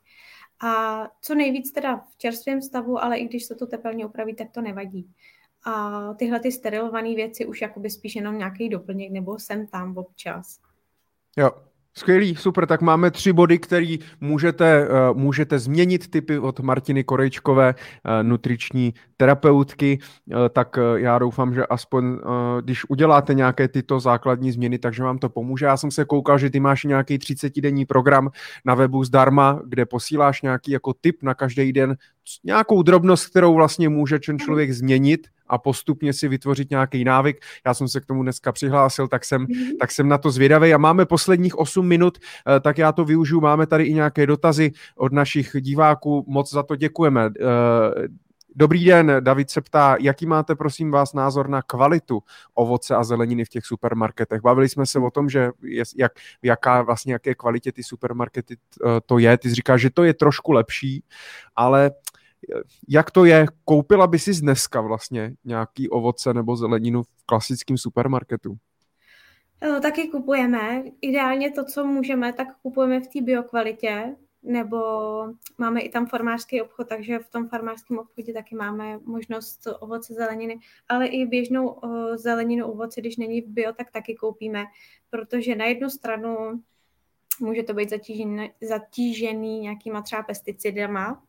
A 0.61 1.03
co 1.21 1.35
nejvíc 1.35 1.71
teda 1.71 1.97
v 1.97 2.17
čerstvém 2.17 2.61
stavu, 2.61 3.03
ale 3.03 3.17
i 3.17 3.25
když 3.25 3.45
se 3.45 3.55
to 3.55 3.67
tepelně 3.67 4.05
upraví, 4.05 4.35
tak 4.35 4.51
to 4.51 4.61
nevadí. 4.61 5.11
A 5.65 6.13
tyhle 6.13 6.39
ty 6.39 6.51
sterilované 6.51 7.15
věci 7.15 7.45
už 7.45 7.61
jakoby 7.61 7.89
spíš 7.89 8.15
jenom 8.15 8.37
nějaký 8.37 8.69
doplněk 8.69 9.11
nebo 9.11 9.39
sem 9.39 9.67
tam 9.67 9.97
občas. 9.97 10.59
Jo, 11.37 11.51
Skvělý, 11.93 12.35
super, 12.35 12.65
tak 12.65 12.81
máme 12.81 13.11
tři 13.11 13.33
body, 13.33 13.59
které 13.59 13.95
můžete, 14.21 14.87
uh, 14.87 15.17
můžete 15.17 15.59
změnit 15.59 16.11
typy 16.11 16.39
od 16.39 16.59
Martiny 16.59 17.03
Korejčkové, 17.03 17.75
uh, 17.75 18.23
nutriční 18.23 18.93
terapeutky, 19.17 19.99
uh, 19.99 20.35
tak 20.49 20.79
já 20.95 21.19
doufám, 21.19 21.53
že 21.53 21.65
aspoň, 21.65 22.19
když 22.61 22.89
uděláte 22.89 23.33
nějaké 23.33 23.67
tyto 23.67 23.99
základní 23.99 24.51
změny, 24.51 24.79
takže 24.79 25.03
vám 25.03 25.17
to 25.17 25.29
pomůže. 25.29 25.65
Já 25.65 25.77
jsem 25.77 25.91
se 25.91 26.05
koukal, 26.05 26.37
že 26.37 26.49
ty 26.49 26.59
máš 26.59 26.83
nějaký 26.83 27.17
30-denní 27.17 27.85
program 27.85 28.29
na 28.65 28.75
webu 28.75 29.03
zdarma, 29.03 29.61
kde 29.65 29.85
posíláš 29.85 30.41
nějaký 30.41 30.71
jako 30.71 30.93
tip 30.93 31.23
na 31.23 31.33
každý 31.33 31.73
den, 31.73 31.97
nějakou 32.43 32.83
drobnost, 32.83 33.29
kterou 33.29 33.53
vlastně 33.53 33.89
může 33.89 34.19
člověk 34.19 34.71
změnit 34.71 35.27
a 35.49 35.57
postupně 35.57 36.13
si 36.13 36.27
vytvořit 36.27 36.69
nějaký 36.69 37.03
návyk. 37.03 37.37
Já 37.65 37.73
jsem 37.73 37.87
se 37.87 37.99
k 38.01 38.05
tomu 38.05 38.23
dneska 38.23 38.51
přihlásil, 38.51 39.07
tak 39.07 39.25
jsem, 39.25 39.45
mm-hmm. 39.45 39.77
tak 39.79 39.91
jsem 39.91 40.07
na 40.07 40.17
to 40.17 40.31
zvědavý 40.31 40.73
a 40.73 40.77
máme 40.77 41.05
posledních 41.05 41.59
8 41.59 41.87
minut, 41.87 42.17
eh, 42.17 42.59
tak 42.59 42.77
já 42.77 42.91
to 42.91 43.05
využiju. 43.05 43.41
Máme 43.41 43.67
tady 43.67 43.83
i 43.83 43.93
nějaké 43.93 44.27
dotazy 44.27 44.71
od 44.95 45.13
našich 45.13 45.55
diváků. 45.59 46.25
Moc 46.27 46.53
za 46.53 46.63
to 46.63 46.75
děkujeme. 46.75 47.25
Eh, 47.25 48.07
dobrý 48.55 48.85
den, 48.85 49.11
David 49.19 49.49
se 49.49 49.61
ptá, 49.61 49.97
jaký 49.99 50.25
máte, 50.25 50.55
prosím 50.55 50.91
vás, 50.91 51.13
názor 51.13 51.49
na 51.49 51.61
kvalitu 51.61 52.23
ovoce 52.53 52.95
a 52.95 53.03
zeleniny 53.03 53.45
v 53.45 53.49
těch 53.49 53.65
supermarketech? 53.65 54.41
Bavili 54.41 54.69
jsme 54.69 54.85
se 54.85 54.99
o 54.99 55.11
tom, 55.11 55.29
že 55.29 55.49
jak, 55.97 56.11
jaká 56.43 56.81
vlastně, 56.81 57.13
jaké 57.13 57.35
kvalitě 57.35 57.71
ty 57.71 57.83
supermarkety 57.83 58.57
eh, 58.57 58.87
to 59.05 59.17
je. 59.17 59.37
Ty 59.37 59.49
jsi 59.49 59.55
říkáš, 59.55 59.81
že 59.81 59.89
to 59.89 60.03
je 60.03 60.13
trošku 60.13 60.51
lepší, 60.51 61.03
ale 61.55 61.91
jak 62.87 63.11
to 63.11 63.25
je? 63.25 63.45
Koupila 63.65 64.07
by 64.07 64.19
si 64.19 64.41
dneska 64.41 64.81
vlastně 64.81 65.33
nějaký 65.45 65.89
ovoce 65.89 66.33
nebo 66.33 66.55
zeleninu 66.55 67.03
v 67.03 67.25
klasickém 67.25 67.77
supermarketu? 67.77 68.57
taky 69.81 70.07
kupujeme. 70.07 70.83
Ideálně 71.01 71.51
to, 71.51 71.63
co 71.65 71.85
můžeme, 71.85 72.33
tak 72.33 72.47
kupujeme 72.61 72.99
v 72.99 73.07
té 73.07 73.21
biokvalitě, 73.21 74.15
nebo 74.43 74.77
máme 75.57 75.81
i 75.81 75.89
tam 75.89 76.07
farmářský 76.07 76.61
obchod, 76.61 76.87
takže 76.87 77.19
v 77.19 77.29
tom 77.29 77.49
farmářském 77.49 77.97
obchodě 77.97 78.33
taky 78.33 78.55
máme 78.55 78.99
možnost 79.03 79.67
ovoce, 79.79 80.13
zeleniny, 80.13 80.59
ale 80.89 81.07
i 81.07 81.25
běžnou 81.25 81.67
uh, 81.67 82.15
zeleninu, 82.15 82.71
ovoce, 82.71 83.01
když 83.01 83.17
není 83.17 83.41
bio, 83.41 83.73
tak 83.73 83.91
taky 83.91 84.15
koupíme, 84.15 84.65
protože 85.09 85.55
na 85.55 85.65
jednu 85.65 85.89
stranu 85.89 86.63
může 87.39 87.63
to 87.63 87.73
být 87.73 87.89
zatížený, 87.89 88.51
zatížený 88.61 89.59
nějakýma 89.59 90.01
třeba 90.01 90.23
pesticidama, 90.23 91.23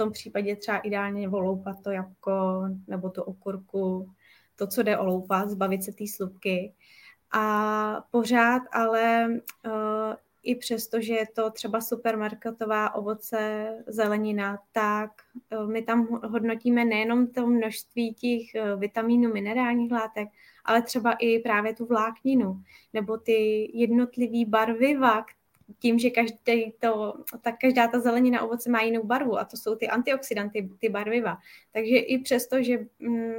tom 0.00 0.12
případě 0.12 0.56
třeba 0.56 0.78
ideálně 0.78 1.28
voloupat 1.28 1.82
to 1.82 1.90
jabko 1.90 2.62
nebo 2.88 3.10
tu 3.10 3.22
okurku, 3.22 4.10
to, 4.56 4.66
co 4.66 4.82
jde 4.82 4.98
oloupat, 4.98 5.50
zbavit 5.50 5.84
se 5.84 5.92
té 5.92 6.04
slupky. 6.06 6.74
A 7.32 8.04
pořád 8.10 8.62
ale 8.72 9.28
uh, 9.66 9.72
i 10.42 10.54
přesto, 10.54 11.00
že 11.00 11.14
je 11.14 11.26
to 11.26 11.50
třeba 11.50 11.80
supermarketová 11.80 12.94
ovoce, 12.94 13.72
zelenina, 13.86 14.58
tak 14.72 15.10
uh, 15.52 15.70
my 15.70 15.82
tam 15.82 16.20
hodnotíme 16.24 16.84
nejenom 16.84 17.26
to 17.26 17.46
množství 17.46 18.14
těch 18.14 18.62
uh, 18.62 18.80
vitamínů, 18.80 19.32
minerálních 19.32 19.92
látek, 19.92 20.28
ale 20.64 20.82
třeba 20.82 21.12
i 21.12 21.38
právě 21.38 21.74
tu 21.74 21.86
vlákninu, 21.86 22.62
nebo 22.92 23.16
ty 23.16 23.70
jednotlivé 23.74 24.50
barviva, 24.50 25.24
tím, 25.78 25.98
že 25.98 26.10
každý 26.10 26.72
to, 26.80 27.14
tak 27.40 27.54
každá 27.60 27.88
ta 27.88 28.00
zelenina 28.00 28.42
ovoce 28.42 28.70
má 28.70 28.80
jinou 28.80 29.04
barvu 29.04 29.38
a 29.38 29.44
to 29.44 29.56
jsou 29.56 29.74
ty 29.74 29.88
antioxidanty, 29.88 30.70
ty 30.78 30.88
barviva. 30.88 31.38
Takže 31.72 31.96
i 31.96 32.18
přesto, 32.18 32.62
že 32.62 32.78
mm, 32.98 33.34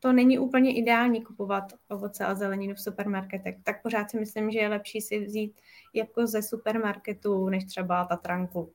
to 0.00 0.12
není 0.12 0.38
úplně 0.38 0.74
ideální 0.74 1.22
kupovat 1.22 1.72
ovoce 1.88 2.24
a 2.24 2.34
zeleninu 2.34 2.74
v 2.74 2.80
supermarketech, 2.80 3.56
tak 3.62 3.82
pořád 3.82 4.10
si 4.10 4.20
myslím, 4.20 4.50
že 4.50 4.58
je 4.58 4.68
lepší 4.68 5.00
si 5.00 5.24
vzít 5.24 5.52
jako 5.94 6.26
ze 6.26 6.42
supermarketu, 6.42 7.48
než 7.48 7.64
třeba 7.64 8.04
Tatranku. 8.04 8.72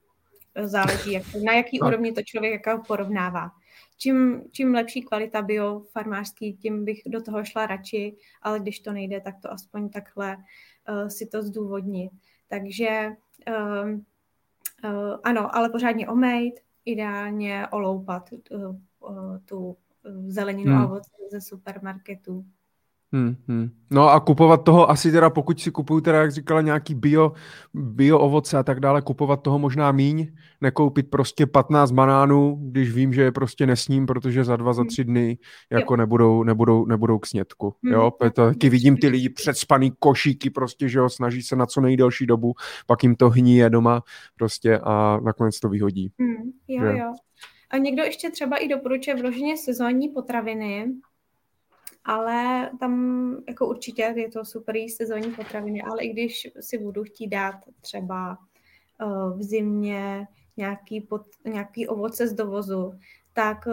Záleží, 0.63 1.11
jak, 1.11 1.23
na 1.43 1.53
jaký 1.53 1.79
no. 1.81 1.87
úrovni 1.87 2.11
to 2.11 2.21
člověk 2.21 2.53
jako 2.53 2.83
porovnává. 2.87 3.51
Čím, 3.97 4.43
čím 4.51 4.73
lepší 4.73 5.01
kvalita 5.01 5.41
bio 5.41 5.79
farmářský, 5.91 6.53
tím 6.53 6.85
bych 6.85 7.01
do 7.07 7.21
toho 7.21 7.45
šla 7.45 7.65
radši, 7.65 8.15
ale 8.41 8.59
když 8.59 8.79
to 8.79 8.91
nejde, 8.91 9.21
tak 9.21 9.35
to 9.41 9.51
aspoň 9.51 9.89
takhle 9.89 10.37
uh, 10.37 11.07
si 11.07 11.25
to 11.25 11.41
zdůvodnit. 11.41 12.11
Takže 12.47 13.09
uh, 13.47 13.89
uh, 13.89 15.19
ano, 15.23 15.55
ale 15.55 15.69
pořádně 15.69 16.07
omejt, 16.07 16.59
ideálně 16.85 17.67
oloupat 17.67 18.29
uh, 18.51 18.75
uh, 18.99 19.37
tu 19.45 19.77
zeleninu 20.27 20.71
hmm. 20.71 20.81
a 20.81 20.85
ovoce 20.85 21.11
ze 21.31 21.41
supermarketu. 21.41 22.45
Hmm, 23.17 23.35
hmm. 23.47 23.69
No 23.91 24.09
a 24.09 24.19
kupovat 24.19 24.63
toho 24.63 24.89
asi 24.89 25.11
teda, 25.11 25.29
pokud 25.29 25.59
si 25.59 25.71
kupuju 25.71 26.01
teda, 26.01 26.21
jak 26.21 26.31
říkala, 26.31 26.61
nějaký 26.61 26.95
bio, 26.95 27.33
bio 27.73 28.19
ovoce 28.19 28.57
a 28.57 28.63
tak 28.63 28.79
dále, 28.79 29.01
kupovat 29.01 29.41
toho 29.41 29.59
možná 29.59 29.91
míň, 29.91 30.27
nekoupit 30.61 31.09
prostě 31.09 31.45
15 31.45 31.91
banánů, 31.91 32.57
když 32.61 32.91
vím, 32.91 33.13
že 33.13 33.21
je 33.21 33.31
prostě 33.31 33.65
nesním, 33.65 34.05
protože 34.05 34.43
za 34.43 34.55
dva, 34.55 34.73
za 34.73 34.81
hmm. 34.81 34.89
tři 34.89 35.03
dny 35.03 35.37
jako 35.71 35.93
jo. 35.93 35.97
nebudou, 35.97 36.43
nebudou, 36.43 36.85
nebudou 36.85 37.19
k 37.19 37.27
snědku. 37.27 37.75
Hmm. 37.83 37.93
Jo, 37.93 38.11
to 38.19 38.29
taky 38.29 38.69
vidím 38.69 38.97
ty 38.97 39.07
lidi 39.07 39.29
předspaný 39.29 39.93
košíky 39.99 40.49
prostě, 40.49 40.89
že 40.89 40.99
jo, 40.99 41.09
snaží 41.09 41.41
se 41.41 41.55
na 41.55 41.65
co 41.65 41.81
nejdelší 41.81 42.25
dobu, 42.25 42.53
pak 42.85 43.03
jim 43.03 43.15
to 43.15 43.29
hníje 43.29 43.69
doma 43.69 44.03
prostě 44.35 44.79
a 44.83 45.19
nakonec 45.23 45.59
to 45.59 45.69
vyhodí. 45.69 46.11
Hmm. 46.19 46.51
Jo, 46.67 46.91
že? 46.91 46.97
jo. 46.97 47.13
A 47.69 47.77
někdo 47.77 48.03
ještě 48.03 48.31
třeba 48.31 48.57
i 48.57 48.67
doporučuje 48.67 49.15
vloženě 49.15 49.57
sezónní 49.57 50.09
potraviny, 50.09 50.87
ale 52.07 52.69
tam 52.79 53.35
jako 53.47 53.67
určitě 53.67 54.13
je 54.15 54.31
to 54.31 54.45
super 54.45 54.75
sezónní 54.89 55.31
potraviny, 55.31 55.81
ale 55.81 56.03
i 56.03 56.09
když 56.09 56.47
si 56.59 56.77
budu 56.77 57.03
chtít 57.03 57.27
dát 57.27 57.55
třeba 57.81 58.37
uh, 59.03 59.37
v 59.37 59.43
zimě 59.43 60.27
nějaký, 60.57 61.01
pot, 61.01 61.21
nějaký 61.45 61.87
ovoce 61.87 62.27
z 62.27 62.33
dovozu, 62.33 62.93
tak 63.33 63.67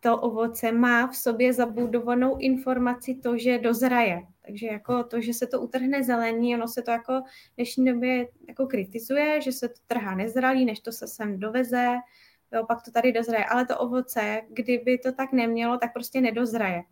to 0.00 0.20
ovoce 0.20 0.72
má 0.72 1.06
v 1.06 1.16
sobě 1.16 1.52
zabudovanou 1.52 2.36
informaci 2.36 3.14
to, 3.14 3.38
že 3.38 3.58
dozraje. 3.58 4.22
Takže 4.46 4.66
jako 4.66 5.04
to, 5.04 5.20
že 5.20 5.34
se 5.34 5.46
to 5.46 5.60
utrhne 5.60 6.04
zelení, 6.04 6.54
ono 6.54 6.68
se 6.68 6.82
to 6.82 6.90
jako 6.90 7.20
v 7.52 7.56
dnešní 7.56 7.84
době 7.84 8.28
jako 8.48 8.66
kritizuje, 8.66 9.40
že 9.40 9.52
se 9.52 9.68
to 9.68 9.74
trhá 9.86 10.14
nezralý, 10.14 10.64
než 10.64 10.80
to 10.80 10.92
se 10.92 11.06
sem 11.06 11.40
doveze, 11.40 11.86
jo, 12.52 12.66
pak 12.66 12.82
to 12.82 12.90
tady 12.90 13.12
dozraje. 13.12 13.44
Ale 13.44 13.66
to 13.66 13.78
ovoce, 13.78 14.42
kdyby 14.48 14.98
to 14.98 15.12
tak 15.12 15.32
nemělo, 15.32 15.78
tak 15.78 15.92
prostě 15.92 16.20
nedozraje. 16.20 16.82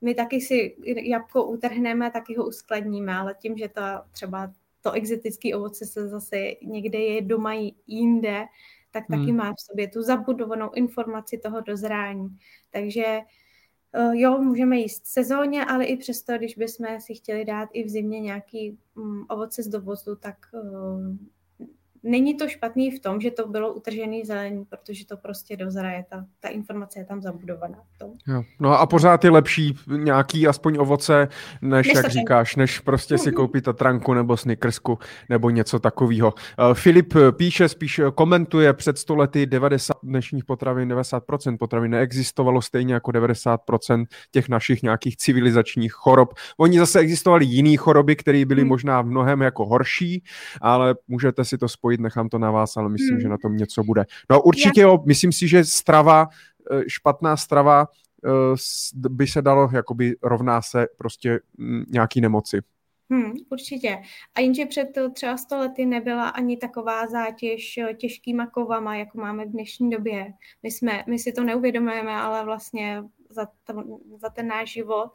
My 0.00 0.14
taky 0.14 0.40
si 0.40 0.76
jabko 0.84 1.44
utrhneme, 1.44 2.10
taky 2.10 2.36
ho 2.36 2.46
uskladníme, 2.46 3.14
ale 3.14 3.34
tím, 3.34 3.58
že 3.58 3.68
to 3.68 3.80
třeba 4.12 4.52
to 4.80 4.92
exotické 4.92 5.56
ovoce 5.56 5.86
se 5.86 6.08
zase 6.08 6.36
někde 6.62 6.98
je 6.98 7.22
doma 7.22 7.52
jinde, 7.86 8.44
tak 8.90 9.04
taky 9.06 9.22
hmm. 9.22 9.36
má 9.36 9.52
v 9.52 9.60
sobě 9.60 9.88
tu 9.88 10.02
zabudovanou 10.02 10.70
informaci 10.74 11.38
toho 11.38 11.60
dozrání. 11.60 12.28
Takže 12.70 13.04
eh, 13.92 14.10
jo, 14.12 14.38
můžeme 14.38 14.76
jíst 14.76 15.06
sezóně, 15.06 15.64
ale 15.64 15.84
i 15.84 15.96
přesto, 15.96 16.38
když 16.38 16.56
bychom 16.56 17.00
si 17.00 17.14
chtěli 17.14 17.44
dát 17.44 17.68
i 17.72 17.84
v 17.84 17.88
zimě 17.88 18.20
nějaký 18.20 18.78
mm, 18.94 19.24
ovoce 19.28 19.62
z 19.62 19.68
dovozu, 19.68 20.16
tak 20.16 20.36
eh, 20.54 20.58
není 22.06 22.34
to 22.34 22.48
špatný 22.48 22.90
v 22.90 23.00
tom, 23.00 23.20
že 23.20 23.30
to 23.30 23.48
bylo 23.48 23.74
utržený 23.74 24.24
zelení, 24.24 24.64
protože 24.64 25.06
to 25.06 25.16
prostě 25.16 25.56
dozraje, 25.56 26.04
ta, 26.10 26.24
ta 26.40 26.48
informace 26.48 26.98
je 26.98 27.04
tam 27.04 27.22
zabudovaná. 27.22 27.78
To. 27.98 28.12
Jo. 28.28 28.42
No 28.60 28.78
a 28.78 28.86
pořád 28.86 29.24
je 29.24 29.30
lepší 29.30 29.74
nějaký 29.96 30.48
aspoň 30.48 30.76
ovoce, 30.78 31.28
než, 31.62 31.86
než 31.86 31.94
jak 31.96 32.10
říkáš, 32.10 32.56
než 32.56 32.80
prostě 32.80 33.18
si 33.18 33.32
koupit 33.36 33.64
tatranku 33.64 34.14
nebo 34.14 34.36
snickersku 34.36 34.98
nebo 35.28 35.50
něco 35.50 35.78
takového. 35.78 36.34
Uh, 36.58 36.74
Filip 36.74 37.14
píše, 37.36 37.68
spíš 37.68 38.00
komentuje 38.14 38.72
před 38.72 38.98
stolety 38.98 39.46
90 39.46 39.96
dnešních 40.02 40.44
potravin, 40.44 40.92
90% 40.92 41.58
potravin 41.58 41.90
neexistovalo 41.90 42.62
stejně 42.62 42.94
jako 42.94 43.10
90% 43.10 44.06
těch 44.30 44.48
našich 44.48 44.82
nějakých 44.82 45.16
civilizačních 45.16 45.92
chorob. 45.92 46.34
Oni 46.58 46.78
zase 46.78 46.98
existovaly 46.98 47.44
jiné 47.44 47.76
choroby, 47.76 48.16
které 48.16 48.44
byly 48.44 48.62
hmm. 48.62 48.68
možná 48.68 49.02
v 49.02 49.06
mnohem 49.06 49.42
jako 49.42 49.66
horší, 49.66 50.24
ale 50.60 50.94
můžete 51.08 51.44
si 51.44 51.58
to 51.58 51.68
spojit 51.68 51.95
spojit, 51.96 52.00
nechám 52.00 52.28
to 52.28 52.38
na 52.38 52.50
vás, 52.50 52.76
ale 52.76 52.88
myslím, 52.88 53.10
hmm. 53.10 53.20
že 53.20 53.28
na 53.28 53.38
tom 53.38 53.56
něco 53.56 53.84
bude. 53.84 54.04
No 54.30 54.42
určitě, 54.42 54.80
jo, 54.80 55.02
myslím 55.06 55.32
si, 55.32 55.48
že 55.48 55.64
strava, 55.64 56.28
eh, 56.70 56.84
špatná 56.88 57.36
strava 57.36 57.86
eh, 58.24 59.08
by 59.08 59.26
se 59.26 59.42
dalo, 59.42 59.68
jakoby 59.72 60.16
rovná 60.22 60.62
se 60.62 60.86
prostě 60.98 61.40
mm, 61.58 61.84
nějaký 61.88 62.20
nemoci. 62.20 62.60
Hmm, 63.10 63.32
určitě. 63.50 63.98
A 64.34 64.40
jenže 64.40 64.66
před 64.66 64.88
třeba 65.12 65.36
100 65.36 65.58
lety 65.58 65.86
nebyla 65.86 66.28
ani 66.28 66.56
taková 66.56 67.06
zátěž 67.06 67.78
eh, 67.78 67.94
těžkýma 67.94 68.46
kovama, 68.46 68.96
jako 68.96 69.18
máme 69.18 69.44
v 69.46 69.50
dnešní 69.50 69.90
době. 69.90 70.32
My, 70.62 70.70
jsme, 70.70 71.04
my 71.08 71.18
si 71.18 71.32
to 71.32 71.44
neuvědomujeme, 71.44 72.12
ale 72.12 72.44
vlastně 72.44 73.02
za, 73.30 73.46
to, 73.64 73.74
za 74.20 74.28
ten 74.30 74.46
náš 74.46 74.72
život 74.72 75.10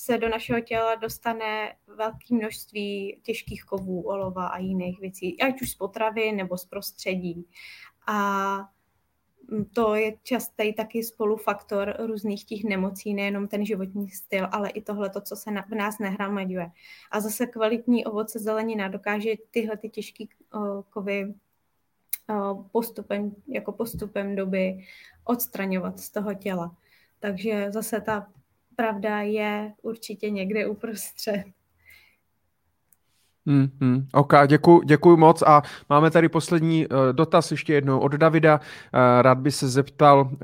se 0.00 0.18
do 0.18 0.28
našeho 0.28 0.60
těla 0.60 0.94
dostane 0.94 1.76
velké 1.96 2.34
množství 2.34 3.20
těžkých 3.22 3.64
kovů, 3.64 4.02
olova 4.02 4.46
a 4.46 4.58
jiných 4.58 5.00
věcí, 5.00 5.42
ať 5.42 5.62
už 5.62 5.70
z 5.70 5.74
potravy 5.74 6.32
nebo 6.32 6.58
z 6.58 6.64
prostředí. 6.64 7.46
A 8.06 8.58
to 9.72 9.94
je 9.94 10.16
častý 10.22 10.72
taky 10.72 11.04
spolufaktor 11.04 11.96
různých 11.98 12.44
těch 12.44 12.64
nemocí, 12.64 13.14
nejenom 13.14 13.48
ten 13.48 13.66
životní 13.66 14.10
styl, 14.10 14.48
ale 14.52 14.70
i 14.70 14.82
tohle, 14.82 15.10
to, 15.10 15.20
co 15.20 15.36
se 15.36 15.50
v 15.50 15.74
nás 15.74 15.98
nehromaduje. 15.98 16.70
A 17.10 17.20
zase 17.20 17.46
kvalitní 17.46 18.04
ovoce 18.04 18.38
zelenina 18.38 18.88
dokáže 18.88 19.30
tyhle 19.50 19.76
ty 19.76 19.88
těžké 19.88 20.24
kovy 20.90 21.34
postupem, 22.72 23.34
jako 23.48 23.72
postupem 23.72 24.36
doby 24.36 24.86
odstraňovat 25.24 26.00
z 26.00 26.10
toho 26.10 26.34
těla. 26.34 26.76
Takže 27.18 27.66
zase 27.72 28.00
ta 28.00 28.32
pravda 28.80 29.20
je 29.20 29.72
určitě 29.82 30.30
někde 30.30 30.66
uprostřed. 30.66 31.44
Hmm, 33.46 33.68
hmm. 33.80 34.06
OK, 34.12 34.32
děkuji, 34.46 34.80
děkuji 34.84 35.16
moc 35.16 35.42
a 35.42 35.62
máme 35.88 36.10
tady 36.10 36.28
poslední 36.28 36.86
uh, 36.86 36.96
dotaz 37.12 37.50
ještě 37.50 37.74
jednou 37.74 37.98
od 37.98 38.12
Davida. 38.12 38.60
Uh, 38.60 39.22
rád 39.22 39.38
by 39.38 39.50
se 39.50 39.68
zeptal, 39.68 40.20
uh, 40.20 40.38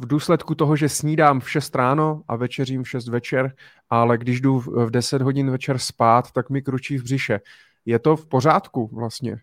v 0.00 0.06
důsledku 0.06 0.54
toho, 0.54 0.76
že 0.76 0.88
snídám 0.88 1.40
v 1.40 1.50
6 1.50 1.74
ráno 1.74 2.22
a 2.28 2.36
večeřím 2.36 2.82
v 2.82 2.88
6 2.88 3.08
večer, 3.08 3.54
ale 3.90 4.18
když 4.18 4.40
jdu 4.40 4.58
v, 4.58 4.66
v 4.86 4.90
10 4.90 5.22
hodin 5.22 5.50
večer 5.50 5.78
spát, 5.78 6.32
tak 6.32 6.50
mi 6.50 6.62
kručí 6.62 6.98
v 6.98 7.02
břiše. 7.02 7.40
Je 7.84 7.98
to 7.98 8.16
v 8.16 8.28
pořádku 8.28 8.90
vlastně? 8.92 9.36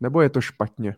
Nebo 0.00 0.20
je 0.20 0.30
to 0.30 0.40
špatně? 0.40 0.96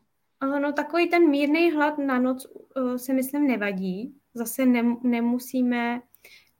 No 0.63 0.73
takový 0.73 1.09
ten 1.11 1.31
mírný 1.31 1.73
hlad 1.73 1.99
na 1.99 2.19
noc 2.19 2.47
uh, 2.47 2.97
si 2.97 3.13
myslím 3.13 3.47
nevadí. 3.47 4.15
Zase 4.35 4.67
ne, 4.67 4.97
nemusíme 5.03 6.01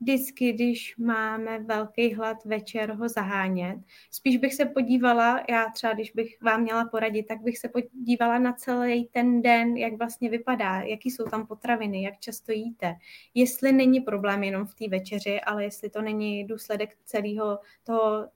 vždycky, 0.01 0.53
když 0.53 0.97
máme 0.97 1.59
velký 1.59 2.15
hlad 2.15 2.45
večer 2.45 2.93
ho 2.93 3.09
zahánět. 3.09 3.79
Spíš 4.11 4.37
bych 4.37 4.55
se 4.55 4.65
podívala, 4.65 5.45
já 5.51 5.71
třeba 5.75 5.95
když 5.95 6.11
bych 6.11 6.43
vám 6.43 6.63
měla 6.63 6.85
poradit, 6.85 7.23
tak 7.23 7.43
bych 7.43 7.59
se 7.59 7.69
podívala 7.69 8.39
na 8.39 8.53
celý 8.53 9.05
ten 9.05 9.43
den, 9.43 9.77
jak 9.77 9.99
vlastně 9.99 10.31
vypadá, 10.31 10.81
jaký 10.81 11.11
jsou 11.11 11.25
tam 11.25 11.47
potraviny, 11.47 12.03
jak 12.03 12.19
často 12.19 12.53
jíte. 12.53 12.95
Jestli 13.35 13.73
není 13.73 14.01
problém 14.01 14.45
jenom 14.45 14.67
v 14.67 14.75
té 14.75 14.89
večeři, 14.89 15.41
ale 15.41 15.65
jestli 15.65 15.91
to 15.91 16.03
není 16.03 16.47
důsledek 16.47 16.97
celého 17.05 17.59
toho 17.85 18.29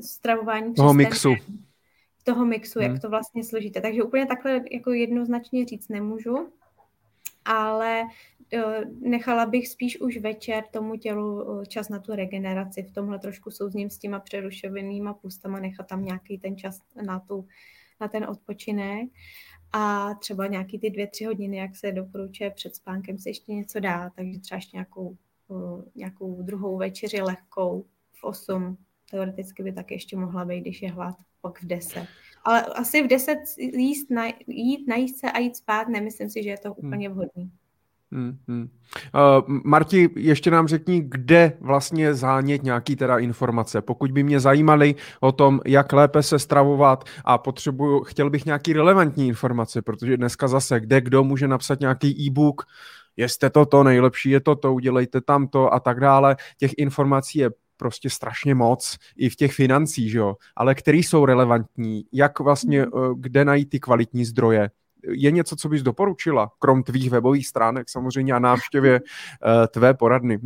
stravování. 0.00 0.74
Toho 0.74 0.94
mixu. 0.94 1.28
Den 1.28 1.64
toho 2.24 2.44
mixu, 2.46 2.78
hmm. 2.78 2.90
jak 2.90 3.00
to 3.02 3.08
vlastně 3.08 3.44
složíte. 3.44 3.80
Takže 3.80 4.02
úplně 4.02 4.26
takhle 4.26 4.60
jako 4.70 4.92
jednoznačně 4.92 5.64
říct 5.64 5.88
nemůžu, 5.88 6.48
ale 7.44 8.02
eh, 8.52 8.84
nechala 9.00 9.46
bych 9.46 9.68
spíš 9.68 10.00
už 10.00 10.16
večer 10.16 10.64
tomu 10.70 10.96
tělu 10.96 11.60
eh, 11.62 11.66
čas 11.66 11.88
na 11.88 11.98
tu 11.98 12.14
regeneraci. 12.14 12.82
V 12.82 12.92
tomhle 12.92 13.18
trošku 13.18 13.50
souzním 13.50 13.90
s 13.90 13.98
těma 13.98 14.20
přerušovenýma 14.20 15.14
pustama, 15.14 15.60
nechat 15.60 15.86
tam 15.86 16.04
nějaký 16.04 16.38
ten 16.38 16.56
čas 16.56 16.80
na, 17.06 17.20
tu, 17.20 17.46
na 18.00 18.08
ten 18.08 18.24
odpočinek 18.24 19.10
a 19.72 20.14
třeba 20.14 20.46
nějaký 20.46 20.78
ty 20.78 20.90
dvě, 20.90 21.06
tři 21.06 21.24
hodiny, 21.24 21.56
jak 21.56 21.76
se 21.76 21.92
doporučuje 21.92 22.50
před 22.50 22.76
spánkem, 22.76 23.18
se 23.18 23.30
ještě 23.30 23.52
něco 23.52 23.80
dá, 23.80 24.10
takže 24.10 24.40
třeba 24.40 24.56
ještě 24.56 24.76
nějakou, 24.76 25.16
eh, 25.50 25.90
nějakou 25.94 26.42
druhou 26.42 26.78
večeři 26.78 27.22
lehkou 27.22 27.86
v 28.12 28.24
8, 28.24 28.76
teoreticky 29.10 29.62
by 29.62 29.72
tak 29.72 29.90
ještě 29.90 30.16
mohla 30.16 30.44
být, 30.44 30.60
když 30.60 30.82
je 30.82 30.92
hlad, 30.92 31.14
pak 31.40 31.62
v 31.62 31.66
10. 31.66 32.06
Ale 32.44 32.62
asi 32.62 33.02
v 33.02 33.06
10 33.06 33.38
jíst, 33.58 34.10
na, 34.10 34.24
jít, 34.46 34.88
najíst 34.88 35.20
se 35.20 35.30
a 35.30 35.38
jít 35.38 35.56
spát, 35.56 35.88
nemyslím 35.88 36.30
si, 36.30 36.42
že 36.42 36.50
je 36.50 36.58
to 36.58 36.68
hmm. 36.68 36.86
úplně 36.86 37.08
vhodný. 37.08 37.50
Hmm, 38.14 38.38
hmm. 38.48 38.68
Uh, 39.14 39.54
Marti, 39.64 40.10
ještě 40.16 40.50
nám 40.50 40.68
řekni, 40.68 41.02
kde 41.06 41.52
vlastně 41.60 42.14
zánět 42.14 42.62
nějaký 42.62 42.96
teda 42.96 43.18
informace. 43.18 43.82
Pokud 43.82 44.12
by 44.12 44.22
mě 44.22 44.40
zajímaly 44.40 44.94
o 45.20 45.32
tom, 45.32 45.60
jak 45.66 45.92
lépe 45.92 46.22
se 46.22 46.38
stravovat 46.38 47.04
a 47.24 47.38
potřebuju, 47.38 48.04
chtěl 48.04 48.30
bych 48.30 48.44
nějaký 48.44 48.72
relevantní 48.72 49.28
informace, 49.28 49.82
protože 49.82 50.16
dneska 50.16 50.48
zase, 50.48 50.80
kde 50.80 51.00
kdo 51.00 51.24
může 51.24 51.48
napsat 51.48 51.80
nějaký 51.80 52.26
e-book, 52.26 52.62
jeste 53.16 53.50
toto, 53.50 53.84
nejlepší 53.84 54.30
je 54.30 54.40
toto, 54.40 54.74
udělejte 54.74 55.20
tamto 55.20 55.74
a 55.74 55.80
tak 55.80 56.00
dále. 56.00 56.36
Těch 56.58 56.72
informací 56.76 57.38
je 57.38 57.50
prostě 57.84 58.10
strašně 58.10 58.54
moc 58.54 58.98
i 59.16 59.28
v 59.28 59.36
těch 59.36 59.52
financích, 59.52 60.10
že 60.10 60.18
jo, 60.18 60.36
ale 60.56 60.74
který 60.74 61.02
jsou 61.02 61.24
relevantní, 61.24 62.04
jak 62.12 62.40
vlastně, 62.40 62.80
mhm. 62.80 62.90
eh, 62.96 63.14
kde 63.16 63.44
najít 63.44 63.70
ty 63.70 63.80
kvalitní 63.80 64.24
zdroje, 64.24 64.70
je 65.08 65.30
něco, 65.30 65.56
co 65.56 65.68
bys 65.68 65.82
doporučila, 65.82 66.52
krom 66.58 66.82
tvých 66.82 67.10
webových 67.10 67.46
stránek 67.46 67.90
samozřejmě 67.90 68.32
a 68.32 68.38
návštěvě 68.38 69.00
uh, 69.00 69.08
tvé 69.70 69.94
poradny? 69.94 70.40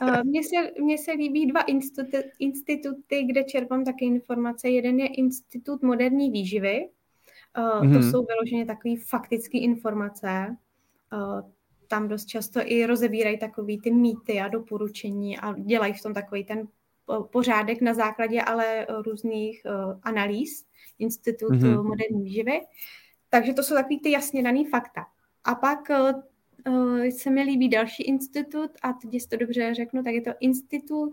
Eh, 0.00 0.24
mně 0.24 0.42
se, 0.42 0.80
mně 0.80 0.98
se 0.98 1.12
líbí 1.12 1.46
dva 1.46 1.60
instituty, 1.60 2.16
instituty, 2.38 3.24
kde 3.24 3.44
čerpám 3.44 3.84
také 3.84 4.04
informace. 4.04 4.68
Jeden 4.68 5.00
je 5.00 5.06
Institut 5.06 5.82
moderní 5.82 6.30
výživy. 6.30 6.88
Uh, 7.58 7.84
mm-hmm. 7.84 7.92
To 7.92 8.02
jsou 8.02 8.26
vyloženě 8.26 8.66
takové 8.66 8.94
faktické 9.06 9.58
informace. 9.58 10.56
Uh, 11.12 11.50
tam 11.90 12.08
dost 12.08 12.26
často 12.26 12.60
i 12.64 12.86
rozebírají 12.86 13.38
takový 13.38 13.80
ty 13.80 13.90
mýty 13.90 14.40
a 14.40 14.48
doporučení 14.48 15.38
a 15.38 15.58
dělají 15.58 15.92
v 15.92 16.02
tom 16.02 16.14
takový 16.14 16.44
ten 16.44 16.68
pořádek 17.32 17.80
na 17.80 17.94
základě 17.94 18.42
ale 18.42 18.86
různých 19.06 19.62
uh, 19.64 20.00
analýz 20.02 20.64
Institutu 20.98 21.54
mm-hmm. 21.54 21.82
moderní 21.82 22.22
výživy. 22.22 22.60
Takže 23.28 23.54
to 23.54 23.62
jsou 23.62 23.74
takový 23.74 24.00
ty 24.00 24.10
jasně 24.10 24.42
daný 24.42 24.64
fakta. 24.64 25.06
A 25.44 25.54
pak 25.54 25.78
uh, 25.90 27.08
se 27.08 27.30
mi 27.30 27.42
líbí 27.42 27.68
další 27.68 28.02
institut, 28.02 28.70
a 28.82 28.92
teď 28.92 29.14
jestli 29.14 29.28
to 29.28 29.44
dobře 29.44 29.74
řeknu, 29.74 30.02
tak 30.02 30.14
je 30.14 30.22
to 30.22 30.30
Institut 30.40 31.12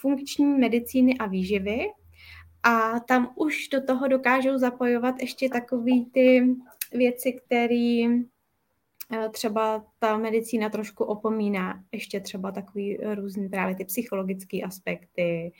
funkční 0.00 0.44
medicíny 0.44 1.18
a 1.18 1.26
výživy. 1.26 1.86
A 2.62 3.00
tam 3.00 3.32
už 3.36 3.68
do 3.68 3.82
toho 3.82 4.08
dokážou 4.08 4.58
zapojovat 4.58 5.14
ještě 5.20 5.48
takové 5.48 5.92
ty 6.12 6.54
věci, 6.92 7.32
které 7.32 8.04
třeba 9.32 9.84
ta 9.98 10.18
medicína 10.18 10.68
trošku 10.68 11.04
opomíná 11.04 11.82
ještě 11.92 12.20
třeba 12.20 12.52
takový 12.52 12.96
různý 13.14 13.48
právě 13.48 13.74
ty 13.74 13.84
psychologické 13.84 14.62
aspekty, 14.62 15.52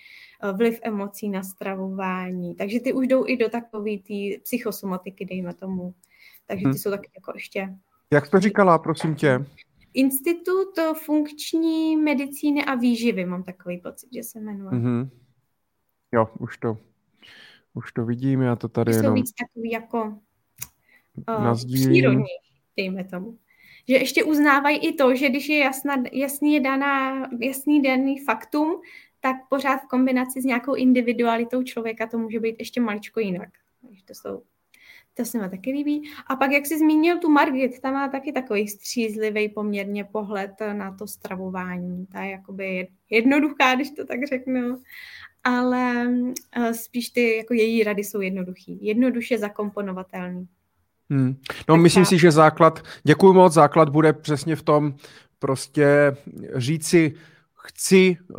vliv 0.56 0.80
emocí 0.82 1.28
na 1.28 1.42
stravování, 1.42 2.54
takže 2.54 2.80
ty 2.80 2.92
už 2.92 3.06
jdou 3.06 3.26
i 3.26 3.36
do 3.36 3.48
takové 3.48 3.90
té 3.90 4.40
psychosomatiky, 4.42 5.24
dejme 5.24 5.54
tomu. 5.54 5.94
Takže 6.46 6.62
ty 6.62 6.64
hmm. 6.64 6.74
jsou 6.74 6.90
taky 6.90 7.10
jako 7.14 7.32
ještě... 7.34 7.74
Jak 8.12 8.28
to 8.28 8.40
říkala, 8.40 8.78
prosím 8.78 9.14
tě? 9.14 9.44
Institut 9.94 10.78
funkční 11.04 11.96
medicíny 11.96 12.64
a 12.64 12.74
výživy, 12.74 13.24
mám 13.24 13.42
takový 13.42 13.78
pocit, 13.78 14.08
že 14.14 14.22
se 14.22 14.40
jmenuje. 14.40 14.70
Mm-hmm. 14.70 15.08
Jo, 16.12 16.28
už 16.40 16.58
to, 16.58 16.78
už 17.74 17.92
to 17.92 18.04
vidím, 18.04 18.40
já 18.40 18.56
to 18.56 18.68
tady 18.68 18.92
Jsou 18.92 18.98
jenom... 18.98 19.14
víc 19.14 19.32
takový 19.32 19.70
jako 19.70 20.18
uh, 21.38 21.54
přírodní 21.54 22.24
dejme 22.76 23.04
tomu. 23.04 23.38
Že 23.88 23.94
ještě 23.94 24.24
uznávají 24.24 24.78
i 24.78 24.92
to, 24.92 25.14
že 25.14 25.28
když 25.28 25.48
je 25.48 25.58
jasná, 25.58 25.94
jasný, 26.12 26.60
daná, 26.60 27.28
jasný 27.40 27.82
daný 27.82 28.18
faktum, 28.18 28.80
tak 29.20 29.36
pořád 29.48 29.76
v 29.76 29.88
kombinaci 29.88 30.40
s 30.40 30.44
nějakou 30.44 30.74
individualitou 30.74 31.62
člověka 31.62 32.06
to 32.06 32.18
může 32.18 32.40
být 32.40 32.56
ještě 32.58 32.80
maličko 32.80 33.20
jinak. 33.20 33.48
Takže 33.82 34.04
to 34.04 34.14
jsou 34.14 34.42
to 35.16 35.24
se 35.24 35.38
mi 35.38 35.50
taky 35.50 35.70
líbí. 35.70 36.10
A 36.26 36.36
pak, 36.36 36.52
jak 36.52 36.66
jsi 36.66 36.78
zmínil 36.78 37.18
tu 37.18 37.28
Margit, 37.28 37.80
ta 37.80 37.90
má 37.90 38.08
taky 38.08 38.32
takový 38.32 38.68
střízlivý 38.68 39.48
poměrně 39.48 40.04
pohled 40.04 40.50
na 40.72 40.96
to 40.96 41.06
stravování. 41.06 42.06
Ta 42.06 42.22
je 42.22 42.30
jakoby 42.30 42.88
jednoduchá, 43.10 43.74
když 43.74 43.90
to 43.90 44.06
tak 44.06 44.24
řeknu, 44.24 44.82
ale 45.44 46.14
eh, 46.52 46.74
spíš 46.74 47.08
ty 47.08 47.36
jako 47.36 47.54
její 47.54 47.84
rady 47.84 48.04
jsou 48.04 48.20
jednoduchý. 48.20 48.78
Jednoduše 48.86 49.38
zakomponovatelný. 49.38 50.46
Hmm. 51.10 51.36
No, 51.68 51.74
tak 51.74 51.82
myslím 51.82 52.00
já... 52.00 52.04
si, 52.04 52.18
že 52.18 52.30
základ, 52.30 52.82
děkuji 53.04 53.32
moc, 53.32 53.52
základ 53.52 53.88
bude 53.88 54.12
přesně 54.12 54.56
v 54.56 54.62
tom 54.62 54.94
prostě 55.38 56.16
říci, 56.54 57.14
chci 57.66 58.16
uh, 58.28 58.38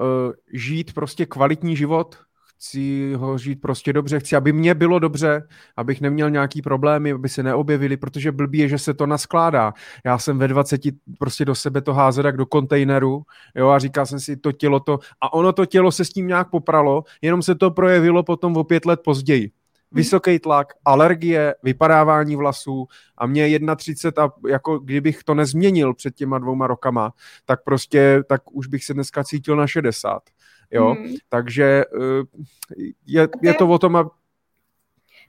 žít 0.53 0.93
prostě 0.93 1.25
kvalitní 1.25 1.75
život, 1.75 2.17
chci 2.57 3.13
ho 3.13 3.37
žít 3.37 3.61
prostě 3.61 3.93
dobře, 3.93 4.19
chci, 4.19 4.35
aby 4.35 4.53
mě 4.53 4.73
bylo 4.73 4.99
dobře, 4.99 5.47
abych 5.77 6.01
neměl 6.01 6.29
nějaký 6.29 6.61
problémy, 6.61 7.11
aby 7.11 7.29
se 7.29 7.43
neobjevily, 7.43 7.97
protože 7.97 8.31
blbý 8.31 8.57
je, 8.57 8.67
že 8.67 8.79
se 8.79 8.93
to 8.93 9.05
naskládá. 9.05 9.73
Já 10.05 10.17
jsem 10.17 10.37
ve 10.37 10.47
20 10.47 10.81
prostě 11.19 11.45
do 11.45 11.55
sebe 11.55 11.81
to 11.81 11.93
házel 11.93 12.25
jak 12.25 12.37
do 12.37 12.45
kontejneru, 12.45 13.23
jo, 13.55 13.69
a 13.69 13.79
říkal 13.79 14.05
jsem 14.05 14.19
si 14.19 14.37
to 14.37 14.51
tělo 14.51 14.79
to, 14.79 14.99
a 15.21 15.33
ono 15.33 15.53
to 15.53 15.65
tělo 15.65 15.91
se 15.91 16.05
s 16.05 16.09
tím 16.09 16.27
nějak 16.27 16.49
popralo, 16.49 17.03
jenom 17.21 17.41
se 17.41 17.55
to 17.55 17.71
projevilo 17.71 18.23
potom 18.23 18.57
o 18.57 18.63
pět 18.63 18.85
let 18.85 18.99
později 19.03 19.51
vysoký 19.91 20.39
tlak, 20.39 20.73
alergie, 20.85 21.55
vypadávání 21.63 22.35
vlasů 22.35 22.87
a 23.17 23.25
mě 23.25 23.59
31 23.75 24.23
a 24.23 24.29
jako 24.49 24.79
kdybych 24.79 25.23
to 25.23 25.33
nezměnil 25.33 25.93
před 25.93 26.15
těma 26.15 26.39
dvouma 26.39 26.67
rokama, 26.67 27.13
tak 27.45 27.63
prostě, 27.63 28.23
tak 28.27 28.41
už 28.51 28.67
bych 28.67 28.85
se 28.85 28.93
dneska 28.93 29.23
cítil 29.23 29.55
na 29.55 29.67
60. 29.67 30.21
Jo, 30.71 30.95
hmm. 30.99 31.15
takže 31.29 31.63
eh, 31.63 32.41
je, 33.05 33.27
je 33.41 33.53
to 33.53 33.67
o 33.67 33.79
tom, 33.79 34.09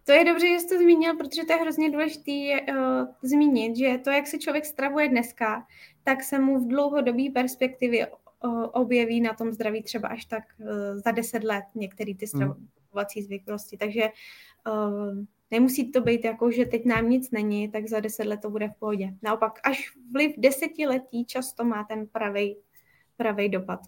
to 0.06 0.12
je 0.12 0.24
dobře, 0.24 0.46
že 0.46 0.54
jsi 0.54 0.68
to 0.68 0.78
zmínil, 0.78 1.16
protože 1.16 1.44
to 1.44 1.52
je 1.52 1.58
hrozně 1.58 1.90
důležité 1.90 2.32
uh, 2.32 3.06
zmínit, 3.22 3.76
že 3.76 3.98
to, 4.04 4.10
jak 4.10 4.26
se 4.26 4.38
člověk 4.38 4.64
stravuje 4.64 5.08
dneska, 5.08 5.66
tak 6.04 6.22
se 6.22 6.38
mu 6.38 6.58
v 6.60 6.68
dlouhodobé 6.68 7.22
perspektivě 7.34 8.06
uh, 8.06 8.64
objeví 8.72 9.20
na 9.20 9.34
tom 9.34 9.52
zdraví 9.52 9.82
třeba 9.82 10.08
až 10.08 10.24
tak 10.24 10.44
uh, 10.58 10.68
za 11.04 11.10
deset 11.10 11.44
let 11.44 11.64
některé 11.74 12.14
ty 12.14 12.26
hmm. 12.34 12.68
Stravovací 12.96 13.22
zvyklosti. 13.22 13.76
Takže 13.76 14.08
uh, 14.68 15.24
nemusí 15.50 15.92
to 15.92 16.00
být 16.00 16.24
jako, 16.24 16.50
že 16.50 16.64
teď 16.64 16.84
nám 16.84 17.10
nic 17.10 17.30
není, 17.30 17.68
tak 17.68 17.88
za 17.88 18.00
deset 18.00 18.26
let 18.26 18.40
to 18.42 18.50
bude 18.50 18.68
v 18.68 18.78
pohodě. 18.78 19.14
Naopak, 19.22 19.60
až 19.64 19.96
vliv 20.12 20.34
desetiletí 20.38 21.24
často 21.24 21.64
má 21.64 21.84
ten 21.84 22.06
pravý 22.06 22.56
pravý 23.16 23.48
dopad. 23.48 23.80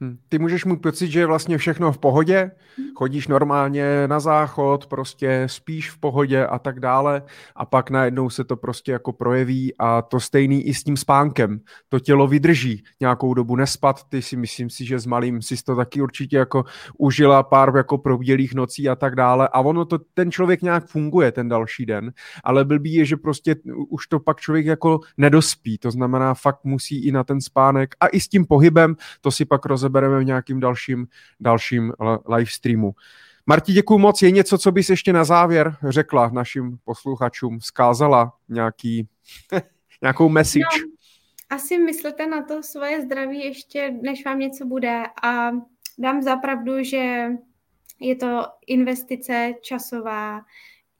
Hm. 0.00 0.16
Ty 0.28 0.38
můžeš 0.38 0.64
mít 0.64 0.82
pocit, 0.82 1.10
že 1.10 1.20
je 1.20 1.26
vlastně 1.26 1.58
všechno 1.58 1.92
v 1.92 1.98
pohodě, 1.98 2.50
chodíš 2.94 3.28
normálně 3.28 4.08
na 4.08 4.20
záchod, 4.20 4.86
prostě 4.86 5.42
spíš 5.46 5.90
v 5.90 5.98
pohodě 5.98 6.46
a 6.46 6.58
tak 6.58 6.80
dále 6.80 7.22
a 7.56 7.64
pak 7.64 7.90
najednou 7.90 8.30
se 8.30 8.44
to 8.44 8.56
prostě 8.56 8.92
jako 8.92 9.12
projeví 9.12 9.74
a 9.78 10.02
to 10.02 10.20
stejný 10.20 10.62
i 10.62 10.74
s 10.74 10.84
tím 10.84 10.96
spánkem. 10.96 11.60
To 11.88 12.00
tělo 12.00 12.26
vydrží 12.26 12.84
nějakou 13.00 13.34
dobu 13.34 13.56
nespat, 13.56 14.04
ty 14.08 14.22
si 14.22 14.36
myslím 14.36 14.70
si, 14.70 14.84
že 14.84 14.98
s 14.98 15.06
malým 15.06 15.42
si 15.42 15.64
to 15.64 15.76
taky 15.76 16.00
určitě 16.02 16.36
jako 16.36 16.64
užila 16.98 17.42
pár 17.42 17.76
jako 17.76 17.98
probělých 17.98 18.54
nocí 18.54 18.88
a 18.88 18.94
tak 18.94 19.14
dále 19.14 19.48
a 19.52 19.60
ono 19.60 19.84
to, 19.84 19.98
ten 20.14 20.30
člověk 20.30 20.62
nějak 20.62 20.86
funguje 20.86 21.32
ten 21.32 21.48
další 21.48 21.86
den, 21.86 22.12
ale 22.44 22.64
blbý 22.64 22.94
je, 22.94 23.04
že 23.04 23.16
prostě 23.16 23.56
už 23.88 24.06
to 24.06 24.20
pak 24.20 24.40
člověk 24.40 24.66
jako 24.66 25.00
nedospí, 25.16 25.78
to 25.78 25.90
znamená 25.90 26.34
fakt 26.34 26.64
musí 26.64 27.06
i 27.06 27.12
na 27.12 27.24
ten 27.24 27.40
spánek 27.40 27.94
a 28.00 28.06
i 28.06 28.20
s 28.20 28.28
tím 28.28 28.46
pohybem, 28.46 28.96
to 29.20 29.30
si 29.30 29.44
pak 29.44 29.66
roz 29.66 29.85
rozebereme 29.86 30.20
v 30.20 30.24
nějakým 30.24 30.60
dalším, 30.60 31.06
dalším 31.40 31.92
live 32.34 32.50
streamu. 32.50 32.94
Marti, 33.46 33.72
děkuji 33.72 33.98
moc. 33.98 34.22
Je 34.22 34.30
něco, 34.30 34.58
co 34.58 34.72
bys 34.72 34.90
ještě 34.90 35.12
na 35.12 35.24
závěr 35.24 35.76
řekla 35.88 36.28
našim 36.28 36.78
posluchačům, 36.84 37.60
zkázala 37.60 38.32
nějaký, 38.48 39.08
nějakou 40.02 40.28
message? 40.28 40.64
No, 40.82 40.92
asi 41.50 41.78
myslete 41.78 42.26
na 42.26 42.42
to 42.42 42.62
svoje 42.62 43.02
zdraví 43.02 43.44
ještě, 43.44 43.90
než 44.02 44.24
vám 44.24 44.38
něco 44.38 44.66
bude 44.66 45.02
a 45.22 45.50
dám 45.98 46.22
zapravdu, 46.22 46.82
že 46.82 47.28
je 48.00 48.16
to 48.16 48.42
investice 48.66 49.52
časová 49.60 50.40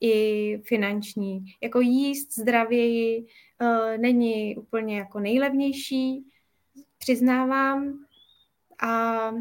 i 0.01 0.57
finanční. 0.65 1.45
Jako 1.61 1.79
jíst 1.79 2.35
zdravěji 2.39 3.25
uh, 3.61 3.97
není 3.97 4.55
úplně 4.55 4.97
jako 4.97 5.19
nejlevnější, 5.19 6.23
přiznávám, 6.97 8.06
a 8.83 9.31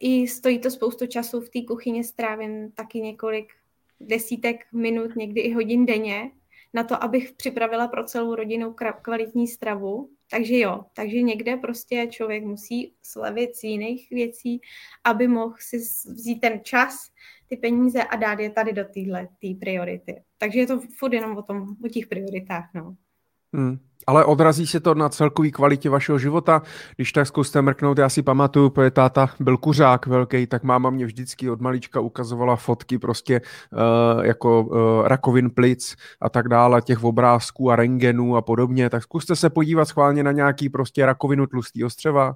i 0.00 0.28
stojí 0.28 0.58
to 0.58 0.70
spoustu 0.70 1.06
času 1.06 1.40
v 1.40 1.48
té 1.48 1.62
kuchyni, 1.62 2.04
strávím 2.04 2.72
taky 2.72 3.00
několik 3.00 3.52
desítek 4.00 4.72
minut, 4.72 5.16
někdy 5.16 5.40
i 5.40 5.52
hodin 5.52 5.86
denně 5.86 6.30
na 6.74 6.84
to, 6.84 7.04
abych 7.04 7.32
připravila 7.32 7.88
pro 7.88 8.04
celou 8.04 8.34
rodinu 8.34 8.74
kvalitní 9.02 9.48
stravu. 9.48 10.10
Takže 10.30 10.58
jo, 10.58 10.84
takže 10.94 11.22
někde 11.22 11.56
prostě 11.56 12.06
člověk 12.10 12.44
musí 12.44 12.94
slevit 13.02 13.56
z 13.56 13.64
jiných 13.64 14.10
věcí, 14.10 14.60
aby 15.04 15.28
mohl 15.28 15.54
si 15.58 15.78
vzít 15.78 16.40
ten 16.40 16.60
čas, 16.62 17.08
ty 17.46 17.56
peníze 17.56 18.04
a 18.04 18.16
dát 18.16 18.40
je 18.40 18.50
tady 18.50 18.72
do 18.72 18.84
téhle 18.84 19.28
tý 19.38 19.54
priority. 19.54 20.22
Takže 20.38 20.58
je 20.60 20.66
to 20.66 20.80
furt 20.98 21.12
jenom 21.12 21.36
o, 21.36 21.42
tom, 21.42 21.76
o 21.84 21.88
těch 21.88 22.06
prioritách. 22.06 22.70
No. 22.74 22.96
Hmm. 23.52 23.78
Ale 24.06 24.24
odrazí 24.24 24.66
se 24.66 24.80
to 24.80 24.94
na 24.94 25.08
celkový 25.08 25.52
kvalitě 25.52 25.90
vašeho 25.90 26.18
života. 26.18 26.62
Když 26.96 27.12
tak 27.12 27.26
zkuste 27.26 27.62
mrknout, 27.62 27.98
já 27.98 28.08
si 28.08 28.22
pamatuju, 28.22 28.70
protože 28.70 28.90
táta 28.90 29.30
byl 29.40 29.56
kuřák 29.56 30.06
velký, 30.06 30.46
tak 30.46 30.62
máma 30.62 30.90
mě 30.90 31.06
vždycky 31.06 31.50
od 31.50 31.60
malička 31.60 32.00
ukazovala 32.00 32.56
fotky 32.56 32.98
prostě 32.98 33.40
uh, 33.72 34.24
jako 34.24 34.62
uh, 34.62 35.06
rakovin 35.06 35.50
plic 35.50 35.96
a 36.20 36.28
tak 36.28 36.48
dále, 36.48 36.82
těch 36.82 37.04
obrázků 37.04 37.70
a 37.70 37.76
rengenů 37.76 38.36
a 38.36 38.42
podobně. 38.42 38.90
Tak 38.90 39.02
zkuste 39.02 39.36
se 39.36 39.50
podívat 39.50 39.84
schválně 39.84 40.22
na 40.22 40.32
nějaký 40.32 40.68
prostě 40.68 41.06
rakovinu 41.06 41.46
tlustého 41.46 41.90
střeva 41.90 42.34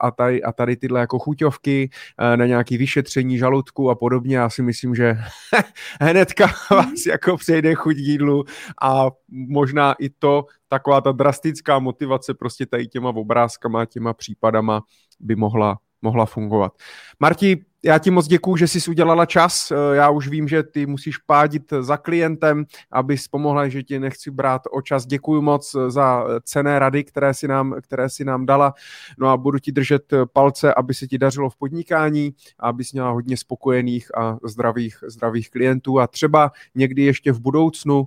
a 0.00 0.10
tady, 0.10 0.42
a 0.42 0.52
tady 0.52 0.76
tyhle 0.76 1.00
jako 1.00 1.18
chuťovky, 1.18 1.90
uh, 2.20 2.36
na 2.36 2.46
nějaký 2.46 2.76
vyšetření 2.76 3.38
žaludku 3.38 3.90
a 3.90 3.94
podobně. 3.94 4.36
Já 4.36 4.50
si 4.50 4.62
myslím, 4.62 4.94
že 4.94 5.18
hnedka 6.00 6.46
vás 6.70 7.06
jako 7.06 7.36
přejde 7.36 7.74
chuť 7.74 7.96
jídlu 7.96 8.44
a 8.82 9.10
možná 9.28 9.94
i 9.98 10.10
to, 10.10 10.46
taková 10.68 11.00
ta 11.00 11.12
drastická 11.12 11.78
motivace 11.78 12.34
prostě 12.34 12.66
tady 12.66 12.86
těma 12.86 13.08
obrázkama, 13.08 13.84
těma 13.86 14.14
případama 14.14 14.82
by 15.20 15.36
mohla, 15.36 15.78
mohla 16.02 16.26
fungovat. 16.26 16.72
Marti, 17.20 17.64
já 17.84 17.98
ti 17.98 18.10
moc 18.10 18.26
děkuju, 18.26 18.56
že 18.56 18.68
jsi 18.68 18.90
udělala 18.90 19.26
čas. 19.26 19.70
Eh, 19.70 19.96
já 19.96 20.10
už 20.10 20.28
vím, 20.28 20.48
že 20.48 20.62
ty 20.62 20.86
musíš 20.86 21.18
pádit 21.18 21.72
za 21.80 21.96
klientem, 21.96 22.64
abys 22.90 23.28
pomohla, 23.28 23.68
že 23.68 23.82
ti 23.82 23.98
nechci 23.98 24.30
brát 24.30 24.62
o 24.70 24.82
čas. 24.82 25.06
Děkuju 25.06 25.42
moc 25.42 25.76
za 25.88 26.24
cené 26.42 26.78
rady, 26.78 27.04
které 27.04 27.34
si 27.34 27.48
nám, 27.48 27.74
které 27.82 28.08
si 28.08 28.24
nám 28.24 28.46
dala. 28.46 28.74
No 29.18 29.28
a 29.28 29.36
budu 29.36 29.58
ti 29.58 29.72
držet 29.72 30.12
palce, 30.32 30.74
aby 30.74 30.94
se 30.94 31.06
ti 31.06 31.18
dařilo 31.18 31.50
v 31.50 31.56
podnikání, 31.56 32.34
abys 32.58 32.92
měla 32.92 33.10
hodně 33.10 33.36
spokojených 33.36 34.18
a 34.18 34.36
zdravých, 34.44 34.98
zdravých 35.06 35.50
klientů 35.50 36.00
a 36.00 36.06
třeba 36.06 36.52
někdy 36.74 37.02
ještě 37.02 37.32
v 37.32 37.40
budoucnu 37.40 37.98
uh, 38.00 38.06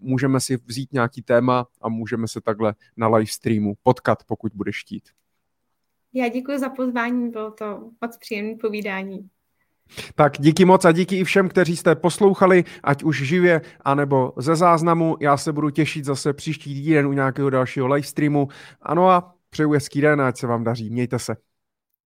můžeme 0.00 0.40
si 0.40 0.58
vzít 0.66 0.92
nějaký 0.92 1.22
téma 1.22 1.66
a 1.80 1.88
můžeme 1.88 2.28
se 2.28 2.40
takhle 2.40 2.74
na 2.96 3.08
live 3.08 3.30
streamu 3.30 3.74
potkat, 3.82 4.18
pokud 4.26 4.52
budeš 4.54 4.80
chtít. 4.80 5.17
Já 6.14 6.28
děkuji 6.28 6.58
za 6.58 6.68
pozvání, 6.68 7.30
bylo 7.30 7.50
to 7.50 7.90
moc 8.00 8.16
příjemné 8.16 8.54
povídání. 8.60 9.28
Tak 10.14 10.32
díky 10.38 10.64
moc 10.64 10.84
a 10.84 10.92
díky 10.92 11.18
i 11.18 11.24
všem, 11.24 11.48
kteří 11.48 11.76
jste 11.76 11.94
poslouchali, 11.94 12.64
ať 12.82 13.02
už 13.02 13.22
živě, 13.22 13.60
anebo 13.80 14.32
ze 14.36 14.56
záznamu. 14.56 15.16
Já 15.20 15.36
se 15.36 15.52
budu 15.52 15.70
těšit 15.70 16.04
zase 16.04 16.32
příští 16.32 16.74
týden 16.74 17.06
u 17.06 17.12
nějakého 17.12 17.50
dalšího 17.50 17.86
live 17.86 18.06
streamu. 18.06 18.48
Ano 18.82 19.10
a 19.10 19.34
přeju 19.50 19.72
hezký 19.72 20.00
den, 20.00 20.20
ať 20.20 20.38
se 20.38 20.46
vám 20.46 20.64
daří. 20.64 20.90
Mějte 20.90 21.18
se. 21.18 21.36